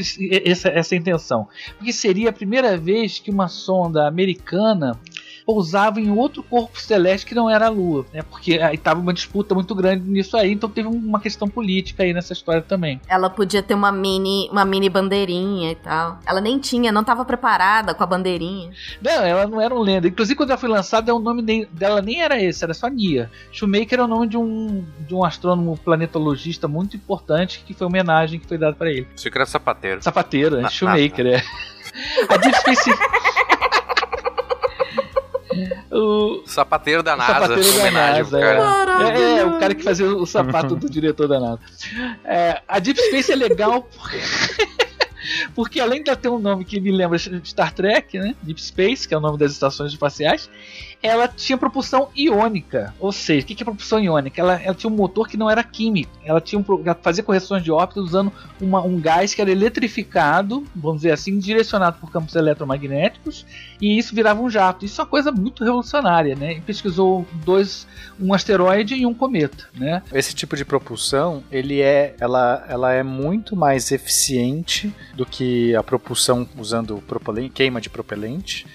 [0.50, 1.46] essa, essa intenção?
[1.76, 4.98] Porque seria a primeira vez que uma sonda americana
[5.50, 8.22] pousava em outro corpo celeste que não era a Lua, né?
[8.22, 12.12] Porque aí tava uma disputa muito grande nisso aí, então teve uma questão política aí
[12.14, 13.00] nessa história também.
[13.08, 16.20] Ela podia ter uma mini, uma mini bandeirinha e tal.
[16.24, 18.70] Ela nem tinha, não estava preparada com a bandeirinha.
[19.02, 20.06] Não, ela não era um lenda.
[20.06, 23.28] Inclusive quando ela foi lançada, o nome dela nem era esse, era só Nia.
[23.50, 27.90] Shoemaker era o nome de um de um astrônomo planetologista muito importante que foi uma
[27.90, 29.08] homenagem que foi dada para ele.
[29.16, 30.00] Você que era sapateiro.
[30.00, 30.70] Sapateiro, né?
[30.70, 31.42] Shoemaker, é.
[32.28, 32.90] A Space
[35.90, 37.32] o sapateiro da NASA.
[37.32, 38.44] Sapateiro da NASA, é.
[38.44, 41.60] É, é, o cara que fazia o sapato do diretor da NASA.
[42.24, 44.18] É, a Deep Space é legal porque...
[45.54, 48.34] porque além de ela ter um nome que me lembra Star Trek, né?
[48.42, 50.50] Deep Space, que é o nome das estações espaciais,
[51.02, 52.94] ela tinha propulsão iônica.
[52.98, 54.40] Ou seja, o que é propulsão iônica?
[54.40, 56.10] Ela, ela tinha um motor que não era químico.
[56.24, 60.66] Ela tinha um, ela fazia correções de órbita usando uma, um gás que era eletrificado,
[60.74, 63.46] vamos dizer assim, direcionado por campos eletromagnéticos,
[63.80, 64.84] e isso virava um jato.
[64.84, 66.54] Isso é uma coisa muito revolucionária, né?
[66.54, 67.86] E pesquisou dois,
[68.20, 70.02] um asteroide e um cometa, né?
[70.12, 75.82] Esse tipo de propulsão, ele é, ela, ela é muito mais eficiente do que a
[75.82, 78.66] propulsão usando propelente, queima de propelente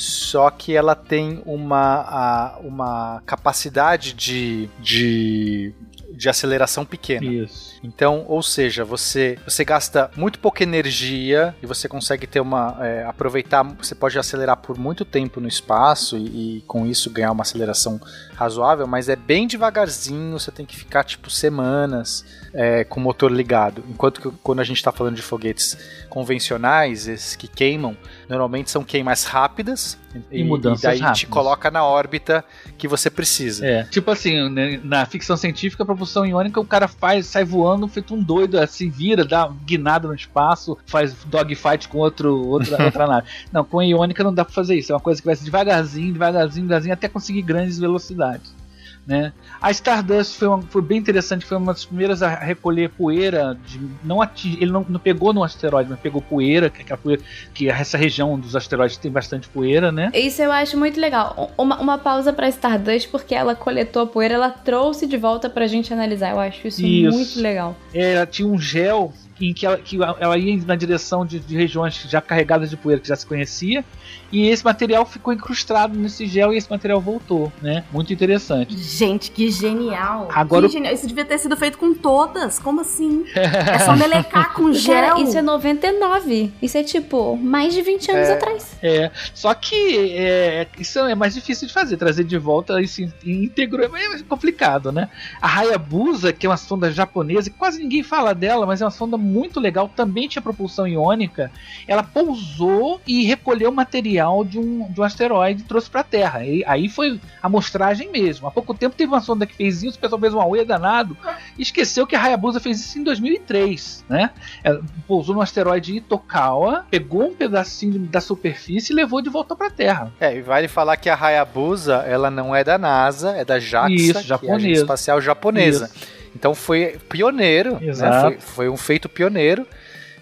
[0.00, 5.74] só que ela tem uma, uma capacidade de, de
[6.20, 7.24] de aceleração pequena.
[7.24, 7.79] Isso.
[7.82, 12.76] Então, ou seja, você, você gasta muito pouca energia e você consegue ter uma.
[12.80, 13.62] é, aproveitar.
[13.62, 18.00] Você pode acelerar por muito tempo no espaço e, e com isso ganhar uma aceleração
[18.34, 23.30] razoável, mas é bem devagarzinho, você tem que ficar tipo semanas é, com o motor
[23.30, 23.84] ligado.
[23.88, 25.76] Enquanto que quando a gente está falando de foguetes
[26.08, 27.96] convencionais, esses que queimam,
[28.28, 29.98] normalmente são queimas rápidas
[30.30, 31.30] E mudanças e daí te rápidas.
[31.30, 32.44] coloca na órbita
[32.76, 33.64] que você precisa.
[33.64, 37.69] É, tipo assim, né, na ficção científica, a propulsão iônica, o cara faz, sai voando,
[37.88, 43.06] feito um doido, assim, vira, dá guinada no espaço, faz dogfight com outro, outra, outra
[43.06, 43.26] nave.
[43.52, 44.92] Não, com a iônica não dá pra fazer isso.
[44.92, 48.59] É uma coisa que vai ser devagarzinho, devagarzinho, devagarzinho, até conseguir grandes velocidades.
[49.06, 49.32] Né?
[49.60, 53.80] A Stardust foi, uma- foi bem interessante, foi uma das primeiras a recolher poeira, de,
[54.04, 57.20] não ating, ele não, não pegou no asteroide, mas pegou poeira, que é poeira,
[57.52, 60.10] que essa região dos asteroides tem bastante poeira, né?
[60.14, 61.50] Isso eu acho muito legal.
[61.58, 65.66] Uma, uma pausa pra Stardust, porque ela coletou a poeira, ela trouxe de volta pra
[65.66, 66.30] gente analisar.
[66.32, 67.16] Eu acho isso, Isso.
[67.16, 67.76] muito legal.
[67.92, 71.56] É, ela tinha um gel em que ela, que ela ia na direção de, de
[71.56, 73.84] regiões já carregadas de poeira que já se conhecia
[74.32, 77.84] e esse material ficou incrustado nesse gel e esse material voltou, né?
[77.92, 78.76] Muito interessante.
[78.76, 80.28] Gente, que genial.
[80.32, 80.94] Agora- Que genial.
[80.94, 82.58] Isso devia ter sido feito com todas.
[82.58, 83.24] Como assim?
[83.34, 84.94] É só melecar com gel.
[84.94, 86.52] Cara, isso é 99.
[86.62, 88.32] Isso é tipo mais de 20 anos É.
[88.34, 88.76] atrás.
[88.82, 93.82] É, só que é, isso é mais difícil de fazer, trazer de volta isso íntegro
[93.84, 93.88] é
[94.28, 95.08] complicado, né?
[95.40, 99.16] A Hayabusa, que é uma sonda japonesa, quase ninguém fala dela, mas é uma sonda
[99.30, 101.50] muito legal, também tinha propulsão iônica.
[101.86, 106.44] Ela pousou e recolheu material de um, de um asteroide e trouxe para a Terra.
[106.44, 108.46] E aí foi a amostragem mesmo.
[108.46, 111.16] Há pouco tempo teve uma sonda que fez isso, o pessoal fez um auê danado
[111.58, 114.30] e esqueceu que a Hayabusa fez isso em 2003, né?
[114.62, 119.68] Ela pousou no asteroide Itokawa, pegou um pedacinho da superfície e levou de volta para
[119.68, 120.12] a Terra.
[120.20, 123.94] É, e vale falar que a Hayabusa, ela não é da NASA, é da JAXA,
[123.94, 124.56] Isso, que é a japonesa.
[124.56, 125.90] Agência Espacial Japonesa.
[125.94, 126.19] Isso.
[126.34, 128.20] Então foi pioneiro, né?
[128.22, 129.66] Foi, foi um feito pioneiro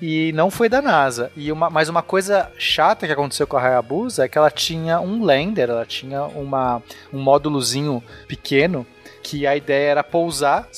[0.00, 1.30] e não foi da NASA.
[1.36, 5.00] E uma, mas uma coisa chata que aconteceu com a Hayabusa é que ela tinha
[5.00, 6.82] um lander, ela tinha uma,
[7.12, 8.86] um módulozinho pequeno
[9.22, 10.68] que a ideia era pousar,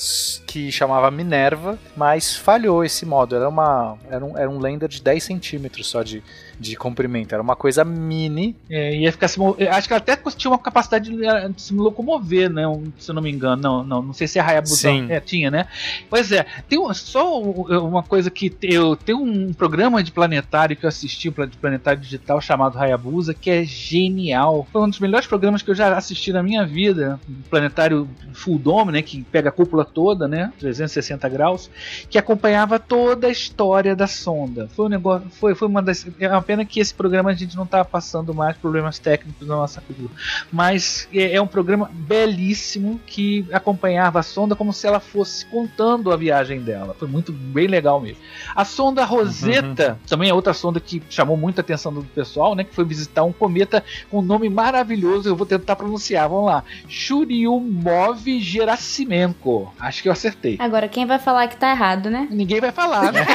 [0.45, 3.39] que chamava Minerva, mas falhou esse módulo.
[3.41, 6.21] Era, uma, era, um, era um lander de 10 centímetros só de,
[6.61, 7.33] de comprimento.
[7.33, 8.55] Era uma coisa mini.
[8.69, 12.49] É, ia ficar se Acho que ela até tinha uma capacidade de, eh, se locomover,
[12.49, 12.63] né?
[12.99, 13.61] Se eu não me engano.
[13.61, 14.75] Não, não, não sei se a Hayabusa
[15.09, 15.67] é, tinha, né?
[16.09, 20.75] Pois é, tem um- só um- uma coisa que eu tenho um programa de planetário
[20.75, 24.67] que eu assisti, um de planetário digital chamado Hayabusa, que é genial.
[24.71, 27.19] Foi um dos melhores programas que eu já assisti na minha vida.
[27.29, 29.01] Um planetário full dome, né?
[29.01, 30.51] Que pega a cúpula toda, né?
[30.59, 31.69] 360 graus,
[32.09, 34.69] que acompanhava toda a história da sonda.
[34.75, 36.05] Foi um negócio, foi, foi uma das.
[36.19, 39.55] É uma pena que esse programa a gente não tá passando mais problemas técnicos na
[39.55, 40.11] nossa cultura.
[40.51, 46.11] Mas é, é um programa belíssimo que acompanhava a sonda como se ela fosse contando
[46.11, 46.93] a viagem dela.
[46.99, 48.17] Foi muito bem legal mesmo.
[48.53, 52.65] A sonda Rosetta também é outra sonda que chamou muita atenção do pessoal, né?
[52.65, 55.29] Que foi visitar um cometa com um nome maravilhoso.
[55.29, 56.27] Eu vou tentar pronunciar.
[56.27, 56.65] Vamos lá.
[56.89, 59.73] Churyumov Gerasimenko.
[59.79, 60.57] Acho que eu acertei.
[60.59, 62.27] Agora, quem vai falar que tá errado, né?
[62.29, 63.25] Ninguém vai falar, né?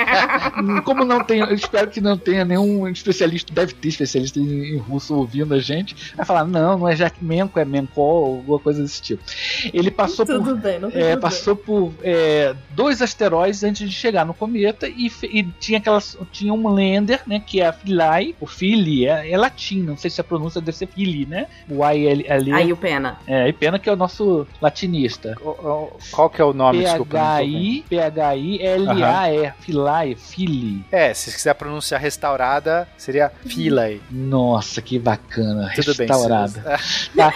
[0.86, 4.76] Como não tem, eu espero que não tenha nenhum especialista, deve ter especialista em, em
[4.78, 9.00] russo ouvindo a gente, vai falar, não, não é Jakimenko, é Menko, alguma coisa desse
[9.02, 9.22] tipo.
[9.72, 11.20] Ele passou por Tudo bem, não tem é, problema.
[11.20, 16.52] passou por é, dois asteroides antes de chegar no cometa e, e tinha aquelas tinha
[16.52, 20.20] um lander, né, que é a Philae, o Philly é, é latim, não sei se
[20.20, 21.46] a pronúncia deve ser Philly, né?
[21.68, 23.18] O I ali, ali Aí o pena.
[23.26, 25.36] é, e pena que é o nosso latinista.
[25.40, 26.80] O- o- Qual que é o nome?
[26.80, 27.18] Desculpa.
[27.88, 30.84] P-H-I-L-A-E, Philae, Philly.
[30.90, 34.00] É, se quiser pronunciar restaurada, seria Philae.
[34.10, 36.06] Nossa, que bacana, Tudo bem.
[36.08, 36.78] restaurada.
[37.16, 37.32] Tá.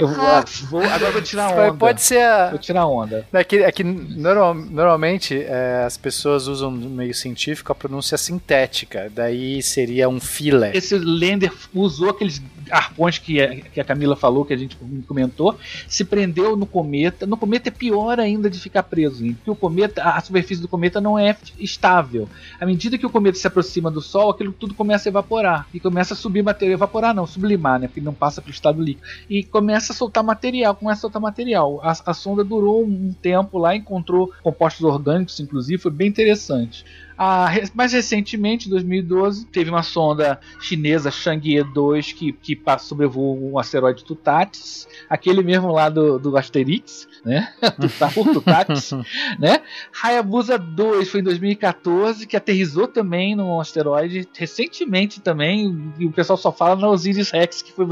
[0.00, 1.74] Eu vou, vou- agora eu vou tirar onda.
[1.74, 2.50] Pode ser a.
[2.50, 3.26] Vou tirar onda.
[3.32, 8.16] É que, é que normal- normalmente é, as pessoas usam no meio científico a pronúncia
[8.18, 10.72] sintética, daí seria um filé.
[10.74, 14.76] Esse Lender usou aqueles arpões que a, que a Camila falou, que a gente
[15.06, 17.26] comentou, se prendeu no cometa.
[17.26, 19.34] No cometa é pior ainda de ficar preso, hein?
[19.34, 22.28] porque o cometa, a a superfície do cometa não é estável.
[22.60, 25.80] À medida que o cometa se aproxima do Sol, aquilo tudo começa a evaporar e
[25.80, 27.88] começa a subir material, evaporar não, sublimar, né?
[27.88, 31.20] Porque não passa para o estado líquido e começa a soltar material, começa a soltar
[31.20, 31.80] material.
[31.82, 36.84] A, a sonda durou um tempo lá, encontrou compostos orgânicos, inclusive, foi bem interessante.
[37.16, 43.58] Ah, mais recentemente, em 2012, teve uma sonda chinesa Chang'e 2 que, que sobrevoou um
[43.58, 47.52] asteroide Tutatis, aquele mesmo lá do, do Asterix, né?
[47.80, 48.90] Tuta- o Tutatis,
[49.38, 49.60] né?
[50.02, 56.36] Hayabusa 2 foi em 2014, que aterrissou também num asteroide recentemente também, e o pessoal
[56.36, 57.86] só fala na Osiris Rex, que foi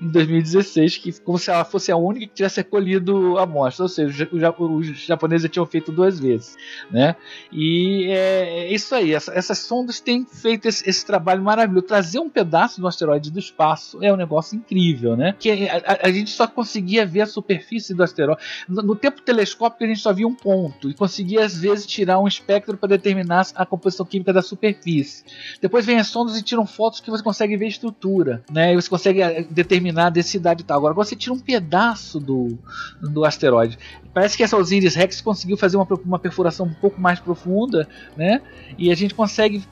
[0.00, 3.88] em 2016, que como se ela fosse a única que tivesse recolhido a amostra, ou
[3.88, 6.56] seja, os ja- os japoneses já tinham feito duas vezes,
[6.90, 7.14] né?
[7.52, 11.86] E é, é isso aí, essa- essas sondas têm feito esse, esse trabalho maravilhoso.
[11.86, 15.34] Trazer um pedaço do asteroide do espaço é um negócio incrível, né?
[15.38, 18.40] Que a, a- a gente só conseguia ver a superfície do asteroide.
[18.68, 22.18] No, no tempo telescópico a gente só via um ponto e conseguia às vezes tirar
[22.18, 25.24] um espectro para determinar a composição química da superfície.
[25.60, 28.72] Depois vem as sondas e tiram fotos que você consegue ver a estrutura, né?
[28.72, 30.78] E você consegue eh, determinar a densidade e tal.
[30.78, 32.58] Agora você tira um pedaço do,
[33.00, 33.78] do asteroide.
[34.12, 38.40] Parece que essa Osiris Rex conseguiu fazer uma, uma perfuração um pouco mais profunda, né?
[38.76, 39.62] E a gente consegue,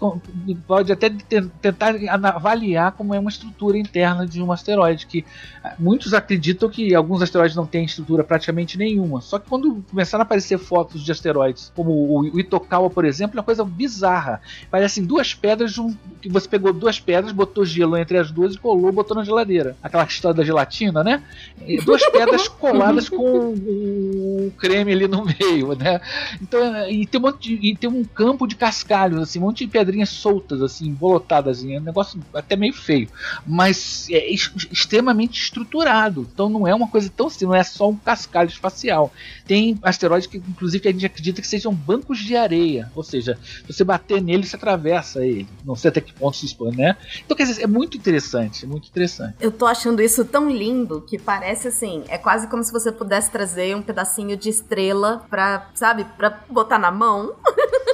[0.66, 1.94] pode até te- tentar
[2.28, 5.07] avaliar como é uma estrutura interna de um asteroide.
[5.07, 5.24] Que
[5.65, 9.20] ah, muitos acreditam que alguns asteroides não têm estrutura praticamente nenhuma.
[9.20, 13.40] Só que quando começaram a aparecer fotos de asteroides, como o, Itokawa, por exemplo, é
[13.40, 14.40] uma coisa bizarra.
[14.70, 18.59] Parecem duas pedras, um- que você pegou duas pedras, botou gelo entre as duas e
[18.59, 19.77] colou, botou na geladeira.
[19.82, 21.23] Aquela história da gelatina, né?
[21.66, 26.01] E Duas pedras coladas com o creme ali no meio, né?
[26.40, 29.64] Então, e tem um, monte de- e tem um campo de cascalhos, assim, um monte
[29.66, 33.09] de pedrinhas soltas, assim, embolotadas, assim, é um negócio até meio feio,
[33.44, 36.28] mas é ex- extremamente estruturado.
[36.32, 39.12] Então não é uma coisa tão assim, não é só um cascalho espacial.
[39.48, 43.36] Tem asteroides que, inclusive, a gente acredita que sejam bancos de areia, ou seja,
[43.66, 45.48] você bater nele, você atravessa ele.
[45.64, 46.97] Não sei até que ponto se expõe, né?
[47.24, 49.34] Então, quer dizer, é muito interessante, é muito interessante.
[49.40, 53.28] Eu tô achando isso tão lindo que parece assim, é quase como se você pudesse
[53.28, 57.34] trazer um pedacinho de estrela pra, sabe, pra botar na mão.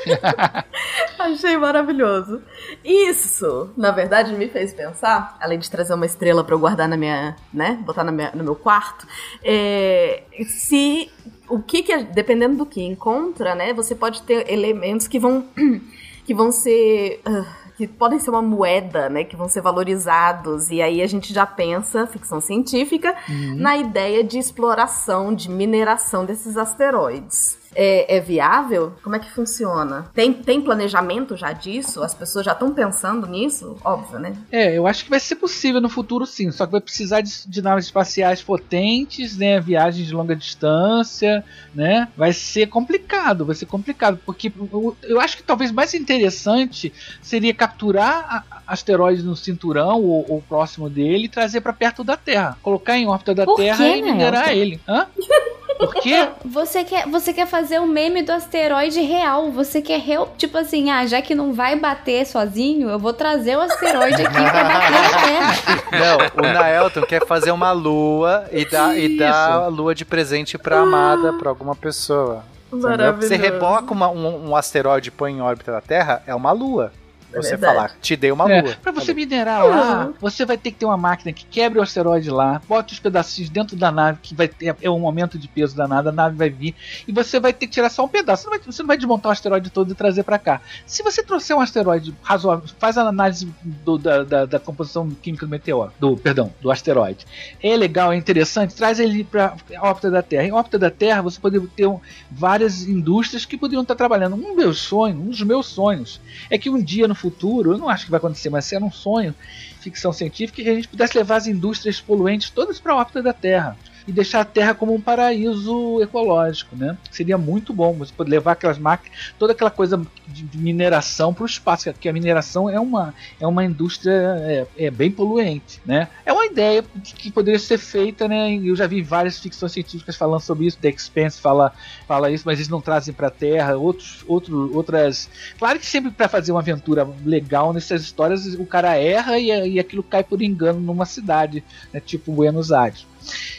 [1.19, 2.43] Achei maravilhoso.
[2.85, 6.97] Isso, na verdade, me fez pensar, além de trazer uma estrela pra eu guardar na
[6.97, 9.07] minha, né, botar na minha- no meu quarto,
[9.43, 11.11] é, se
[11.49, 15.45] o que que, dependendo do que encontra, né, você pode ter elementos que vão
[16.25, 17.45] que vão ser ah,
[17.77, 21.47] que podem ser uma moeda, né, que vão ser valorizados e aí a gente já
[21.47, 23.15] pensa ficção científica
[23.57, 27.58] na ideia de exploração, de mineração desses asteroides.
[27.75, 28.93] É, é viável?
[29.03, 30.11] Como é que funciona?
[30.15, 32.03] Tem, tem planejamento já disso?
[32.03, 33.77] As pessoas já estão pensando nisso?
[33.85, 34.33] Óbvio, né?
[34.51, 37.31] É, eu acho que vai ser possível no futuro sim, só que vai precisar de,
[37.47, 43.67] de naves espaciais potentes, né, viagens de longa distância, né, vai ser complicado, vai ser
[43.67, 46.93] complicado, porque eu, eu acho que talvez mais interessante
[47.23, 52.17] seria capturar a- asteroides no cinturão ou, ou próximo dele e trazer para perto da
[52.17, 54.51] Terra, colocar em órbita da Por Terra quê, e minerar Nelson?
[54.61, 54.81] ele.
[54.89, 55.07] Hã?
[55.79, 56.29] Por quê?
[56.45, 59.51] Você quer, você quer fazer o meme do asteroide real.
[59.53, 63.57] Você quer real, tipo assim, ah, já que não vai bater sozinho, eu vou trazer
[63.57, 65.55] o asteroide aqui pra bater na Terra.
[65.93, 70.59] Não, o Naelton quer fazer uma lua e dar, e dar a lua de presente
[70.59, 72.45] pra amada, pra alguma pessoa.
[72.71, 73.29] Maravilhoso.
[73.29, 76.93] Você reboca uma- um, um asteroide e põe em órbita da Terra, é uma lua.
[77.33, 77.75] É Você verdade.
[77.75, 78.75] falar, te dei uma É, lua.
[78.83, 82.31] pra você minerar lá, você vai ter que ter uma máquina que quebre o asteroide
[82.31, 85.77] lá, bota os pedacinhos dentro da nave, que vai ter é um aumento de peso
[85.77, 86.75] danado, a nave vai vir,
[87.07, 88.45] e você vai ter que tirar só um pedaço.
[88.45, 90.61] Você não vai, você não vai desmontar o asteroide todo e trazer pra cá.
[90.87, 95.45] Se você trouxer um asteroide razoável, faz a análise do- da, da- da composição química
[95.45, 97.27] do meteoro, do perdão, do asteroide.
[97.63, 100.45] É legal, é interessante, traz ele pra órbita da Terra.
[100.45, 102.01] Em órbita da Terra, você poderia ter um-
[102.31, 104.35] várias indústrias que poderiam estar trabalhando.
[104.35, 107.89] Um meu sonho, um dos meus sonhos, é que um dia no futuro, eu não
[107.89, 109.35] acho que vai acontecer, mas era um sonho,
[109.81, 113.33] ficção científica, que a gente pudesse levar as indústrias poluentes todas para a órbita da
[113.33, 113.77] Terra
[114.09, 116.97] e deixar a Terra como um paraíso ecológico, né?
[117.11, 121.47] Seria muito bom você poder levar aquelas máquinas, toda aquela coisa de, mineração para o
[121.47, 126.09] espaço, que a mineração é uma, é uma indústria é, é bem poluente, né?
[126.25, 128.55] É uma ideia que, que poderia ser feita, né?
[128.55, 131.75] Eu já vi várias ficções científicas falando sobre isso, The Expanse fala,
[132.07, 135.29] fala isso, mas eles não trazem para a Terra outros, outro, outras.
[135.59, 139.79] Claro que sempre para fazer uma aventura legal nessas histórias o cara erra e, e
[139.79, 141.63] aquilo cai por engano numa cidade,
[141.93, 142.01] né?
[142.01, 143.07] Tipo Buenos Aires.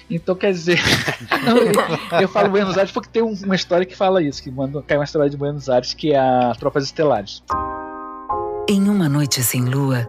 [0.09, 0.79] Então quer dizer,
[1.45, 4.49] Não, eu, eu falo Buenos Aires porque tem um- uma história que fala isso, que
[4.51, 7.43] manda cai uma história de Buenos Aires que é a Tropas Estelares.
[8.69, 10.07] Em uma noite sem lua,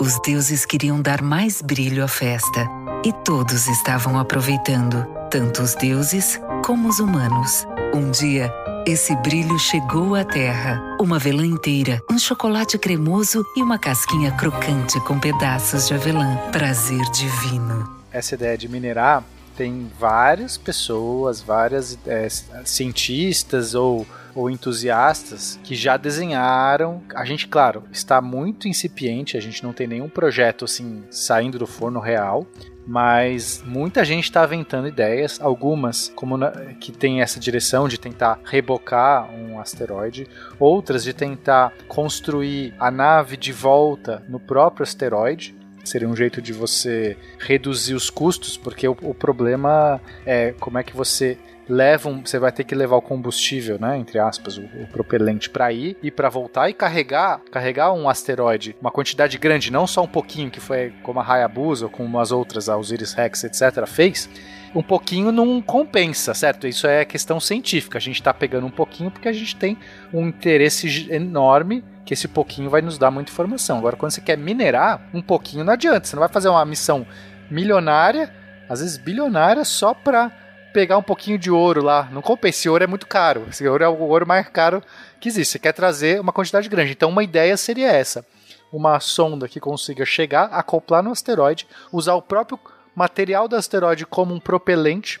[0.00, 2.68] os deuses queriam dar mais brilho à festa
[3.04, 7.66] e todos estavam aproveitando, tanto os deuses como os humanos.
[7.94, 8.52] Um dia,
[8.86, 10.80] esse brilho chegou à terra.
[11.00, 16.36] Uma avelã inteira, um chocolate cremoso e uma casquinha crocante com pedaços de avelã.
[16.52, 17.99] Prazer divino.
[18.12, 19.24] Essa ideia de minerar
[19.56, 22.28] tem várias pessoas, várias é,
[22.64, 27.02] cientistas ou ou entusiastas que já desenharam.
[27.14, 31.66] A gente, claro, está muito incipiente, a gente não tem nenhum projeto assim saindo do
[31.66, 32.46] forno real,
[32.86, 36.50] mas muita gente está aventando ideias, algumas como na,
[36.80, 40.26] que tem essa direção de tentar rebocar um asteroide,
[40.58, 45.54] outras de tentar construir a nave de volta no próprio asteroide.
[45.84, 50.82] Seria um jeito de você reduzir os custos, porque o, o problema é como é
[50.82, 51.38] que você
[51.70, 55.72] leva você vai ter que levar o combustível, né, entre aspas, o, o propelente para
[55.72, 60.08] ir e para voltar e carregar, carregar um asteroide, uma quantidade grande, não só um
[60.08, 64.28] pouquinho que foi como a Hayabusa ou como as outras, a Osiris Rex, etc, fez.
[64.74, 66.66] Um pouquinho não compensa, certo?
[66.66, 67.98] Isso é questão científica.
[67.98, 69.76] A gente está pegando um pouquinho porque a gente tem
[70.12, 73.78] um interesse enorme que esse pouquinho vai nos dar muita informação.
[73.78, 76.06] Agora, quando você quer minerar, um pouquinho não adianta.
[76.06, 77.06] Você não vai fazer uma missão
[77.50, 78.32] milionária,
[78.68, 80.30] às vezes bilionária, só para
[80.72, 82.08] pegar um pouquinho de ouro lá.
[82.12, 83.46] Não compensa, esse ouro é muito caro.
[83.48, 84.82] Esse ouro é o ouro mais caro
[85.20, 85.52] que existe.
[85.52, 86.92] Você quer trazer uma quantidade grande.
[86.92, 88.24] Então, uma ideia seria essa:
[88.72, 92.58] uma sonda que consiga chegar, acoplar no asteroide, usar o próprio
[92.94, 95.20] material do asteroide como um propelente.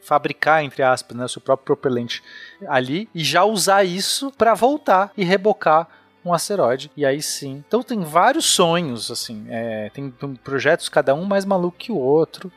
[0.00, 2.22] Fabricar, entre aspas, né, o seu próprio propelente
[2.66, 5.86] ali e já usar isso para voltar e rebocar
[6.28, 6.90] um asteroide.
[6.96, 7.62] E aí sim.
[7.66, 9.46] Então tem vários sonhos, assim.
[9.48, 10.10] É, tem,
[10.42, 12.52] projetos, cada um mais maluco que o outro.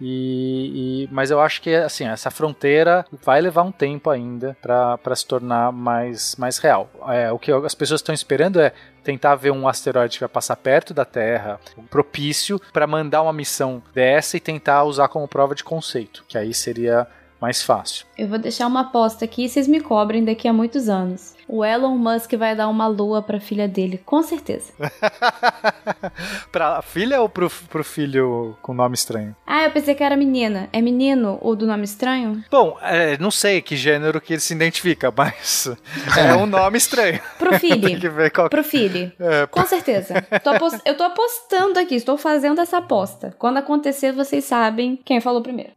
[0.00, 5.14] E, e, mas eu acho que assim essa fronteira vai levar um tempo ainda para
[5.14, 6.90] se tornar mais, mais real.
[7.08, 8.72] É, o que as pessoas estão esperando é
[9.04, 11.60] tentar ver um asteroide que vai passar perto da Terra,
[11.90, 16.52] propício para mandar uma missão dessa e tentar usar como prova de conceito, que aí
[16.52, 17.06] seria
[17.40, 18.06] mais fácil.
[18.16, 21.34] Eu vou deixar uma aposta aqui e vocês me cobrem daqui a muitos anos.
[21.46, 24.72] O Elon Musk vai dar uma lua pra filha dele, com certeza.
[26.50, 29.36] pra filha ou pro, pro filho com nome estranho?
[29.46, 30.68] Ah, eu pensei que era menina.
[30.72, 32.42] É menino ou do nome estranho?
[32.50, 35.70] Bom, é, não sei que gênero que ele se identifica, mas
[36.16, 37.20] é um nome estranho.
[37.38, 38.00] Pro filho.
[38.32, 38.48] qual...
[38.48, 39.12] Pro filho.
[39.20, 40.22] É, com certeza.
[40.42, 40.80] Tô apost...
[40.84, 43.34] Eu tô apostando aqui, estou fazendo essa aposta.
[43.38, 45.72] Quando acontecer, vocês sabem quem falou primeiro.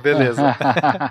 [0.00, 0.56] Beleza.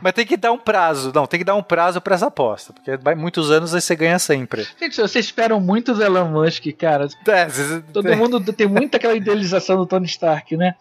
[0.01, 1.11] mas tem que dar um prazo.
[1.13, 3.95] Não, tem que dar um prazo pra essa aposta, porque vai muitos anos aí você
[3.95, 4.67] ganha sempre.
[4.79, 7.07] Gente, vocês esperam muito do Elon Musk, cara.
[7.27, 7.47] É,
[7.91, 10.75] Todo mundo tem muita aquela idealização do Tony Stark, né?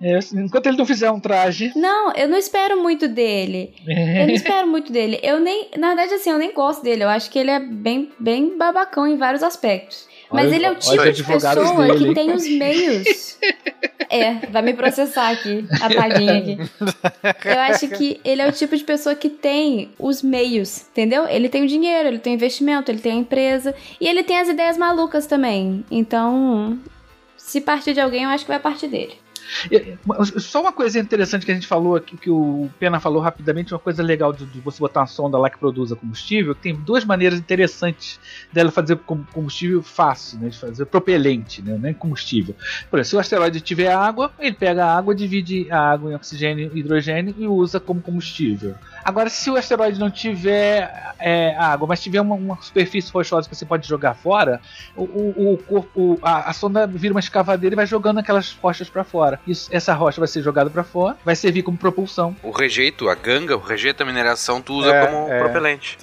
[0.00, 1.72] É, enquanto ele não fizer um traje.
[1.74, 3.74] Não, eu não espero muito dele.
[3.86, 5.18] eu não espero muito dele.
[5.22, 5.70] Eu nem.
[5.76, 7.04] Na verdade, assim, eu nem gosto dele.
[7.04, 10.08] Eu acho que ele é bem, bem babacão em vários aspectos.
[10.30, 12.08] Mas olha, ele é o tipo de pessoa dele.
[12.08, 13.38] que tem os meios.
[14.08, 16.58] é, vai me processar aqui, a tadinha aqui.
[17.44, 21.26] Eu acho que ele é o tipo de pessoa que tem os meios, entendeu?
[21.28, 24.38] Ele tem o dinheiro, ele tem o investimento, ele tem a empresa e ele tem
[24.38, 25.84] as ideias malucas também.
[25.90, 26.78] Então,
[27.36, 29.14] se partir de alguém, eu acho que vai partir dele.
[30.38, 33.80] Só uma coisa interessante que a gente falou aqui, que o Pena falou rapidamente, uma
[33.80, 37.38] coisa legal de, de você botar uma sonda lá que produza combustível, tem duas maneiras
[37.38, 38.20] interessantes
[38.52, 40.48] dela fazer combustível fácil, né?
[40.48, 41.78] De fazer propelente, né?
[41.80, 42.54] Não é combustível.
[42.90, 46.14] Por exemplo, se o asteroide tiver água, ele pega a água, divide a água em
[46.14, 48.74] oxigênio e hidrogênio e usa como combustível.
[49.04, 53.56] Agora, se o asteroide não tiver é, água, mas tiver uma, uma, superfície rochosa que
[53.56, 54.60] você pode jogar fora,
[54.94, 58.90] o, o, o corpo, a, a, sonda vira uma escavadeira e vai jogando aquelas rochas
[58.90, 59.39] para fora.
[59.46, 62.36] Isso, essa rocha vai ser jogada para fora, vai servir como propulsão.
[62.42, 65.98] O rejeito, a ganga, o rejeito da mineração, tu usa é, como é, propelente.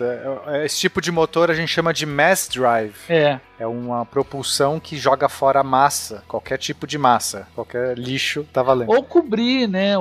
[0.48, 2.96] É, esse tipo de motor a gente chama de mass drive.
[3.10, 3.40] É.
[3.60, 8.90] É uma propulsão que joga fora massa, qualquer tipo de massa, qualquer lixo tá valendo.
[8.90, 9.96] Ou cobrir, né?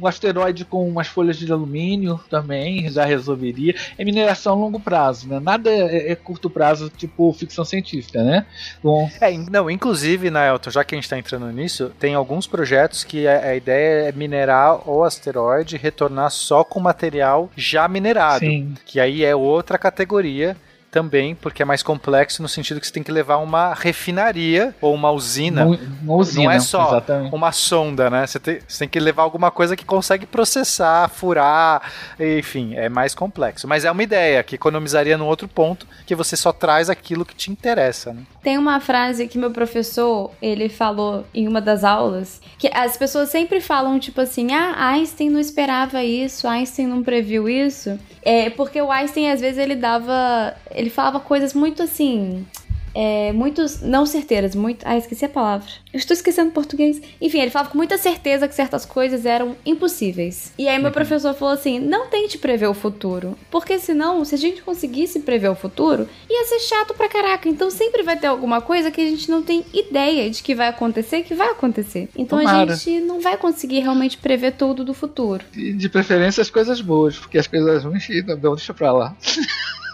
[0.00, 3.74] Um asteroide com umas folhas de alumínio também já resolveria.
[3.96, 5.40] É mineração a longo prazo, né?
[5.40, 8.46] Nada é, é curto prazo, tipo ficção científica, né?
[8.82, 9.10] Bom.
[9.20, 13.26] É, não, inclusive, Naelton, já que a gente está entrando nisso, tem alguns projetos que
[13.26, 18.40] a, a, ideia é minerar o asteroide e retornar só com material já minerado.
[18.40, 18.74] Sim.
[18.84, 20.56] Que aí é outra categoria
[20.90, 24.94] também, porque é mais complexo no sentido que você tem que levar uma refinaria ou
[24.94, 25.66] uma usina.
[26.02, 27.34] Uma usina não é só exatamente.
[27.34, 28.26] uma sonda, né?
[28.26, 31.82] Você tem, você tem, que levar alguma coisa que consegue processar, furar,
[32.18, 33.68] enfim, é mais complexo.
[33.68, 37.34] Mas é uma ideia que economizaria no outro ponto, que você só traz aquilo que
[37.34, 38.22] te interessa, né?
[38.42, 43.28] Tem uma frase que meu professor, ele falou em uma das aulas, que as pessoas
[43.28, 47.98] sempre falam tipo assim: "Ah, Einstein não esperava isso, Einstein não previu isso".
[48.22, 52.46] É, porque o Einstein às vezes ele dava ele falava coisas muito assim.
[52.94, 53.80] É, muitos.
[53.80, 54.84] Não certeiras, muito.
[54.84, 55.68] Ah, esqueci a palavra.
[55.92, 57.00] Eu estou esquecendo português.
[57.20, 60.52] Enfim, ele falava com muita certeza que certas coisas eram impossíveis.
[60.58, 60.92] E aí meu uhum.
[60.92, 63.36] professor falou assim: não tente prever o futuro.
[63.50, 67.48] Porque senão, se a gente conseguisse prever o futuro, ia ser chato pra caraca.
[67.48, 70.68] Então sempre vai ter alguma coisa que a gente não tem ideia de que vai
[70.68, 72.08] acontecer que vai acontecer.
[72.16, 72.72] Então Tomara.
[72.72, 75.44] a gente não vai conseguir realmente prever tudo do futuro.
[75.52, 79.16] De preferência as coisas boas, porque as coisas ruins não deixa pra lá.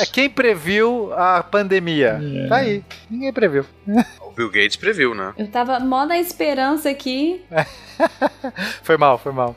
[0.00, 2.20] É quem previu a pandemia.
[2.20, 2.48] É.
[2.48, 2.82] Tá aí.
[3.08, 3.64] Ninguém previu.
[4.20, 5.32] O Bill Gates previu, né?
[5.38, 7.42] Eu tava mó na esperança aqui.
[8.82, 9.56] Foi mal, foi mal.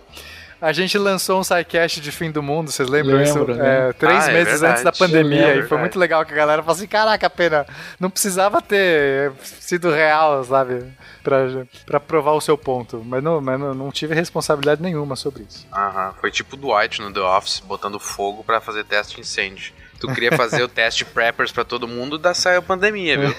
[0.61, 3.61] A gente lançou um sidecast de fim do mundo, vocês lembram Lembro, isso?
[3.61, 3.89] né?
[3.89, 4.71] É, três Ah, é meses verdade.
[4.71, 5.39] antes da pandemia.
[5.41, 7.65] Eu e lembro, foi muito legal que a galera falou assim: caraca, pena,
[7.97, 10.83] não precisava ter sido real, sabe?
[11.23, 11.37] Pra,
[11.85, 13.01] pra provar o seu ponto.
[13.05, 15.65] Mas, não, mas não, não tive responsabilidade nenhuma sobre isso.
[15.73, 16.13] Aham.
[16.19, 19.73] Foi tipo o Dwight no The Office, botando fogo pra fazer teste de incêndio.
[19.99, 23.35] Tu queria fazer o teste Preppers pra todo mundo, da saiu a pandemia, viu?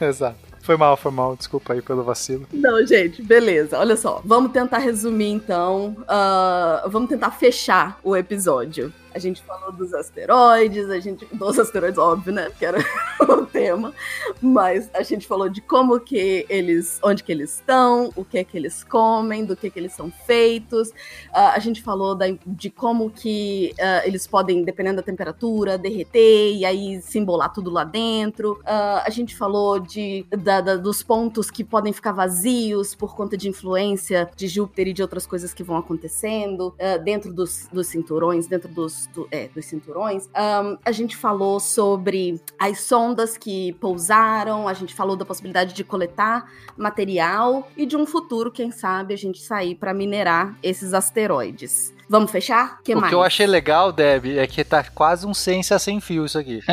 [0.00, 0.51] Exato.
[0.62, 1.36] Foi mal, foi mal.
[1.36, 2.46] Desculpa aí pelo vacilo.
[2.52, 3.78] Não, gente, beleza.
[3.78, 4.22] Olha só.
[4.24, 5.96] Vamos tentar resumir, então.
[6.08, 8.92] Ah, vamos tentar fechar o episódio.
[9.14, 11.26] A gente falou dos asteroides, a gente.
[11.32, 12.48] Dos asteroides, óbvio, né?
[12.48, 12.78] Porque era
[13.28, 13.92] o tema.
[14.40, 16.98] Mas a gente falou de como que eles.
[17.02, 20.90] onde que eles estão, o que que eles comem, do que que eles são feitos.
[21.32, 26.54] Ah, a gente falou da- de como que ah, eles podem, dependendo da temperatura, derreter
[26.56, 28.60] e aí se embolar tudo lá dentro.
[28.64, 33.36] Ah, a gente falou de, da- da- dos pontos que podem ficar vazios por conta
[33.36, 36.74] de influência de Júpiter e de outras coisas que vão acontecendo
[37.04, 40.28] dentro dos, dos cinturões, dentro dos, do- é, dos cinturões.
[40.34, 45.84] Ahn, a gente falou sobre as sondas que pousaram, a gente falou da possibilidade de
[45.84, 51.92] coletar material e de um futuro, quem sabe, a gente sair para minerar esses asteroides.
[52.12, 52.76] Vamos fechar?
[52.84, 53.08] que o mais?
[53.08, 56.60] que eu achei legal, Deb, é que tá quase um ciência sem fio isso aqui.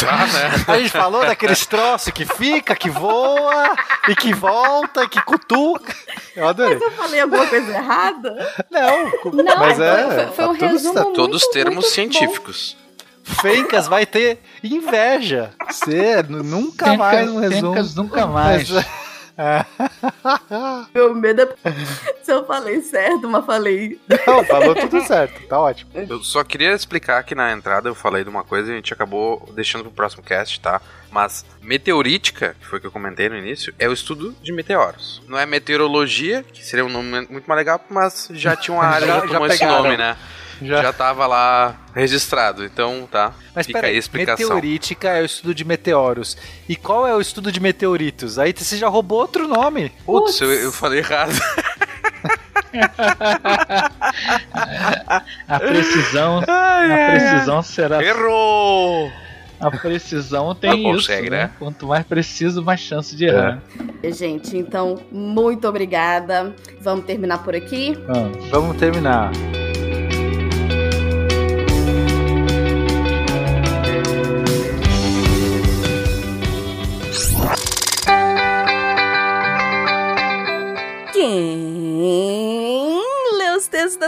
[0.00, 0.64] Tá, né?
[0.68, 3.74] A gente falou daqueles troços que fica, que voa,
[4.08, 5.94] e que volta, e que cutuca.
[6.34, 6.78] Eu adorei.
[6.80, 8.54] Eu falei alguma coisa errada?
[8.70, 10.04] Não, Não, mas foi- é.
[10.08, 11.94] foi- foi um tá resumo muito, Todos termos muito bom.
[11.94, 12.76] científicos.
[13.22, 15.50] Fencas vai ter inveja.
[15.68, 17.74] Você nunca mais um resumo.
[17.74, 18.68] Fencas nunca mais.
[20.94, 21.48] Meu medo é
[22.22, 23.98] se eu falei certo, mas falei.
[24.26, 25.46] Não, falou tudo certo.
[25.46, 25.90] Tá ótimo.
[25.94, 28.92] Eu só queria explicar que na entrada eu falei de uma coisa e a gente
[28.92, 30.80] acabou deixando pro próximo cast, tá?
[31.10, 35.20] Mas meteorítica, que foi o que eu comentei no início, é o estudo de meteoros.
[35.26, 39.06] Não é meteorologia, que seria um nome muito mais legal, mas já tinha uma área
[39.06, 40.16] Já- que já tomou esse nome, né?
[40.62, 40.82] Já.
[40.82, 43.32] Já tava lá registrado, então tá.
[43.54, 44.46] Mas Fica peraí, aí a explicação.
[44.46, 46.36] meteorítica é o estudo de meteoros.
[46.68, 48.38] E qual é o estudo de meteoritos?
[48.38, 49.90] Aí você já roubou outro nome.
[50.04, 51.32] Putz, eu, eu falei errado.
[55.48, 58.02] A precisão, a precisão será.
[58.02, 59.10] Errou!
[59.58, 61.08] A precisão tem Não isso.
[61.08, 61.44] consegue, né?
[61.44, 61.50] né?
[61.58, 63.60] Quanto mais preciso, mais chance de errar.
[64.04, 66.54] Gente, então, muito obrigada.
[66.80, 67.92] Vamos terminar por aqui.
[68.06, 68.48] Vamos.
[68.48, 69.30] Vamos terminar.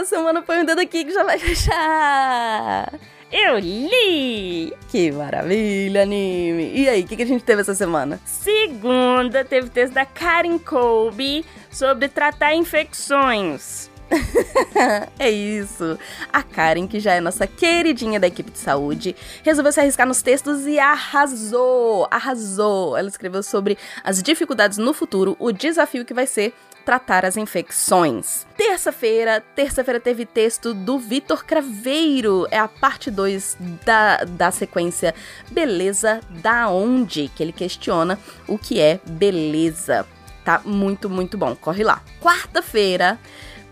[0.03, 2.93] Da semana põe o dedo aqui que já vai fechar.
[3.31, 4.71] Eu li!
[4.89, 6.71] Que maravilha, anime.
[6.75, 8.19] E aí, o que, que a gente teve essa semana?
[8.25, 13.89] Segunda, teve texto da Karen Colby sobre tratar infecções.
[15.17, 15.97] é isso.
[16.31, 20.21] A Karen, que já é nossa queridinha da equipe de saúde, resolveu se arriscar nos
[20.21, 22.07] textos e arrasou.
[22.11, 22.95] Arrasou.
[22.95, 26.53] Ela escreveu sobre as dificuldades no futuro, o desafio que vai ser
[26.85, 28.45] tratar as infecções.
[28.57, 35.13] Terça-feira, terça-feira teve texto do Vitor Craveiro, é a parte 2 da, da sequência
[35.51, 40.05] Beleza da Onde, que ele questiona o que é beleza.
[40.43, 41.55] Tá muito, muito bom.
[41.55, 42.01] Corre lá.
[42.21, 43.17] Quarta-feira,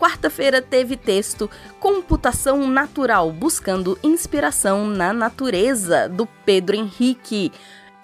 [0.01, 1.47] Quarta-feira teve texto
[1.79, 7.51] Computação Natural, buscando inspiração na natureza, do Pedro Henrique.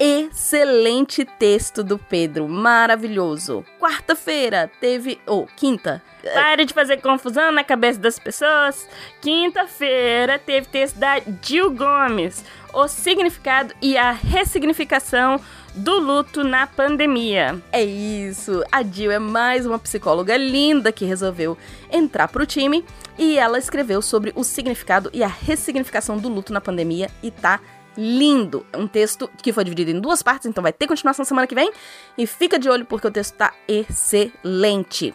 [0.00, 3.64] Excelente texto do Pedro, maravilhoso.
[3.80, 5.20] Quarta-feira teve.
[5.26, 6.00] Ou, quinta.
[6.34, 8.88] Pare de fazer confusão na cabeça das pessoas.
[9.20, 15.40] Quinta-feira teve texto da Gil Gomes, o significado e a ressignificação
[15.74, 17.60] do luto na pandemia.
[17.72, 21.56] É isso, a Jill é mais uma psicóloga linda que resolveu
[21.90, 22.84] entrar pro time
[23.16, 27.60] e ela escreveu sobre o significado e a ressignificação do luto na pandemia e tá
[27.98, 28.64] lindo.
[28.72, 31.54] É um texto que foi dividido em duas partes, então vai ter continuação semana que
[31.54, 31.72] vem.
[32.16, 35.12] E fica de olho porque o texto tá excelente.